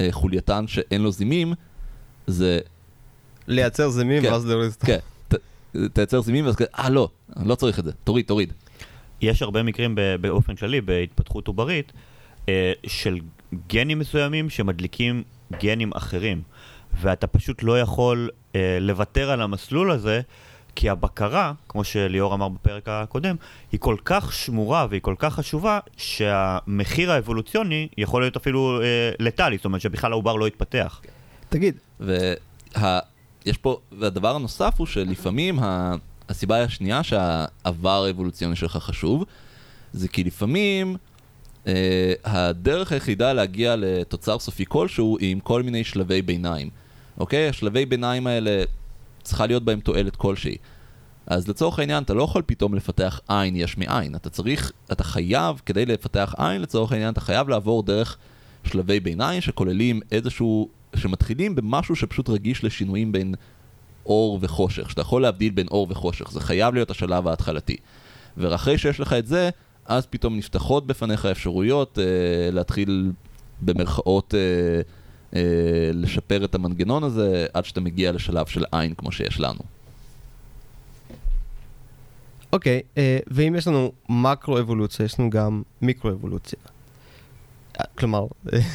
אה, 0.00 0.08
חולייתן 0.10 0.66
שאין 0.66 1.02
לו 1.02 1.12
זימים, 1.12 1.54
זה, 2.26 2.58
לייצר 3.46 3.90
זימים 3.90 4.22
כן. 4.22 4.32
ואז 4.32 4.46
להוריד. 4.46 4.72
כן, 4.72 4.98
ת, 5.28 5.34
תייצר 5.92 6.20
זימים 6.20 6.46
ואז 6.46 6.56
כזה, 6.56 6.68
אה 6.78 6.90
לא, 6.90 7.08
לא 7.44 7.54
צריך 7.54 7.78
את 7.78 7.84
זה, 7.84 7.92
תוריד, 8.04 8.24
תוריד. 8.26 8.52
יש 9.20 9.42
הרבה 9.42 9.62
מקרים 9.62 9.94
ב- 9.94 10.16
באופן 10.20 10.54
כללי, 10.56 10.80
בהתפתחות 10.80 11.48
עוברית, 11.48 11.92
של 12.86 13.18
גנים 13.68 13.98
מסוימים 13.98 14.50
שמדליקים 14.50 15.22
גנים 15.52 15.90
אחרים. 15.94 16.42
ואתה 17.00 17.26
פשוט 17.26 17.62
לא 17.62 17.80
יכול 17.80 18.30
אה, 18.54 18.78
לוותר 18.80 19.30
על 19.30 19.42
המסלול 19.42 19.90
הזה, 19.90 20.20
כי 20.76 20.90
הבקרה, 20.90 21.52
כמו 21.68 21.84
שליאור 21.84 22.34
אמר 22.34 22.48
בפרק 22.48 22.88
הקודם, 22.88 23.36
היא 23.72 23.80
כל 23.80 23.96
כך 24.04 24.32
שמורה 24.32 24.86
והיא 24.90 25.00
כל 25.00 25.14
כך 25.18 25.34
חשובה, 25.34 25.78
שהמחיר 25.96 27.12
האבולוציוני 27.12 27.88
יכול 27.98 28.22
להיות 28.22 28.36
אפילו 28.36 28.80
אה, 28.82 29.10
לטלי, 29.18 29.56
זאת 29.56 29.64
אומרת 29.64 29.80
שבכלל 29.80 30.12
העובר 30.12 30.36
לא 30.36 30.48
יתפתח. 30.48 31.00
תגיד, 31.48 31.78
ויש 32.00 33.56
פה, 33.60 33.78
והדבר 33.98 34.36
הנוסף 34.36 34.74
הוא 34.76 34.86
שלפעמים 34.86 35.58
ה, 35.58 35.94
הסיבה 36.28 36.62
השנייה 36.62 37.02
שהעבר 37.02 38.04
האבולוציוני 38.04 38.56
שלך 38.56 38.76
חשוב, 38.76 39.24
זה 39.92 40.08
כי 40.08 40.24
לפעמים 40.24 40.96
אה, 41.66 42.12
הדרך 42.24 42.92
היחידה 42.92 43.32
להגיע 43.32 43.76
לתוצר 43.76 44.38
סופי 44.38 44.64
כלשהו 44.68 45.18
היא 45.20 45.32
עם 45.32 45.40
כל 45.40 45.62
מיני 45.62 45.84
שלבי 45.84 46.22
ביניים. 46.22 46.70
אוקיי? 47.18 47.48
השלבי 47.48 47.86
ביניים 47.86 48.26
האלה, 48.26 48.64
צריכה 49.22 49.46
להיות 49.46 49.64
בהם 49.64 49.80
תועלת 49.80 50.16
כלשהי. 50.16 50.56
אז 51.26 51.48
לצורך 51.48 51.78
העניין, 51.78 52.02
אתה 52.02 52.14
לא 52.14 52.22
יכול 52.22 52.42
פתאום 52.46 52.74
לפתח 52.74 53.20
עין 53.28 53.56
יש 53.56 53.78
מאין. 53.78 54.14
אתה 54.14 54.30
צריך, 54.30 54.72
אתה 54.92 55.04
חייב, 55.04 55.60
כדי 55.66 55.86
לפתח 55.86 56.34
עין, 56.38 56.62
לצורך 56.62 56.92
העניין, 56.92 57.12
אתה 57.12 57.20
חייב 57.20 57.48
לעבור 57.48 57.82
דרך 57.82 58.16
שלבי 58.64 59.00
ביניים 59.00 59.40
שכוללים 59.40 60.00
איזשהו, 60.12 60.68
שמתחילים 60.96 61.54
במשהו 61.54 61.96
שפשוט 61.96 62.28
רגיש 62.28 62.64
לשינויים 62.64 63.12
בין 63.12 63.34
אור 64.06 64.38
וחושך, 64.42 64.90
שאתה 64.90 65.00
יכול 65.00 65.22
להבדיל 65.22 65.52
בין 65.52 65.66
אור 65.68 65.86
וחושך, 65.90 66.30
זה 66.30 66.40
חייב 66.40 66.74
להיות 66.74 66.90
השלב 66.90 67.28
ההתחלתי. 67.28 67.76
ואחרי 68.36 68.78
שיש 68.78 69.00
לך 69.00 69.12
את 69.12 69.26
זה, 69.26 69.50
אז 69.90 70.06
פתאום 70.06 70.36
נפתחות 70.36 70.86
בפניך 70.86 71.26
אפשרויות 71.26 71.98
אה, 71.98 72.04
להתחיל 72.52 73.12
במרכאות 73.60 74.34
אה, 74.34 74.40
אה, 75.36 75.90
לשפר 75.94 76.44
את 76.44 76.54
המנגנון 76.54 77.04
הזה, 77.04 77.46
עד 77.54 77.64
שאתה 77.64 77.80
מגיע 77.80 78.12
לשלב 78.12 78.46
של 78.46 78.64
עין 78.72 78.94
כמו 78.94 79.12
שיש 79.12 79.40
לנו. 79.40 79.60
אוקיי, 82.52 82.80
אה, 82.98 83.18
ואם 83.26 83.54
יש 83.54 83.66
לנו 83.68 83.92
מקרו-אבולוציה, 84.08 85.04
יש 85.04 85.20
לנו 85.20 85.30
גם 85.30 85.62
מיקרו-אבולוציה. 85.82 86.58
אה, 87.80 87.84
כלומר, 87.98 88.26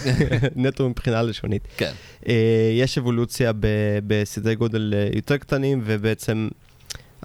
נטו 0.55 0.89
מבחינה 0.89 1.22
לשונית. 1.22 1.68
כן. 1.78 1.91
אה, 2.28 2.72
יש 2.74 2.97
אבולוציה 2.97 3.53
ב- 3.53 3.99
בסדרי 4.07 4.55
גודל 4.55 4.93
אה, 4.95 5.09
יותר 5.13 5.38
קטנים, 5.38 5.82
ובעצם 5.86 6.49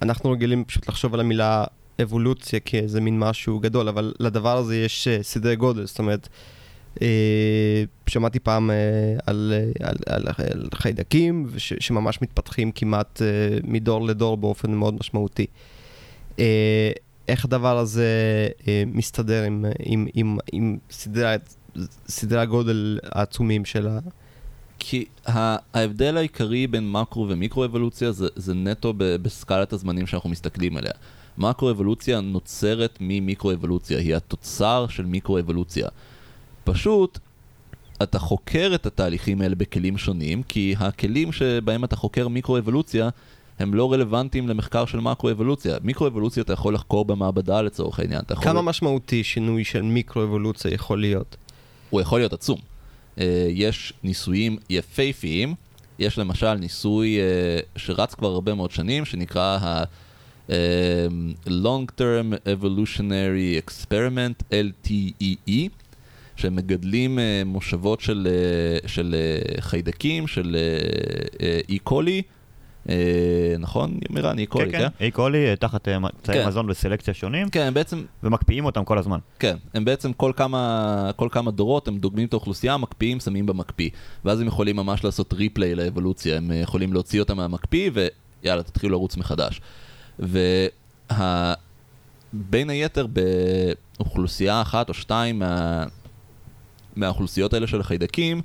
אנחנו 0.02 0.30
רגילים 0.30 0.64
פשוט 0.64 0.88
לחשוב 0.88 1.14
על 1.14 1.20
המילה 1.20 1.64
אבולוציה 2.02 2.60
כאיזה 2.60 3.00
מין 3.00 3.18
משהו 3.18 3.58
גדול, 3.58 3.88
אבל 3.88 4.14
לדבר 4.20 4.56
הזה 4.56 4.76
יש 4.76 5.08
אה, 5.08 5.22
סדרי 5.22 5.56
גודל, 5.56 5.86
זאת 5.86 5.98
אומרת, 5.98 6.28
אה, 7.02 7.84
שמעתי 8.06 8.38
פעם 8.38 8.70
אה, 8.70 8.76
על, 9.26 9.52
על, 9.82 9.96
על, 10.06 10.24
על 10.52 10.68
חיידקים 10.74 11.46
וש, 11.48 11.72
שממש 11.80 12.22
מתפתחים 12.22 12.72
כמעט 12.72 13.22
מדור 13.64 14.06
לדור 14.06 14.36
באופן 14.36 14.70
מאוד 14.74 14.94
משמעותי. 15.00 15.46
איך 17.28 17.44
הדבר 17.44 17.78
הזה 17.78 18.08
מסתדר 18.86 19.42
עם, 19.42 19.64
עם, 19.78 20.06
עם, 20.14 20.38
עם 20.52 20.78
סדרי, 20.90 21.34
סדרי 22.08 22.40
הגודל 22.40 22.98
העצומים 23.12 23.64
של, 23.64 23.88
ה, 23.88 23.98
כי 24.80 25.04
ההבדל 25.26 26.16
העיקרי 26.16 26.66
בין 26.66 26.92
מקרו 26.92 27.28
ומיקרו-אבולוציה 27.28 28.12
זה, 28.12 28.26
זה 28.36 28.54
נטו 28.54 28.94
בסקלת 28.96 29.72
הזמנים 29.72 30.06
שאנחנו 30.06 30.30
מסתכלים 30.30 30.76
עליה. 30.76 30.92
מקרו-אבולוציה 31.40 32.20
נוצרת 32.20 32.98
ממיקרו-אבולוציה, 33.00 33.98
היא 33.98 34.16
התוצר 34.16 34.86
של 34.88 35.04
מיקרו-אבולוציה. 35.04 35.88
פשוט, 36.64 37.18
אתה 38.02 38.18
חוקר 38.18 38.72
את 38.74 38.86
התהליכים 38.86 39.40
האלה 39.40 39.54
בכלים 39.54 39.98
שונים, 39.98 40.42
כי 40.42 40.74
הכלים 40.78 41.32
שבהם 41.32 41.84
אתה 41.84 41.96
חוקר 41.96 42.28
מיקרו-אבולוציה 42.28 43.08
הם 43.58 43.74
לא 43.74 43.92
רלוונטיים 43.92 44.48
למחקר 44.48 44.86
של 44.86 45.00
מקרו-אבולוציה. 45.00 45.76
מיקרו-אבולוציה 45.82 46.42
אתה 46.42 46.52
יכול 46.52 46.74
לחקור 46.74 47.04
במעבדה 47.04 47.62
לצורך 47.62 48.00
העניין. 48.00 48.22
יכול... 48.30 48.44
כמה 48.44 48.62
משמעותי 48.62 49.24
שינוי 49.24 49.64
של 49.64 49.82
מיקרו-אבולוציה 49.82 50.74
יכול 50.74 51.00
להיות? 51.00 51.36
הוא 51.90 52.00
יכול 52.00 52.18
להיות 52.18 52.32
עצום. 52.32 52.58
Uh, 53.16 53.20
יש 53.48 53.92
ניסויים 54.02 54.56
יפהפיים, 54.70 55.54
יש 55.98 56.18
למשל 56.18 56.54
ניסוי 56.54 57.18
uh, 57.18 57.78
שרץ 57.78 58.14
כבר 58.14 58.28
הרבה 58.28 58.54
מאוד 58.54 58.70
שנים, 58.70 59.04
שנקרא 59.04 59.58
ה... 59.60 59.84
uh, 60.50 60.52
Long 61.46 61.86
Term 62.00 62.34
Evolutionary 62.46 63.56
Experiment, 63.64 64.44
LTEE, 64.52 65.68
שמגדלים 66.36 67.18
uh, 67.18 67.22
מושבות 67.44 68.00
של, 68.00 68.28
uh, 68.84 68.88
של 68.88 69.14
uh, 69.56 69.60
חיידקים, 69.60 70.26
של 70.26 70.56
אי 71.68 71.78
קולי, 71.78 72.22
uh, 72.86 72.90
נכון, 73.58 73.98
מירן? 74.10 74.38
אי 74.38 74.46
קולי, 74.46 74.72
כן, 74.72 74.78
כן, 74.78 74.88
אי 75.00 75.10
קולי 75.10 75.56
תחת 75.56 75.88
אה, 75.88 75.98
מצעי 75.98 76.34
כן. 76.34 76.48
מזון 76.48 76.70
וסלקציה 76.70 77.14
שונים, 77.14 77.50
כן, 77.50 77.74
בעצם 77.74 78.04
ומקפיאים 78.22 78.64
אותם 78.64 78.84
כל 78.84 78.98
הזמן. 78.98 79.18
כן, 79.38 79.56
הם 79.74 79.84
בעצם 79.84 80.12
כל 80.12 80.32
כמה, 80.36 81.10
כל 81.16 81.28
כמה 81.32 81.50
דורות 81.50 81.88
הם 81.88 81.98
דוגמים 81.98 82.26
את 82.26 82.32
האוכלוסייה, 82.32 82.76
מקפיאים, 82.76 83.20
שמים 83.20 83.46
במקפיא. 83.46 83.90
ואז 84.24 84.40
הם 84.40 84.46
יכולים 84.46 84.76
ממש 84.76 85.04
לעשות 85.04 85.32
ריפליי 85.32 85.74
לאבולוציה, 85.74 86.36
הם 86.36 86.50
אה, 86.50 86.56
יכולים 86.56 86.92
להוציא 86.92 87.20
אותם 87.20 87.36
מהמקפיא 87.36 87.90
ויאללה, 87.94 88.62
תתחילו 88.62 88.92
לרוץ 88.92 89.16
מחדש. 89.16 89.60
וה... 90.20 91.54
בין 92.32 92.70
היתר 92.70 93.06
באוכלוסייה 93.06 94.62
אחת 94.62 94.88
או 94.88 94.94
שתיים 94.94 95.38
מה... 95.38 95.84
מהאוכלוסיות 96.96 97.54
האלה 97.54 97.66
של 97.66 97.80
החיידקים, 97.80 98.42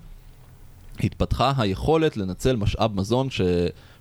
התפתחה 0.99 1.53
היכולת 1.57 2.17
לנצל 2.17 2.55
משאב 2.55 2.95
מזון 2.95 3.29
ש... 3.29 3.41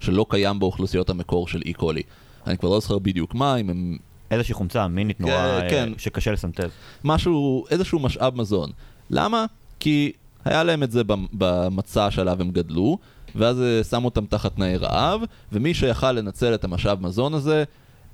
שלא 0.01 0.27
קיים 0.31 0.59
באוכלוסיות 0.59 1.11
המקור 1.11 1.49
של 1.49 1.63
אי 1.65 1.73
קולי. 1.73 2.03
אני 2.47 2.59
כבר 2.59 2.69
לא 2.69 2.81
זוכר 2.81 2.99
בדיוק 2.99 3.35
מה, 3.35 3.57
אם 3.57 3.71
הם 3.71 3.97
איזושהי 4.31 4.55
חומצה 4.55 4.89
מינית 4.89 5.21
נורא, 5.21 5.33
אה, 5.33 5.71
כן. 5.71 5.93
שקשה 5.99 6.33
לסנטז. 6.33 6.71
משהו, 7.05 7.65
איזשהו 7.71 7.99
משאב 7.99 8.37
מזון. 8.37 8.71
למה? 9.11 9.47
כי 9.81 10.13
היה 10.45 10.65
להם 10.65 10.83
את 10.83 10.91
זה 10.91 11.05
במ- 11.05 11.27
במצע 11.33 12.11
שעליו 12.11 12.41
הם 12.41 12.51
גדלו, 12.51 12.99
ואז 13.35 13.61
אה, 13.61 13.85
שמו 13.85 14.05
אותם 14.05 14.27
תחת 14.27 14.55
תנאי 14.57 14.77
רעב, 14.77 15.21
ומי 15.53 15.75
שיכל 15.75 16.13
לנצל 16.13 16.55
את 16.55 16.65
המשאב 16.65 17.03
מזון 17.03 17.35
הזה, 17.35 17.65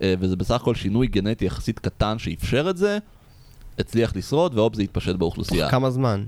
אה, 0.03 0.15
וזה 0.21 0.37
בסך 0.37 0.55
הכל 0.55 0.75
שינוי 0.75 1.07
גנטי 1.07 1.45
יחסית 1.45 1.79
קטן 1.79 2.19
שאפשר 2.19 2.71
את 2.71 2.77
זה, 2.77 2.99
הצליח 3.79 4.17
לשרוד, 4.17 4.59
והופ 4.59 4.75
זה 4.75 4.83
התפשט 4.83 5.17
באוכלוסייה. 5.17 5.71
כמה 5.71 5.91
זמן? 5.91 6.25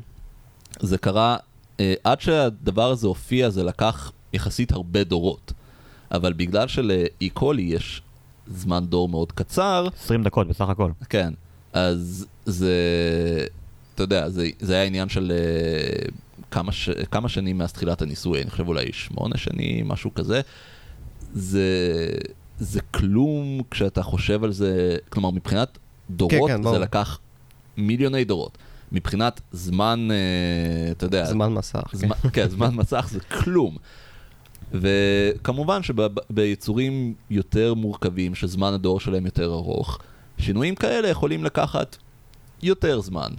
זה 0.81 0.99
קרה, 0.99 1.37
אה, 1.81 1.95
עד 2.05 2.21
שהדבר 2.21 2.91
הזה 2.91 3.07
הופיע 3.07 3.51
זה 3.51 3.65
לקח 3.65 4.13
יחסית 4.33 4.73
הרבה 4.73 5.05
דורות. 5.05 5.53
אבל 6.13 6.33
בגלל 6.33 6.69
שלאי 6.69 7.31
קולי 7.33 7.63
יש 7.63 8.03
זמן 8.47 8.87
דור 8.87 9.09
מאוד 9.09 9.33
קצר, 9.33 9.89
20 10.03 10.23
דקות 10.23 10.49
בסך 10.49 10.69
הכל. 10.69 10.91
כן, 11.09 11.33
אז 11.73 12.27
זה, 12.45 12.77
אתה 13.95 14.03
יודע, 14.03 14.29
זה, 14.29 14.49
זה 14.61 14.75
היה 14.75 14.85
עניין 14.85 15.09
של 15.09 15.33
כמה, 16.53 16.73
ש, 16.73 16.91
כמה 17.11 17.29
שנים 17.29 17.59
מאז 17.59 17.73
תחילת 17.73 18.03
הניסוי, 18.03 18.43
אני 18.43 18.51
חושב 18.51 18.69
אולי 18.69 18.93
שמונה 18.93 19.37
שנים, 19.37 19.89
משהו 19.89 20.15
כזה. 20.15 20.41
זה, 21.33 21.69
זה 22.59 22.81
כלום 22.81 23.61
כשאתה 23.71 24.03
חושב 24.03 24.45
על 24.45 24.53
זה, 24.53 24.97
כלומר 25.09 25.31
מבחינת 25.31 25.79
דורות 26.11 26.51
כן, 26.51 26.57
זה 26.57 26.63
ברור. 26.63 26.79
לקח 26.79 27.19
מיליוני 27.77 28.25
דורות. 28.25 28.59
מבחינת 28.93 29.41
זמן, 29.53 30.09
אה, 30.11 30.91
אתה 30.91 31.07
יודע, 31.07 31.25
זמן 31.25 31.53
מסך. 31.53 31.83
כן. 31.91 31.99
זמן, 31.99 32.17
כן, 32.33 32.49
זמן 32.49 32.75
מסך 32.75 33.09
זה 33.11 33.21
כלום. 33.21 33.77
וכמובן 34.73 35.81
שביצורים 35.83 37.15
יותר 37.31 37.75
מורכבים, 37.75 38.35
שזמן 38.35 38.73
הדור 38.73 39.01
שלהם 39.01 39.27
יותר 39.27 39.53
ארוך, 39.53 39.99
שינויים 40.39 40.75
כאלה 40.75 41.09
יכולים 41.09 41.45
לקחת 41.45 41.97
יותר 42.63 43.01
זמן, 43.01 43.31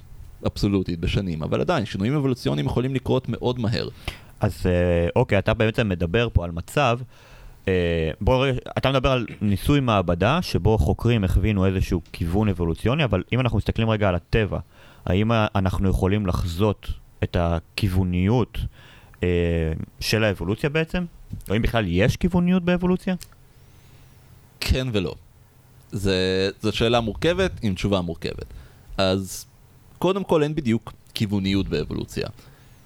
אבסולוטית, 0.46 1.00
בשנים, 1.00 1.44
אבל 1.44 1.62
עדיין, 1.62 1.86
שינויים 1.86 2.16
אבולוציוניים 2.16 2.66
יכולים 2.66 2.96
לקרות 2.96 3.30
מאוד 3.30 3.60
מהר. 3.60 3.90
אז 4.40 4.66
אה, 4.66 5.08
אוקיי, 5.16 5.40
אתה 5.40 5.54
בעצם 5.54 5.90
מדבר 5.90 6.28
פה 6.34 6.44
על 6.44 6.52
מצב, 6.52 7.00
אה, 7.68 8.12
בוא, 8.22 8.48
אתה 8.78 8.92
מדבר 8.92 9.12
על 9.12 9.26
ניסוי 9.42 9.80
מעבדה 9.80 10.42
שבו 10.42 10.78
חוקרים 10.78 11.24
הכווינו 11.24 11.66
איזשהו 11.66 12.02
כיוון 12.14 12.50
אבולוציוני, 12.50 13.04
אבל 13.04 13.24
אם 13.34 13.40
אנחנו 13.40 13.58
מסתכלים 13.58 13.90
רגע 13.90 14.10
על 14.10 14.16
הטבע, 14.16 14.60
האם 15.06 15.32
אנחנו 15.32 15.90
יכולים 15.90 16.26
לחזות 16.26 16.88
את 17.24 17.38
הכיווניות 17.40 18.58
אה, 19.24 19.28
של 20.00 20.24
האבולוציה 20.24 20.70
בעצם? 20.70 21.06
או 21.50 21.56
אם 21.56 21.62
בכלל 21.62 21.86
יש 21.88 22.18
כיווניות 22.18 22.64
באבולוציה? 22.64 23.16
כן 24.60 24.88
ולא. 24.92 25.16
זה, 25.92 26.50
זו 26.62 26.72
שאלה 26.72 27.00
מורכבת 27.00 27.52
עם 27.62 27.74
תשובה 27.74 28.02
מורכבת. 28.02 28.46
אז 28.98 29.46
קודם 30.04 30.24
כל 30.24 30.44
אין 30.44 30.56
בדיוק 30.56 30.94
כיווניות 31.14 31.68
באבולוציה. 31.68 32.28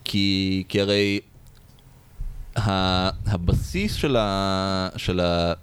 כי, 0.04 0.64
כי 0.68 0.82
הרי 0.82 1.20
ה, 2.58 2.62
הבסיס 3.32 3.94
של, 3.94 4.16
ה, 4.16 4.90
של, 4.98 5.20
ה, 5.20 5.54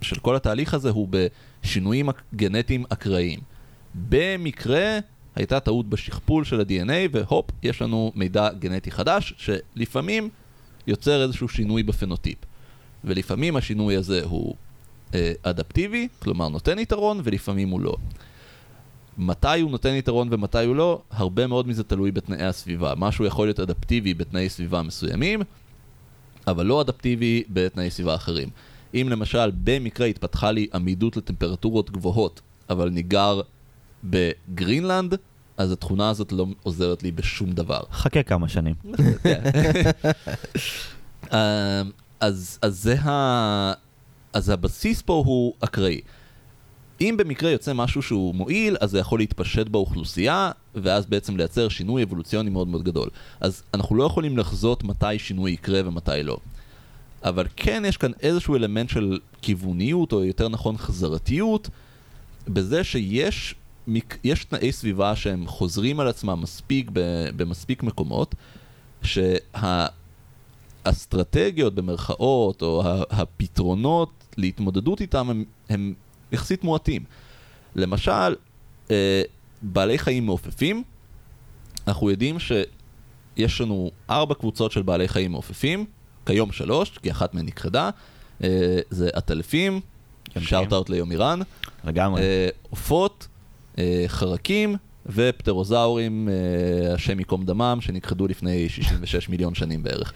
של 0.00 0.18
כל 0.18 0.36
התהליך 0.36 0.74
הזה 0.74 0.90
הוא 0.90 1.08
בשינויים 1.10 2.08
גנטיים 2.34 2.84
אקראיים. 2.88 3.40
במקרה 4.08 4.98
הייתה 5.34 5.60
טעות 5.60 5.88
בשכפול 5.88 6.44
של 6.44 6.60
ה-DNA 6.60 7.08
והופ, 7.12 7.50
יש 7.62 7.82
לנו 7.82 8.12
מידע 8.14 8.48
גנטי 8.58 8.90
חדש 8.90 9.34
שלפעמים 9.36 10.28
יוצר 10.86 11.22
איזשהו 11.22 11.48
שינוי 11.48 11.82
בפנוטיפ. 11.82 12.38
ולפעמים 13.04 13.56
השינוי 13.56 13.96
הזה 13.96 14.24
הוא 14.24 14.54
אה, 15.14 15.32
אדפטיבי, 15.42 16.08
כלומר 16.18 16.48
נותן 16.48 16.78
יתרון, 16.78 17.20
ולפעמים 17.24 17.68
הוא 17.68 17.80
לא. 17.80 17.96
מתי 19.18 19.60
הוא 19.60 19.70
נותן 19.70 19.94
יתרון 19.94 20.28
ומתי 20.30 20.64
הוא 20.64 20.76
לא, 20.76 21.02
הרבה 21.10 21.46
מאוד 21.46 21.68
מזה 21.68 21.84
תלוי 21.84 22.12
בתנאי 22.12 22.44
הסביבה. 22.44 22.94
משהו 22.96 23.24
יכול 23.24 23.46
להיות 23.46 23.60
אדפטיבי 23.60 24.14
בתנאי 24.14 24.48
סביבה 24.48 24.82
מסוימים, 24.82 25.40
אבל 26.46 26.66
לא 26.66 26.80
אדפטיבי 26.80 27.42
בתנאי 27.50 27.90
סביבה 27.90 28.14
אחרים. 28.14 28.48
אם 28.94 29.06
למשל 29.10 29.50
במקרה 29.64 30.06
התפתחה 30.06 30.50
לי 30.50 30.66
עמידות 30.74 31.16
לטמפרטורות 31.16 31.90
גבוהות, 31.90 32.40
אבל 32.70 32.88
אני 32.88 33.02
גר 33.02 33.40
בגרינלנד, 34.04 35.14
אז 35.56 35.72
התכונה 35.72 36.10
הזאת 36.10 36.32
לא 36.32 36.46
עוזרת 36.62 37.02
לי 37.02 37.12
בשום 37.12 37.52
דבר. 37.52 37.80
חכה 37.92 38.22
כמה 38.22 38.48
שנים. 38.48 38.74
אמ, 41.32 41.36
אז, 42.20 42.58
אז 42.62 42.82
זה 42.82 43.00
ה... 43.00 43.72
אז 44.32 44.48
הבסיס 44.48 45.02
פה 45.02 45.22
הוא 45.26 45.54
אקראי. 45.60 46.00
אם 47.00 47.14
במקרה 47.18 47.50
יוצא 47.50 47.72
משהו 47.72 48.02
שהוא 48.02 48.34
מועיל, 48.34 48.76
אז 48.80 48.90
זה 48.90 48.98
יכול 48.98 49.18
להתפשט 49.18 49.68
באוכלוסייה, 49.68 50.50
ואז 50.74 51.06
בעצם 51.06 51.36
לייצר 51.36 51.68
שינוי 51.68 52.02
אבולוציוני 52.02 52.50
מאוד 52.50 52.68
מאוד 52.68 52.82
גדול. 52.82 53.08
אז 53.40 53.62
אנחנו 53.74 53.96
לא 53.96 54.04
יכולים 54.04 54.38
לחזות 54.38 54.84
מתי 54.84 55.18
שינוי 55.18 55.50
יקרה 55.50 55.80
ומתי 55.84 56.22
לא. 56.22 56.36
אבל 57.24 57.46
כן 57.56 57.82
יש 57.86 57.96
כאן 57.96 58.10
איזשהו 58.20 58.56
אלמנט 58.56 58.88
של 58.88 59.18
כיווניות, 59.42 60.12
או 60.12 60.24
יותר 60.24 60.48
נכון 60.48 60.76
חזרתיות, 60.76 61.68
בזה 62.48 62.84
שיש 62.84 63.54
יש 64.24 64.44
תנאי 64.44 64.72
סביבה 64.72 65.16
שהם 65.16 65.46
חוזרים 65.46 66.00
על 66.00 66.08
עצמם 66.08 66.40
מספיק 66.42 66.90
ב- 66.92 67.28
במספיק 67.36 67.82
מקומות, 67.82 68.34
שהאסטרטגיות 70.84 71.74
במרכאות, 71.74 72.62
או 72.62 72.82
הפתרונות 73.10 74.10
להתמודדות 74.36 75.00
איתם 75.00 75.30
הם, 75.30 75.44
הם 75.68 75.94
יחסית 76.32 76.64
מועטים. 76.64 77.04
למשל, 77.76 78.34
אה, 78.90 79.22
בעלי 79.62 79.98
חיים 79.98 80.26
מעופפים, 80.26 80.82
אנחנו 81.86 82.10
יודעים 82.10 82.36
שיש 82.38 83.60
לנו 83.60 83.90
ארבע 84.10 84.34
קבוצות 84.34 84.72
של 84.72 84.82
בעלי 84.82 85.08
חיים 85.08 85.30
מעופפים, 85.32 85.84
כיום 86.26 86.52
שלוש, 86.52 86.98
כי 86.98 87.10
אחת 87.10 87.34
מהן 87.34 87.46
נכחדה, 87.46 87.90
אה, 88.42 88.78
זה 88.90 89.10
עטלפים. 89.12 89.80
שאוט 90.40 90.72
אאוט 90.72 90.90
ליומירן, 90.90 91.40
לגמרי. 91.84 92.22
אה, 92.22 92.48
עופות, 92.70 93.28
אה, 93.78 94.04
חרקים 94.06 94.76
ופטרוזאורים, 95.06 96.28
אה, 96.28 96.94
השם 96.94 97.18
ייקום 97.18 97.44
דמם, 97.44 97.78
שנכחדו 97.80 98.26
לפני 98.26 98.68
66 98.68 99.28
מיליון 99.28 99.54
שנים 99.54 99.82
בערך. 99.82 100.12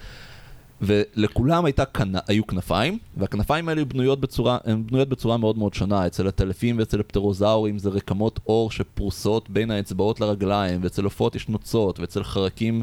ולכולם 0.81 1.65
הייתה. 1.65 1.83
היו 2.27 2.47
כנפיים, 2.47 2.97
והכנפיים 3.17 3.69
האלה 3.69 3.85
בנויות 3.85 4.19
בצורה, 4.19 4.57
הן 4.65 4.87
בנויות 4.87 5.09
בצורה 5.09 5.37
מאוד 5.37 5.57
מאוד 5.57 5.73
שונה. 5.73 6.07
אצל 6.07 6.27
הטלפים 6.27 6.79
ואצל 6.79 6.99
הפטרוזאורים 6.99 7.79
זה 7.79 7.89
רקמות 7.89 8.39
עור 8.43 8.71
שפרוסות 8.71 9.49
בין 9.49 9.71
האצבעות 9.71 10.19
לרגליים, 10.19 10.79
ואצל 10.83 11.03
עופות 11.03 11.35
יש 11.35 11.49
נוצות, 11.49 11.99
ואצל 11.99 12.23
חרקים 12.23 12.81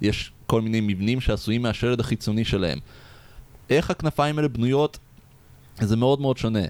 יש 0.00 0.32
כל 0.46 0.62
מיני 0.62 0.80
מבנים 0.80 1.20
שעשויים 1.20 1.62
מהשלד 1.62 2.00
החיצוני 2.00 2.44
שלהם. 2.44 2.78
איך 3.70 3.90
הכנפיים 3.90 4.38
האלה 4.38 4.48
בנויות, 4.48 4.98
זה 5.80 5.96
מאוד 5.96 6.20
מאוד 6.20 6.36
שונה. 6.36 6.64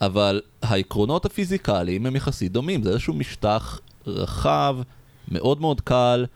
אבל 0.00 0.40
העקרונות 0.62 1.24
הפיזיקליים 1.24 2.06
הם 2.06 2.16
יחסית 2.16 2.52
דומים, 2.52 2.82
זה 2.82 2.90
איזשהו 2.90 3.14
משטח 3.14 3.80
רחב, 4.06 4.76
מאוד 5.28 5.60
מאוד 5.60 5.80
קל, 5.80 6.26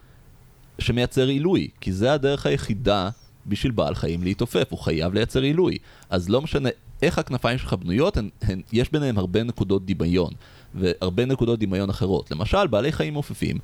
שמייצר 0.78 1.26
עילוי, 1.26 1.68
כי 1.80 1.92
זה 1.92 2.12
הדרך 2.12 2.46
היחידה 2.46 3.10
בשביל 3.46 3.72
בעל 3.72 3.94
חיים 3.94 4.22
להתעופף, 4.22 4.66
הוא 4.70 4.78
חייב 4.78 5.14
לייצר 5.14 5.42
עילוי. 5.42 5.78
אז 6.10 6.28
לא 6.28 6.42
משנה 6.42 6.68
איך 7.02 7.18
הכנפיים 7.18 7.58
שלך 7.58 7.72
בנויות, 7.72 8.16
הן, 8.16 8.28
הן, 8.42 8.60
יש 8.72 8.92
ביניהם 8.92 9.18
הרבה 9.18 9.42
נקודות 9.42 9.86
דמיון, 9.86 10.32
והרבה 10.74 11.24
נקודות 11.24 11.58
דמיון 11.58 11.90
אחרות. 11.90 12.30
למשל, 12.30 12.66
בעלי 12.66 12.92
חיים 12.92 13.12
מעופפים, 13.12 13.58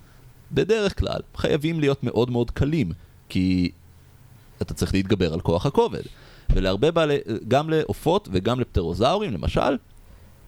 בדרך 0.53 0.99
כלל, 0.99 1.21
חייבים 1.37 1.81
להיות 1.81 2.05
מאוד 2.05 2.31
מאוד 2.31 2.51
קלים, 2.51 2.93
כי 3.29 3.71
אתה 4.63 4.75
צריך 4.75 4.95
להתגבר 4.95 5.33
על 5.33 5.41
כוח 5.41 5.67
הכובד. 5.67 6.03
ולהרבה 6.51 6.91
בעלי, 6.91 7.19
גם 7.49 7.71
לעופות 7.71 8.29
וגם 8.33 8.61
לפטרוזאורים, 8.61 9.33
למשל, 9.33 9.77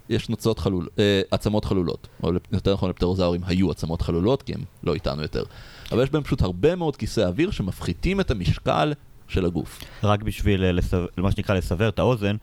יש 0.08 0.28
נוצות 0.28 0.58
חלול, 0.58 0.88
אה, 0.98 1.20
עצמות 1.30 1.64
חלולות. 1.64 2.08
או 2.22 2.30
יותר 2.52 2.74
נכון 2.74 2.90
לפטרוזאורים 2.90 3.40
היו 3.46 3.70
עצמות 3.70 4.02
חלולות, 4.02 4.42
כי 4.42 4.54
הם 4.54 4.60
לא 4.82 4.94
איתנו 4.94 5.22
יותר. 5.22 5.44
אבל 5.92 6.02
יש 6.02 6.10
בהם 6.10 6.22
פשוט 6.22 6.42
הרבה 6.42 6.76
מאוד 6.76 6.96
כיסי 6.96 7.24
אוויר 7.24 7.50
שמפחיתים 7.50 8.20
את 8.20 8.30
המשקל 8.30 8.92
של 9.30 9.44
הגוף. 9.46 9.80
רק 10.02 10.22
בשביל, 10.22 10.64
אה, 10.64 10.72
לסבר, 10.72 11.06
מה 11.16 11.30
שנקרא, 11.32 11.54
לסבר 11.54 11.88
את 11.88 11.98
האוזן, 11.98 12.36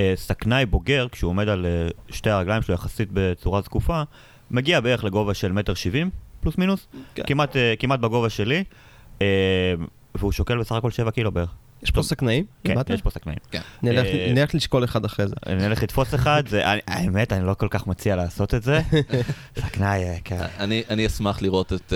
אה, 0.00 0.12
סכנאי 0.16 0.66
בוגר, 0.66 1.06
כשהוא 1.12 1.28
עומד 1.30 1.48
על 1.48 1.66
אה, 1.66 1.70
שתי 2.10 2.30
הרגליים 2.30 2.62
שלו 2.62 2.74
יחסית 2.74 3.08
בצורה 3.12 3.60
זקופה, 3.60 4.02
מגיע 4.50 4.80
בערך 4.80 5.04
לגובה 5.04 5.34
של 5.34 5.52
מטר 5.52 5.74
שבעים, 5.74 6.10
פלוס 6.40 6.58
מינוס, 6.58 6.86
כן. 7.14 7.22
כמעט, 7.26 7.56
כמעט 7.78 8.00
בגובה 8.00 8.30
שלי, 8.30 8.64
והוא 10.14 10.32
שוקל 10.32 10.58
בסך 10.58 10.72
הכל 10.72 10.90
7 10.90 11.10
קילו 11.10 11.32
בערך. 11.32 11.50
יש 11.82 11.90
פה 11.90 12.02
סכנאים? 12.02 12.44
כן? 12.64 12.74
יש 12.94 13.02
פה 13.02 13.10
סכנאים. 13.10 13.38
נלך- 13.82 14.06
אה, 14.06 14.32
נלך 14.34 14.54
לשקול 14.54 14.84
אחד 14.84 15.04
אחרי 15.04 15.28
זה. 15.28 15.34
הולך 15.64 15.82
לתפוס 15.82 16.14
אחד, 16.14 16.42
האמת, 16.86 17.32
אני 17.32 17.46
לא 17.46 17.54
כל 17.54 17.68
כך 17.70 17.86
מציע 17.86 18.16
לעשות 18.16 18.54
את 18.54 18.62
זה. 18.62 18.80
סכנאי, 19.60 20.04
כן. 20.24 20.40
אני, 20.58 20.82
אני 20.90 21.06
אשמח 21.06 21.42
לראות 21.42 21.72
את, 21.72 21.92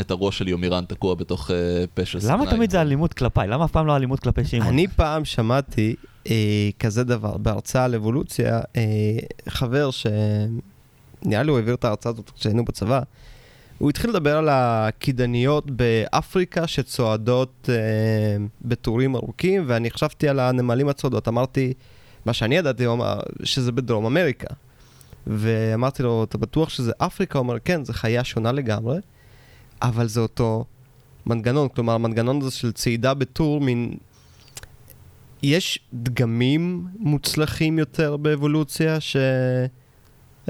את 0.00 0.10
הראש 0.10 0.38
של 0.38 0.48
יומירן 0.48 0.84
תקוע 0.84 1.14
בתוך 1.14 1.50
אה, 1.50 1.84
פה 1.94 2.04
של 2.04 2.18
למה 2.22 2.42
סכנאי. 2.42 2.56
תמיד 2.56 2.70
זה 2.70 2.80
אלימות 2.80 3.12
כלפיי? 3.12 3.48
למה 3.48 3.64
אף 3.64 3.70
פעם 3.70 3.86
לא 3.86 3.96
אלימות 3.96 4.20
כלפי 4.20 4.44
שמעון? 4.44 4.66
אני 4.66 4.88
פעם 4.88 5.24
שמעתי 5.24 5.94
אה, 6.30 6.70
כזה 6.78 7.04
דבר, 7.04 7.36
בהרצאה 7.36 7.84
על 7.84 7.94
אבולוציה, 7.94 8.60
אה, 8.76 8.82
חבר 9.48 9.90
ש... 9.90 10.06
נראה 11.24 11.42
לי 11.42 11.50
הוא 11.50 11.58
העביר 11.58 11.74
את 11.74 11.84
ההרצאה 11.84 12.12
הזאת 12.12 12.30
כשהיינו 12.30 12.64
בצבא, 12.64 13.00
הוא 13.78 13.90
התחיל 13.90 14.10
לדבר 14.10 14.36
על 14.36 14.48
הקידניות 14.50 15.70
באפריקה 15.70 16.66
שצועדות 16.66 17.68
אה, 17.72 18.44
בטורים 18.62 19.16
ארוכים, 19.16 19.64
ואני 19.66 19.90
חשבתי 19.90 20.28
על 20.28 20.40
הנמלים 20.40 20.88
הצועדות, 20.88 21.28
אמרתי, 21.28 21.72
מה 22.26 22.32
שאני 22.32 22.56
ידעתי, 22.56 22.84
הוא 22.84 22.94
אמר 22.94 23.20
שזה 23.42 23.72
בדרום 23.72 24.06
אמריקה. 24.06 24.54
ואמרתי 25.26 26.02
לו, 26.02 26.24
אתה 26.24 26.38
בטוח 26.38 26.68
שזה 26.68 26.92
אפריקה? 26.98 27.38
הוא 27.38 27.44
אומר, 27.44 27.58
כן, 27.64 27.84
זו 27.84 27.92
חיה 27.92 28.24
שונה 28.24 28.52
לגמרי, 28.52 28.98
אבל 29.82 30.08
זה 30.08 30.20
אותו 30.20 30.64
מנגנון, 31.26 31.68
כלומר, 31.68 31.92
המנגנון 31.92 32.40
הזה 32.42 32.50
של 32.50 32.72
צעידה 32.72 33.14
בטור, 33.14 33.60
מין... 33.60 33.94
יש 35.42 35.78
דגמים 35.94 36.86
מוצלחים 36.98 37.78
יותר 37.78 38.16
באבולוציה, 38.16 38.98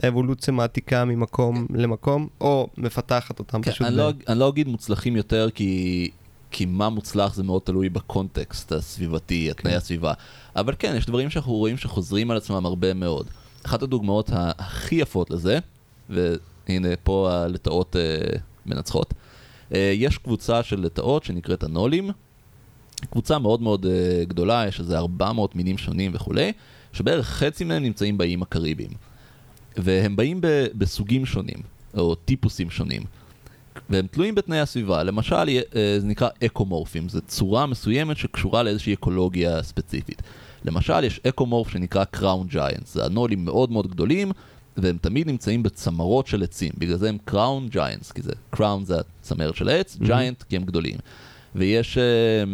שהאבולוציה 0.00 0.52
מעתיקה 0.52 1.04
ממקום 1.04 1.66
למקום, 1.74 2.28
או 2.40 2.68
מפתחת 2.76 3.38
אותם 3.38 3.62
כן, 3.62 3.70
פשוט. 3.70 3.86
אני, 3.86 3.96
ב- 3.96 3.98
לא, 3.98 4.12
אני 4.28 4.38
לא 4.38 4.48
אגיד 4.48 4.68
מוצלחים 4.68 5.16
יותר, 5.16 5.48
כי, 5.54 6.10
כי 6.50 6.66
מה 6.66 6.88
מוצלח 6.88 7.34
זה 7.34 7.42
מאוד 7.42 7.62
תלוי 7.62 7.88
בקונטקסט 7.88 8.72
הסביבתי, 8.72 9.50
התנאי 9.50 9.74
הסביבה. 9.74 10.12
אבל 10.56 10.74
כן, 10.78 10.94
יש 10.96 11.06
דברים 11.06 11.30
שאנחנו 11.30 11.52
רואים 11.52 11.76
שחוזרים 11.76 12.30
על 12.30 12.36
עצמם 12.36 12.66
הרבה 12.66 12.94
מאוד. 12.94 13.26
אחת 13.66 13.82
הדוגמאות 13.82 14.30
הכי 14.32 14.94
יפות 14.94 15.30
לזה, 15.30 15.58
והנה 16.10 16.88
פה 17.02 17.32
הלטאות 17.32 17.96
אה, 17.96 18.38
מנצחות, 18.66 19.14
אה, 19.74 19.92
יש 19.96 20.18
קבוצה 20.18 20.62
של 20.62 20.80
לטאות 20.80 21.24
שנקראת 21.24 21.62
הנולים, 21.62 22.10
קבוצה 23.10 23.38
מאוד 23.38 23.62
מאוד 23.62 23.86
אה, 23.86 24.24
גדולה, 24.24 24.64
יש 24.68 24.80
איזה 24.80 24.98
400 24.98 25.56
מינים 25.56 25.78
שונים 25.78 26.10
וכולי, 26.14 26.52
שבערך 26.92 27.26
חצי 27.26 27.64
מהם 27.64 27.82
נמצאים 27.82 28.18
באיים 28.18 28.42
הקריביים. 28.42 28.90
והם 29.76 30.16
באים 30.16 30.40
ב- 30.40 30.66
בסוגים 30.74 31.26
שונים, 31.26 31.58
או 31.96 32.14
טיפוסים 32.14 32.70
שונים. 32.70 33.02
והם 33.90 34.06
תלויים 34.06 34.34
בתנאי 34.34 34.60
הסביבה. 34.60 35.02
למשל, 35.02 35.48
אה, 35.48 35.96
זה 35.98 36.06
נקרא 36.06 36.28
אקומורפים, 36.44 37.08
זו 37.08 37.20
צורה 37.26 37.66
מסוימת 37.66 38.16
שקשורה 38.16 38.62
לאיזושהי 38.62 38.94
אקולוגיה 38.94 39.62
ספציפית. 39.62 40.22
למשל, 40.64 41.04
יש 41.04 41.20
אקומורף 41.28 41.68
שנקרא 41.68 42.04
crown 42.04 42.46
giants, 42.46 42.94
זה 42.94 43.04
אנולים 43.04 43.44
מאוד 43.44 43.70
מאוד 43.70 43.90
גדולים, 43.90 44.32
והם 44.76 44.98
תמיד 45.00 45.26
נמצאים 45.26 45.62
בצמרות 45.62 46.26
של 46.26 46.42
עצים, 46.42 46.72
בגלל 46.78 46.96
זה 46.96 47.08
הם 47.08 47.18
crown 47.24 47.68
giants, 47.68 48.12
כי 48.12 48.22
זה 48.22 48.32
crown 48.50 48.84
זה 48.84 48.96
הצמרת 49.20 49.56
של 49.56 49.68
העץ, 49.68 49.96
giant 49.96 50.42
כי 50.42 50.56
הם 50.56 50.64
גדולים. 50.64 50.96
ויש 51.54 51.98
אה, 51.98 52.44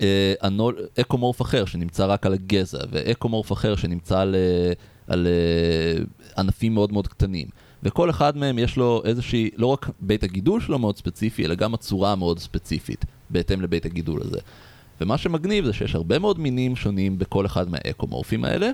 אה, 0.00 0.34
אנול, 0.40 0.78
אקומורף 1.00 1.42
אחר 1.42 1.64
שנמצא 1.64 2.06
רק 2.06 2.26
על 2.26 2.32
הגזע, 2.34 2.78
ואקומורף 2.90 3.52
אחר 3.52 3.76
שנמצא 3.76 4.20
על, 4.20 4.34
אה, 4.34 4.72
על 5.06 5.26
ענפים 6.38 6.74
מאוד 6.74 6.92
מאוד 6.92 7.08
קטנים. 7.08 7.46
וכל 7.82 8.10
אחד 8.10 8.36
מהם 8.36 8.58
יש 8.58 8.76
לו 8.76 9.02
איזושהי, 9.04 9.50
לא 9.56 9.66
רק 9.66 9.90
בית 10.00 10.22
הגידול 10.22 10.60
שלו 10.60 10.78
מאוד 10.78 10.96
ספציפי, 10.96 11.44
אלא 11.44 11.54
גם 11.54 11.74
הצורה 11.74 12.16
מאוד 12.16 12.38
ספציפית, 12.38 13.04
בהתאם 13.30 13.60
לבית 13.60 13.86
הגידול 13.86 14.20
הזה. 14.22 14.38
ומה 15.00 15.18
שמגניב 15.18 15.64
זה 15.64 15.72
שיש 15.72 15.94
הרבה 15.94 16.18
מאוד 16.18 16.40
מינים 16.40 16.76
שונים 16.76 17.18
בכל 17.18 17.46
אחד 17.46 17.70
מהאקומורפים 17.70 18.44
האלה, 18.44 18.70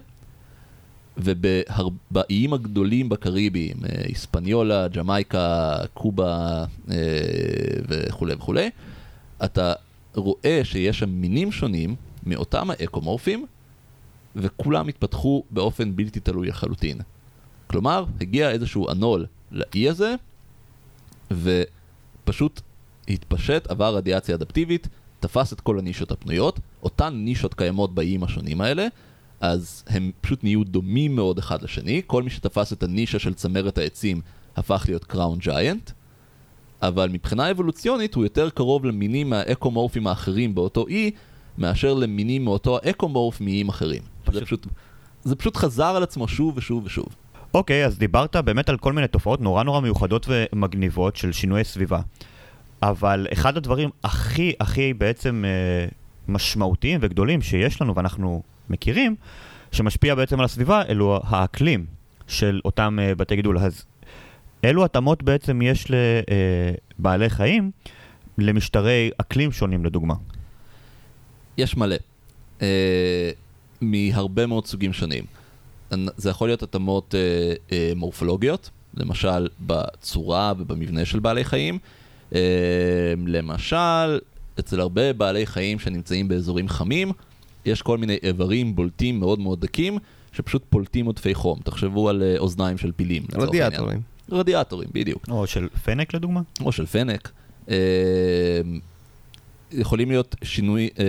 ובאיים 1.24 2.52
הגדולים 2.52 3.08
בקריביים, 3.08 3.76
אה, 3.84 4.02
היספניולה, 4.04 4.88
ג'מייקה, 4.88 5.76
קובה 5.94 6.64
אה, 6.90 6.96
וכולי 7.88 8.34
וכולי, 8.34 8.70
אתה 9.44 9.72
רואה 10.14 10.60
שיש 10.64 10.98
שם 10.98 11.10
מינים 11.10 11.52
שונים 11.52 11.94
מאותם 12.26 12.70
האקומורפים, 12.70 13.46
וכולם 14.36 14.88
התפתחו 14.88 15.44
באופן 15.50 15.96
בלתי 15.96 16.20
תלוי 16.20 16.48
לחלוטין. 16.48 16.98
כלומר, 17.66 18.04
הגיע 18.20 18.50
איזשהו 18.50 18.90
אנול 18.90 19.26
לאי 19.50 19.88
הזה, 19.88 20.14
ופשוט 21.30 22.60
התפשט, 23.08 23.66
עבר 23.66 23.96
רדיאציה 23.96 24.34
אדפטיבית, 24.34 24.88
תפס 25.20 25.52
את 25.52 25.60
כל 25.60 25.78
הנישות 25.78 26.10
הפנויות, 26.10 26.60
אותן 26.82 27.14
נישות 27.14 27.54
קיימות 27.54 27.94
באיים 27.94 28.24
השונים 28.24 28.60
האלה, 28.60 28.86
אז 29.41 29.84
הם 29.88 30.11
פשוט 30.20 30.45
נהיו 30.45 30.64
דומים 30.64 31.16
מאוד 31.16 31.38
אחד 31.38 31.62
לשני, 31.62 32.03
כל 32.07 32.22
מי 32.22 32.30
שתפס 32.30 32.72
את 32.72 32.82
הנישה 32.82 33.18
של 33.18 33.34
צמרת 33.34 33.78
העצים 33.78 34.20
הפך 34.57 34.84
להיות 34.88 35.05
קראון 35.05 35.38
ג'יינט, 35.38 35.91
אבל 36.82 37.09
מבחינה 37.09 37.51
אבולוציונית 37.51 38.14
הוא 38.14 38.24
יותר 38.24 38.51
קרוב 38.51 38.84
למינים 38.84 39.30
מהאקומורפים 39.30 40.07
האחרים 40.07 40.55
באותו 40.55 40.86
אי, 40.88 41.11
מאשר 41.59 41.95
למינים 41.95 42.45
מאותו 42.45 42.78
האקומורף 42.82 43.41
מאיים 43.41 43.68
אחרים. 43.68 44.03
זה 44.32 44.41
פשוט, 44.41 44.66
זה 45.22 45.36
פשוט 45.36 45.57
חזר 45.57 45.97
על 45.97 46.03
עצמו 46.03 46.28
שוב 46.28 46.57
ושוב 46.57 46.84
ושוב. 46.84 47.07
אוקיי, 47.55 47.86
אז 47.86 47.99
דיברת 47.99 48.36
באמת 48.36 48.68
על 48.68 48.76
כל 48.76 48.93
מיני 48.93 49.09
תופעות 49.09 49.41
נורא 49.41 49.62
נורא 49.62 49.80
מיוחדות 49.80 50.26
ומגניבות 50.28 51.16
של 51.16 51.32
שינויי 51.32 51.64
סביבה. 51.64 52.01
אבל 52.82 53.26
אחד 53.32 53.57
הדברים 53.57 53.91
הכי 54.05 54.53
הכי 54.61 54.95
בעצם 54.95 55.45
אה, 55.47 55.88
משמעותיים 56.28 57.01
וגדולים 57.03 57.43
שיש 57.43 57.82
לנו 57.82 57.95
ואנחנו 57.95 58.43
מכירים, 58.70 59.16
שמשפיע 59.72 60.14
בעצם 60.14 60.38
על 60.38 60.44
הסביבה, 60.44 60.82
אלו 60.88 61.20
האקלים 61.24 61.86
של 62.28 62.60
אותם 62.64 62.98
אה, 63.02 63.14
בתי 63.14 63.36
גידול. 63.36 63.58
אז 63.58 63.84
אילו 64.64 64.84
התאמות 64.84 65.22
בעצם 65.22 65.62
יש 65.62 65.86
לבעלי 66.98 67.30
חיים 67.30 67.70
למשטרי 68.38 69.10
אקלים 69.16 69.52
שונים 69.52 69.84
לדוגמה? 69.84 70.14
יש 71.58 71.76
מלא. 71.76 71.96
אה, 72.62 73.30
מהרבה 73.80 74.46
מאוד 74.46 74.66
סוגים 74.66 74.92
שונים. 74.92 75.24
זה 76.16 76.30
יכול 76.30 76.48
להיות 76.48 76.62
התאמות 76.62 77.14
אה, 77.14 77.54
אה, 77.72 77.92
מורפולוגיות, 77.96 78.70
למשל 78.94 79.48
בצורה 79.60 80.52
ובמבנה 80.58 81.04
של 81.04 81.18
בעלי 81.18 81.44
חיים. 81.44 81.78
אה, 82.34 82.40
למשל, 83.26 84.18
אצל 84.58 84.80
הרבה 84.80 85.12
בעלי 85.12 85.46
חיים 85.46 85.78
שנמצאים 85.78 86.28
באזורים 86.28 86.68
חמים, 86.68 87.12
יש 87.70 87.82
כל 87.82 87.98
מיני 87.98 88.18
איברים 88.22 88.74
בולטים 88.74 89.20
מאוד 89.20 89.40
מאוד 89.40 89.60
דקים, 89.60 89.98
שפשוט 90.32 90.62
פולטים 90.70 91.06
עודפי 91.06 91.34
חום. 91.34 91.58
תחשבו 91.64 92.08
על 92.08 92.22
אה, 92.22 92.38
אוזניים 92.38 92.78
של 92.78 92.92
פילים. 92.92 93.22
רדיאטורים. 93.34 94.00
רדיאטורים, 94.30 94.88
בדיוק. 94.92 95.26
או 95.28 95.46
של 95.46 95.68
פנק 95.84 96.14
לדוגמה? 96.14 96.40
או 96.60 96.72
של 96.72 96.86
פנק. 96.86 97.30
אה, 97.70 97.76
יכולים 99.72 100.10
להיות 100.10 100.36
שינוי, 100.44 100.88
אה, 100.98 101.04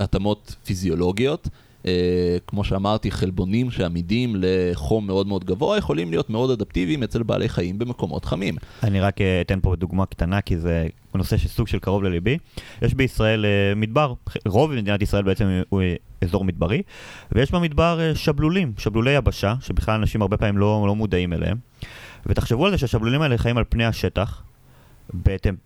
התאמות 0.00 0.54
פיזיולוגיות. 0.64 1.48
אה, 1.88 2.38
כמו 2.46 2.64
שאמרתי, 2.64 3.10
חלבונים 3.10 3.70
שעמידים 3.70 4.36
לחום 4.38 5.06
מאוד 5.06 5.26
מאוד 5.26 5.44
גבוה, 5.44 5.78
יכולים 5.78 6.10
להיות 6.10 6.30
מאוד 6.30 6.50
אדפטיביים 6.50 7.02
אצל 7.02 7.22
בעלי 7.22 7.48
חיים 7.48 7.78
במקומות 7.78 8.24
חמים. 8.24 8.56
אני 8.82 9.00
רק 9.00 9.20
אה, 9.20 9.40
אתן 9.40 9.58
פה 9.62 9.76
דוגמה 9.76 10.06
קטנה, 10.06 10.40
כי 10.40 10.58
זה 10.58 10.86
נושא 11.14 11.36
שסוג 11.36 11.68
של 11.68 11.78
קרוב 11.78 12.02
לליבי. 12.02 12.38
יש 12.82 12.94
בישראל 12.94 13.44
אה, 13.44 13.74
מדבר, 13.76 14.12
רוב 14.46 14.72
מדינת 14.72 15.02
ישראל 15.02 15.22
בעצם 15.22 15.60
הוא 15.68 15.82
אה, 15.82 15.94
אזור 16.22 16.44
מדברי, 16.44 16.82
ויש 17.32 17.52
במדבר 17.52 18.00
אה, 18.00 18.14
שבלולים, 18.14 18.72
שבלולי 18.78 19.10
יבשה, 19.10 19.54
שבכלל 19.60 19.94
אנשים 19.94 20.22
הרבה 20.22 20.36
פעמים 20.36 20.58
לא, 20.58 20.84
לא 20.86 20.94
מודעים 20.94 21.32
אליהם. 21.32 21.56
ותחשבו 22.26 22.66
על 22.66 22.70
זה 22.70 22.78
שהשבלולים 22.78 23.22
האלה 23.22 23.38
חיים 23.38 23.58
על 23.58 23.64
פני 23.68 23.84
השטח, 23.84 24.42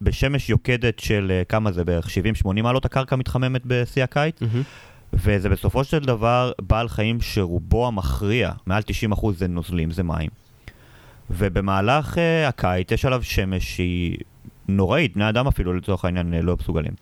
בשמש 0.01 0.51
יוקדת 0.51 0.99
של 0.99 1.33
אה, 1.35 1.45
כמה 1.45 1.73
זה 1.73 1.85
בערך 1.85 2.09
70-80 2.45 2.63
מעלות 2.63 2.85
הקרקע 2.85 3.17
מתחממת 3.17 3.63
בשיא 3.67 4.05
הקיץ, 4.05 4.41
וזה 5.13 5.49
בסופו 5.49 5.85
של 5.85 5.99
דבר 5.99 6.53
בעל 6.63 6.89
חיים 6.89 7.21
שרובו 7.21 7.87
המכריע, 7.87 8.53
מעל 8.67 8.83
90% 9.13 9.27
זה 9.33 9.49
נוזלים, 9.49 9.91
זה 9.91 10.03
מים. 10.03 10.31
ובמהלך 11.31 12.15
uh, 12.15 12.49
הקיץ 12.49 12.91
יש 12.91 13.05
עליו 13.05 13.23
שמש 13.23 13.77
שהיא 13.77 14.19
נוראית, 14.69 15.15
בני 15.15 15.29
אדם 15.29 15.47
אפילו 15.47 15.75
לצורך 15.75 16.05
העניין 16.05 16.35
אה, 16.35 16.43
לא 16.43 16.57
מסוגלים. 16.61 16.93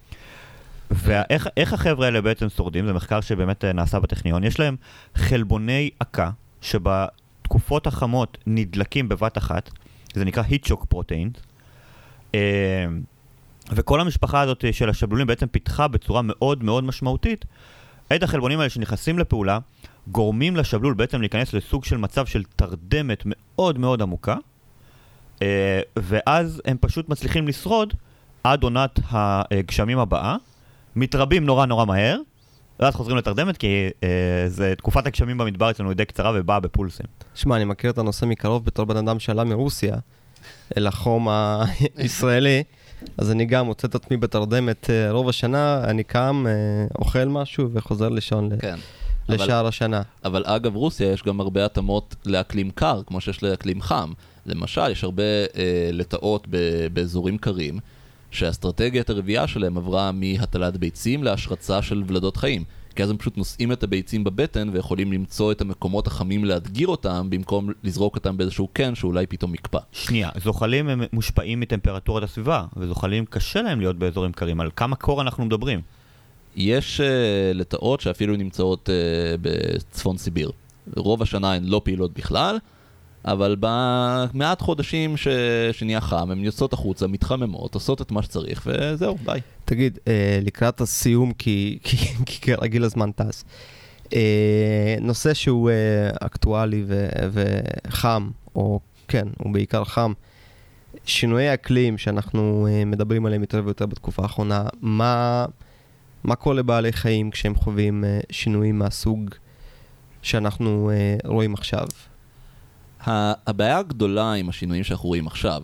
ואיך 0.90 1.48
איך 1.56 1.72
החבר'ה 1.72 2.06
האלה 2.06 2.20
בעצם 2.20 2.48
שורדים? 2.48 2.86
זה 2.86 2.92
מחקר 2.92 3.20
שבאמת 3.20 3.64
אה, 3.64 3.72
נעשה 3.72 4.00
בטכניון. 4.00 4.44
יש 4.44 4.60
להם 4.60 4.76
חלבוני 5.14 5.90
עקה, 6.00 6.30
שבתקופות 6.60 7.86
החמות 7.86 8.38
נדלקים 8.46 9.08
בבת 9.08 9.38
אחת, 9.38 9.70
זה 10.14 10.24
נקרא 10.24 10.42
heat 10.42 10.72
protein, 10.94 11.38
אה, 12.34 12.86
וכל 13.72 14.00
המשפחה 14.00 14.40
הזאת 14.40 14.64
של 14.72 14.90
השבלולים 14.90 15.26
בעצם 15.26 15.46
פיתחה 15.46 15.88
בצורה 15.88 16.22
מאוד 16.24 16.64
מאוד 16.64 16.84
משמעותית 16.84 17.44
את 18.16 18.22
החלבונים 18.22 18.58
האלה 18.58 18.70
שנכנסים 18.70 19.18
לפעולה, 19.18 19.58
גורמים 20.06 20.56
לשבלול 20.56 20.94
בעצם 20.94 21.20
להיכנס 21.20 21.54
לסוג 21.54 21.84
של 21.84 21.96
מצב 21.96 22.26
של 22.26 22.42
תרדמת 22.56 23.22
מאוד 23.26 23.78
מאוד 23.78 24.02
עמוקה, 24.02 24.36
אה, 25.42 25.80
ואז 25.96 26.62
הם 26.64 26.76
פשוט 26.80 27.08
מצליחים 27.08 27.48
לשרוד 27.48 27.94
עד 28.44 28.62
עונת 28.62 29.00
הגשמים 29.10 29.98
הבאה, 29.98 30.36
מתרבים 30.96 31.46
נורא 31.46 31.66
נורא 31.66 31.84
מהר, 31.84 32.18
ואז 32.80 32.94
חוזרים 32.94 33.16
לתרדמת 33.16 33.56
כי 33.56 33.88
אה, 34.02 34.08
זה, 34.46 34.74
תקופת 34.76 35.06
הגשמים 35.06 35.38
במדבר 35.38 35.70
אצלנו 35.70 35.88
היא 35.88 35.96
די 35.96 36.04
קצרה 36.04 36.32
ובאה 36.34 36.60
בפולסים. 36.60 37.06
שמע, 37.34 37.56
אני 37.56 37.64
מכיר 37.64 37.90
את 37.90 37.98
הנושא 37.98 38.24
מקרוב 38.24 38.64
בתור 38.64 38.86
בן 38.86 38.96
אדם 38.96 39.18
שעלה 39.18 39.44
מרוסיה 39.44 39.96
אל 40.76 40.86
החום 40.86 41.28
הישראלי, 41.96 42.62
אז 43.18 43.30
אני 43.30 43.44
גם 43.44 43.66
מוצא 43.66 43.88
את 43.88 43.94
עצמי 43.94 44.16
בתרדמת 44.16 44.90
אה, 44.90 45.10
רוב 45.10 45.28
השנה, 45.28 45.84
אני 45.84 46.04
קם, 46.04 46.44
אה, 46.48 46.52
אוכל 46.98 47.24
משהו 47.24 47.70
וחוזר 47.72 48.08
לישון 48.08 48.50
כן. 48.60 48.76
אבל, 49.28 49.44
לשער 49.44 49.66
השנה. 49.66 50.02
אבל 50.24 50.42
אגב, 50.46 50.76
רוסיה 50.76 51.12
יש 51.12 51.22
גם 51.22 51.40
הרבה 51.40 51.64
התאמות 51.64 52.14
לאקלים 52.26 52.70
קר, 52.70 53.02
כמו 53.06 53.20
שיש 53.20 53.42
לאקלים 53.42 53.82
חם. 53.82 54.12
למשל, 54.46 54.90
יש 54.90 55.04
הרבה 55.04 55.22
אה, 55.22 55.90
לטאות 55.92 56.46
ב- 56.50 56.86
באזורים 56.92 57.38
קרים, 57.38 57.78
שהאסטרטגיית 58.30 59.10
הרבייה 59.10 59.46
שלהם 59.46 59.76
עברה 59.76 60.12
מהטלת 60.12 60.76
ביצים 60.76 61.24
להשרצה 61.24 61.82
של 61.82 62.02
ולדות 62.06 62.36
חיים. 62.36 62.64
כי 62.94 63.02
אז 63.02 63.10
הם 63.10 63.16
פשוט 63.16 63.36
נושאים 63.36 63.72
את 63.72 63.82
הביצים 63.82 64.24
בבטן 64.24 64.68
ויכולים 64.72 65.12
למצוא 65.12 65.52
את 65.52 65.60
המקומות 65.60 66.06
החמים 66.06 66.44
להדגיר 66.44 66.88
אותם, 66.88 67.26
במקום 67.30 67.70
לזרוק 67.84 68.16
אותם 68.16 68.36
באיזשהו 68.36 68.68
קן 68.72 68.94
שאולי 68.94 69.26
פתאום 69.26 69.54
יקפא. 69.54 69.78
שנייה, 69.92 70.28
זוחלים 70.44 70.88
הם 70.88 71.02
מושפעים 71.12 71.60
מטמפרטורת 71.60 72.22
הסביבה, 72.22 72.64
וזוחלים 72.76 73.24
קשה 73.26 73.62
להם 73.62 73.80
להיות 73.80 73.96
באזורים 73.96 74.32
קרים. 74.32 74.60
על 74.60 74.70
כמה 74.76 74.96
קור 74.96 75.20
אנחנו 75.22 75.44
מדברים? 75.44 75.80
יש 76.56 77.00
uh, 77.00 77.04
לטאות 77.56 78.00
שאפילו 78.00 78.36
נמצאות 78.36 78.88
uh, 78.88 79.38
בצפון 79.42 80.18
סיביר. 80.18 80.50
רוב 80.96 81.22
השנה 81.22 81.52
הן 81.52 81.64
לא 81.64 81.80
פעילות 81.84 82.12
בכלל, 82.12 82.58
אבל 83.24 83.56
במעט 83.60 84.60
חודשים 84.60 85.16
ש... 85.16 85.28
שנהיה 85.72 86.00
חם, 86.00 86.30
הן 86.30 86.44
יוצאות 86.44 86.72
החוצה, 86.72 87.06
מתחממות, 87.06 87.74
עושות 87.74 88.02
את 88.02 88.10
מה 88.10 88.22
שצריך, 88.22 88.66
וזהו, 88.66 89.16
ביי. 89.24 89.40
תגיד, 89.64 89.98
אה, 90.08 90.38
לקראת 90.42 90.80
הסיום, 90.80 91.32
כי, 91.32 91.78
כי, 91.84 91.96
כי 92.26 92.40
כרגיל 92.40 92.84
הזמן 92.84 93.10
טס, 93.12 93.44
אה, 94.12 94.96
נושא 95.00 95.34
שהוא 95.34 95.70
אה, 95.70 96.10
אקטואלי 96.20 96.84
ו, 96.86 97.08
וחם, 97.32 98.30
או 98.54 98.80
כן, 99.08 99.28
הוא 99.38 99.52
בעיקר 99.52 99.84
חם, 99.84 100.12
שינויי 101.04 101.54
אקלים 101.54 101.98
שאנחנו 101.98 102.68
מדברים 102.86 103.26
עליהם 103.26 103.40
יותר 103.40 103.62
ויותר 103.64 103.86
בתקופה 103.86 104.22
האחרונה, 104.22 104.64
מה, 104.80 105.46
מה 106.24 106.34
קורה 106.34 106.56
לבעלי 106.56 106.92
חיים 106.92 107.30
כשהם 107.30 107.54
חווים 107.54 108.04
שינויים 108.30 108.78
מהסוג 108.78 109.30
שאנחנו 110.22 110.90
רואים 111.24 111.54
עכשיו? 111.54 111.86
הבעיה 113.06 113.78
הגדולה 113.78 114.32
עם 114.32 114.48
השינויים 114.48 114.84
שאנחנו 114.84 115.08
רואים 115.08 115.26
עכשיו, 115.26 115.62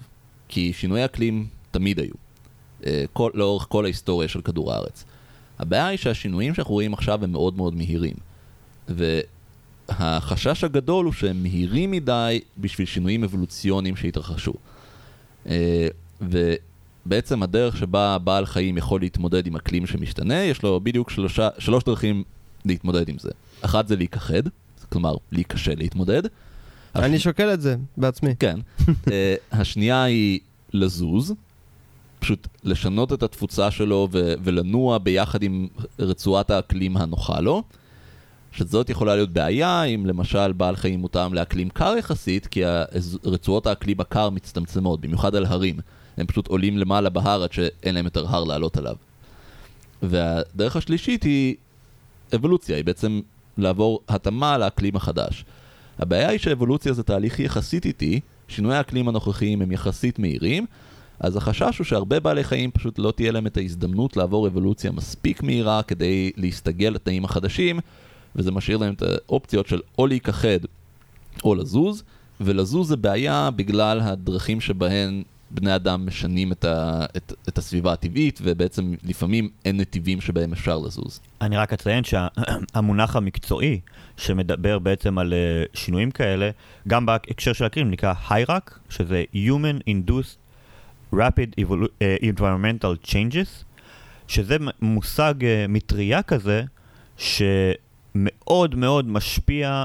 כי 0.48 0.72
שינויי 0.72 1.04
אקלים 1.04 1.46
תמיד 1.70 1.98
היו, 1.98 2.14
אה, 2.86 3.04
כל, 3.12 3.30
לאורך 3.34 3.66
כל 3.68 3.84
ההיסטוריה 3.84 4.28
של 4.28 4.40
כדור 4.40 4.72
הארץ. 4.72 5.04
הבעיה 5.58 5.86
היא 5.86 5.98
שהשינויים 5.98 6.54
שאנחנו 6.54 6.74
רואים 6.74 6.94
עכשיו 6.94 7.24
הם 7.24 7.32
מאוד 7.32 7.56
מאוד 7.56 7.74
מהירים. 7.74 8.14
והחשש 8.88 10.64
הגדול 10.64 11.04
הוא 11.04 11.12
שהם 11.12 11.42
מהירים 11.42 11.90
מדי 11.90 12.40
בשביל 12.58 12.86
שינויים 12.86 13.24
אבולוציוניים 13.24 13.96
שהתרחשו. 13.96 14.52
אה, 15.48 15.88
ובעצם 16.20 17.42
הדרך 17.42 17.76
שבה 17.76 18.18
בעל 18.18 18.46
חיים 18.46 18.78
יכול 18.78 19.00
להתמודד 19.00 19.46
עם 19.46 19.56
אקלים 19.56 19.86
שמשתנה, 19.86 20.42
יש 20.42 20.62
לו 20.62 20.80
בדיוק 20.80 21.10
שלושה, 21.10 21.48
שלוש 21.58 21.84
דרכים 21.84 22.24
להתמודד 22.64 23.08
עם 23.08 23.18
זה. 23.18 23.30
אחת 23.60 23.88
זה 23.88 23.96
להיכחד, 23.96 24.42
כלומר 24.88 25.16
להיכשל 25.32 25.74
להתמודד. 25.76 26.22
אני 27.04 27.18
שוקל 27.18 27.54
את 27.54 27.60
זה 27.60 27.76
בעצמי. 27.96 28.34
כן. 28.38 28.58
אה, 29.12 29.34
השנייה 29.52 30.04
היא 30.04 30.40
לזוז, 30.72 31.34
פשוט 32.18 32.48
לשנות 32.64 33.12
את 33.12 33.22
התפוצה 33.22 33.70
שלו 33.70 34.08
ו- 34.12 34.34
ולנוע 34.44 34.98
ביחד 34.98 35.42
עם 35.42 35.66
רצועת 35.98 36.50
האקלים 36.50 36.96
הנוחה 36.96 37.40
לו. 37.40 37.62
שזאת 38.52 38.90
יכולה 38.90 39.14
להיות 39.14 39.30
בעיה 39.30 39.82
אם 39.82 40.06
למשל 40.06 40.52
בעל 40.52 40.76
חיים 40.76 41.00
מותאם 41.00 41.34
לאקלים 41.34 41.68
קר 41.68 41.94
יחסית, 41.98 42.46
כי 42.46 42.62
רצועות 43.24 43.66
האקלים 43.66 44.00
הקר 44.00 44.30
מצטמצמות, 44.30 45.00
במיוחד 45.00 45.34
על 45.34 45.44
הרים. 45.44 45.76
הם 46.16 46.26
פשוט 46.26 46.46
עולים 46.46 46.78
למעלה 46.78 47.10
בהר 47.10 47.42
עד 47.42 47.52
שאין 47.52 47.94
להם 47.94 48.04
יותר 48.04 48.26
הר 48.28 48.44
לעלות 48.44 48.76
עליו. 48.76 48.96
והדרך 50.02 50.76
השלישית 50.76 51.22
היא 51.22 51.54
אבולוציה, 52.34 52.76
היא 52.76 52.84
בעצם 52.84 53.20
לעבור 53.58 54.00
התאמה 54.08 54.58
לאקלים 54.58 54.96
החדש. 54.96 55.44
הבעיה 55.98 56.28
היא 56.28 56.38
שאבולוציה 56.38 56.92
זה 56.92 57.02
תהליך 57.02 57.40
יחסית 57.40 57.86
איטי, 57.86 58.20
שינויי 58.48 58.76
האקלים 58.76 59.08
הנוכחיים 59.08 59.62
הם 59.62 59.72
יחסית 59.72 60.18
מהירים, 60.18 60.66
אז 61.20 61.36
החשש 61.36 61.78
הוא 61.78 61.84
שהרבה 61.84 62.20
בעלי 62.20 62.44
חיים 62.44 62.70
פשוט 62.70 62.98
לא 62.98 63.12
תהיה 63.16 63.32
להם 63.32 63.46
את 63.46 63.56
ההזדמנות 63.56 64.16
לעבור 64.16 64.46
אבולוציה 64.46 64.92
מספיק 64.92 65.42
מהירה 65.42 65.82
כדי 65.82 66.30
להסתגל 66.36 66.88
לתנאים 66.88 67.24
החדשים, 67.24 67.80
וזה 68.36 68.50
משאיר 68.50 68.76
להם 68.76 68.94
את 68.94 69.02
האופציות 69.02 69.66
של 69.66 69.80
או 69.98 70.06
להיכחד 70.06 70.58
או 71.44 71.54
לזוז, 71.54 72.02
ולזוז 72.40 72.88
זה 72.88 72.96
בעיה 72.96 73.50
בגלל 73.56 74.00
הדרכים 74.00 74.60
שבהן 74.60 75.22
בני 75.60 75.74
אדם 75.74 76.06
משנים 76.06 76.52
את, 76.52 76.64
ה, 76.64 77.04
את, 77.16 77.32
את 77.48 77.58
הסביבה 77.58 77.92
הטבעית, 77.92 78.40
ובעצם 78.42 78.94
לפעמים 79.04 79.48
אין 79.64 79.76
נתיבים 79.80 80.20
שבהם 80.20 80.52
אפשר 80.52 80.78
לזוז. 80.78 81.20
אני 81.40 81.56
רק 81.56 81.72
אציין 81.72 82.04
שהמונח 82.04 83.16
המקצועי 83.16 83.80
שמדבר 84.16 84.78
בעצם 84.78 85.18
על 85.18 85.32
אה, 85.32 85.64
שינויים 85.74 86.10
כאלה, 86.10 86.50
גם 86.88 87.06
בהקשר 87.06 87.52
של 87.52 87.66
אקלים 87.66 87.90
נקרא 87.90 88.14
HIRAC, 88.28 88.70
שזה 88.88 89.24
Human 89.34 89.90
Induced 89.90 90.36
Rapid 91.14 91.60
Evolu- 91.60 91.92
אה, 92.02 92.16
Environmental 92.22 93.06
Changes, 93.08 93.64
שזה 94.28 94.56
מושג 94.82 95.34
אה, 95.44 95.66
מטריה 95.68 96.22
כזה, 96.22 96.62
שמאוד 97.16 97.85
מאוד 98.76 99.08
משפיע, 99.08 99.84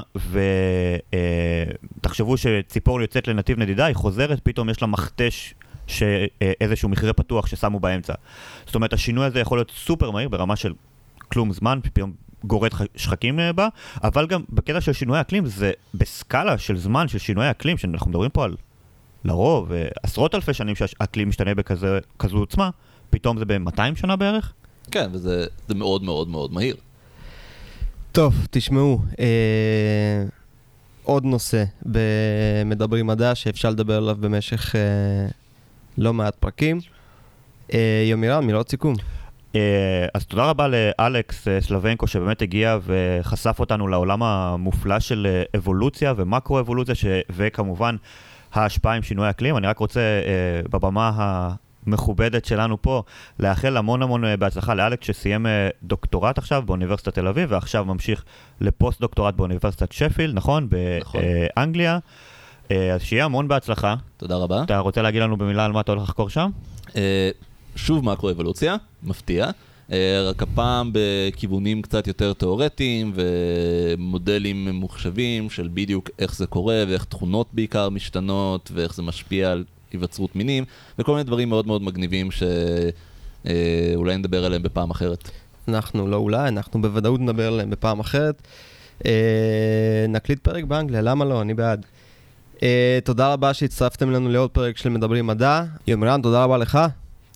ותחשבו 2.00 2.36
שציפור 2.36 3.00
יוצאת 3.00 3.28
לנתיב 3.28 3.58
נדידה, 3.58 3.84
היא 3.84 3.96
חוזרת, 3.96 4.40
פתאום 4.42 4.70
יש 4.70 4.82
לה 4.82 4.88
מכתש. 4.88 5.54
שאיזשהו 5.86 6.88
מכרה 6.88 7.12
פתוח 7.12 7.46
ששמו 7.46 7.80
באמצע. 7.80 8.12
זאת 8.66 8.74
אומרת, 8.74 8.92
השינוי 8.92 9.26
הזה 9.26 9.40
יכול 9.40 9.58
להיות 9.58 9.70
סופר 9.70 10.10
מהיר 10.10 10.28
ברמה 10.28 10.56
של 10.56 10.72
כלום 11.28 11.52
זמן, 11.52 11.78
פתאום 11.82 12.12
גורד 12.44 12.70
שחקים 12.96 13.40
אה, 13.40 13.52
בה, 13.52 13.68
אבל 14.02 14.26
גם 14.26 14.42
בקטע 14.50 14.80
של 14.80 14.92
שינוי 14.92 15.20
אקלים, 15.20 15.46
זה 15.46 15.72
בסקאלה 15.94 16.58
של 16.58 16.76
זמן 16.76 17.08
של 17.08 17.18
שינוי 17.18 17.50
אקלים, 17.50 17.78
שאנחנו 17.78 18.10
מדברים 18.10 18.30
פה 18.30 18.44
על 18.44 18.56
לרוב 19.24 19.72
אה, 19.72 19.88
עשרות 20.02 20.34
אלפי 20.34 20.54
שנים 20.54 20.74
שהאקלים 20.74 21.28
משתנה 21.28 21.54
בכזו 21.54 22.38
עוצמה, 22.38 22.70
פתאום 23.10 23.38
זה 23.38 23.44
ב-200 23.44 23.94
שנה 23.94 24.16
בערך? 24.16 24.52
כן, 24.90 25.10
וזה 25.12 25.46
זה 25.68 25.74
מאוד 25.74 26.02
מאוד 26.02 26.28
מאוד 26.28 26.52
מהיר. 26.52 26.76
טוב, 28.12 28.46
תשמעו, 28.50 28.98
אה, 29.20 30.24
עוד 31.02 31.24
נושא 31.24 31.64
במדברים 31.82 33.06
מדע 33.06 33.34
שאפשר 33.34 33.70
לדבר 33.70 33.96
עליו 33.96 34.16
במשך 34.20 34.76
אה, 34.76 34.80
לא 35.98 36.12
מעט 36.12 36.34
פרקים. 36.34 36.80
אה, 37.74 38.04
יומירן, 38.10 38.44
מילות 38.44 38.70
סיכום. 38.70 38.94
אה, 39.56 40.06
אז 40.14 40.26
תודה 40.26 40.44
רבה 40.44 40.68
לאלכס 40.68 41.48
אה, 41.48 41.60
סלבנקו 41.60 42.06
שבאמת 42.06 42.42
הגיע 42.42 42.78
וחשף 42.84 43.56
אותנו 43.60 43.88
לעולם 43.88 44.22
המופלא 44.22 45.00
של 45.00 45.26
אה, 45.30 45.58
אבולוציה 45.58 46.14
ומקרו-אבולוציה, 46.16 46.94
ש... 46.94 47.04
וכמובן 47.30 47.96
ההשפעה 48.52 48.94
עם 48.94 49.02
שינוי 49.02 49.30
אקלים. 49.30 49.56
אני 49.56 49.66
רק 49.66 49.78
רוצה 49.78 50.00
בבמה 50.70 51.10
המכובדת 51.86 52.44
שלנו 52.44 52.82
פה 52.82 53.02
לאחל 53.38 53.76
המון 53.76 54.02
המון 54.02 54.24
אה, 54.24 54.36
בהצלחה 54.36 54.74
לאלכס 54.74 55.06
שסיים 55.06 55.46
אה, 55.46 55.68
דוקטורט 55.82 56.38
עכשיו 56.38 56.62
באוניברסיטת 56.66 57.14
תל 57.14 57.28
אביב 57.28 57.48
ועכשיו 57.52 57.84
ממשיך 57.84 58.24
לפוסט 58.60 59.00
דוקטורט 59.00 59.34
באוניברסיטת 59.34 59.92
שפיל, 59.92 60.32
נכון? 60.32 60.68
נכון. 61.00 61.22
באנגליה. 61.56 61.98
אה, 62.70 62.94
אז 62.94 63.02
שיהיה 63.02 63.24
המון 63.24 63.48
בהצלחה. 63.48 63.94
תודה 64.16 64.36
רבה. 64.36 64.62
אתה 64.62 64.78
רוצה 64.78 65.02
להגיד 65.02 65.22
לנו 65.22 65.36
במילה 65.36 65.64
על 65.64 65.72
מה 65.72 65.80
אתה 65.80 65.92
הולך 65.92 66.02
לחקור 66.02 66.30
שם? 66.30 66.50
שוב 67.76 68.04
מקרו-אבולוציה, 68.04 68.76
מפתיע. 69.02 69.50
רק 70.28 70.42
הפעם 70.42 70.90
בכיוונים 70.92 71.82
קצת 71.82 72.06
יותר 72.06 72.32
תיאורטיים 72.32 73.12
ומודלים 73.14 74.64
ממוחשבים 74.64 75.50
של 75.50 75.68
בדיוק 75.74 76.10
איך 76.18 76.36
זה 76.36 76.46
קורה 76.46 76.84
ואיך 76.88 77.04
תכונות 77.04 77.46
בעיקר 77.52 77.88
משתנות 77.88 78.70
ואיך 78.74 78.94
זה 78.94 79.02
משפיע 79.02 79.50
על 79.52 79.64
היווצרות 79.92 80.36
מינים 80.36 80.64
וכל 80.98 81.12
מיני 81.12 81.24
דברים 81.24 81.48
מאוד 81.48 81.66
מאוד 81.66 81.82
מגניבים 81.82 82.28
שאולי 82.30 84.16
נדבר 84.16 84.44
עליהם 84.44 84.62
בפעם 84.62 84.90
אחרת. 84.90 85.30
אנחנו 85.68 86.08
לא 86.08 86.16
אולי, 86.16 86.48
אנחנו 86.48 86.82
בוודאות 86.82 87.20
נדבר 87.20 87.46
עליהם 87.46 87.70
בפעם 87.70 88.00
אחרת. 88.00 88.42
אה, 89.06 90.06
נקליט 90.08 90.38
פרק 90.38 90.64
באנגליה, 90.64 91.00
למה 91.00 91.24
לא? 91.24 91.40
אני 91.42 91.54
בעד. 91.54 91.86
אה, 92.62 92.98
תודה 93.04 93.32
רבה 93.32 93.54
שהצטרפתם 93.54 94.10
לנו 94.10 94.28
לעוד 94.28 94.50
פרק 94.50 94.76
של 94.76 94.88
מדברים 94.88 95.26
מדע. 95.26 95.62
יומירן, 95.86 96.22
תודה 96.22 96.44
רבה 96.44 96.58
לך. 96.58 96.78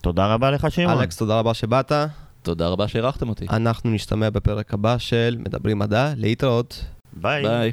תודה 0.01 0.33
רבה 0.33 0.51
לך, 0.51 0.71
שמעון. 0.71 0.97
אלכס, 0.97 1.17
תודה 1.17 1.39
רבה 1.39 1.53
שבאת. 1.53 1.91
תודה 2.41 2.67
רבה 2.67 2.87
שאירחתם 2.87 3.29
אותי. 3.29 3.45
אנחנו 3.49 3.89
נשתמע 3.89 4.29
בפרק 4.29 4.73
הבא 4.73 4.97
של 4.97 5.37
מדברים 5.39 5.79
מדע. 5.79 6.13
להתראות. 6.15 6.85
ביי. 7.13 7.43
ביי. 7.43 7.71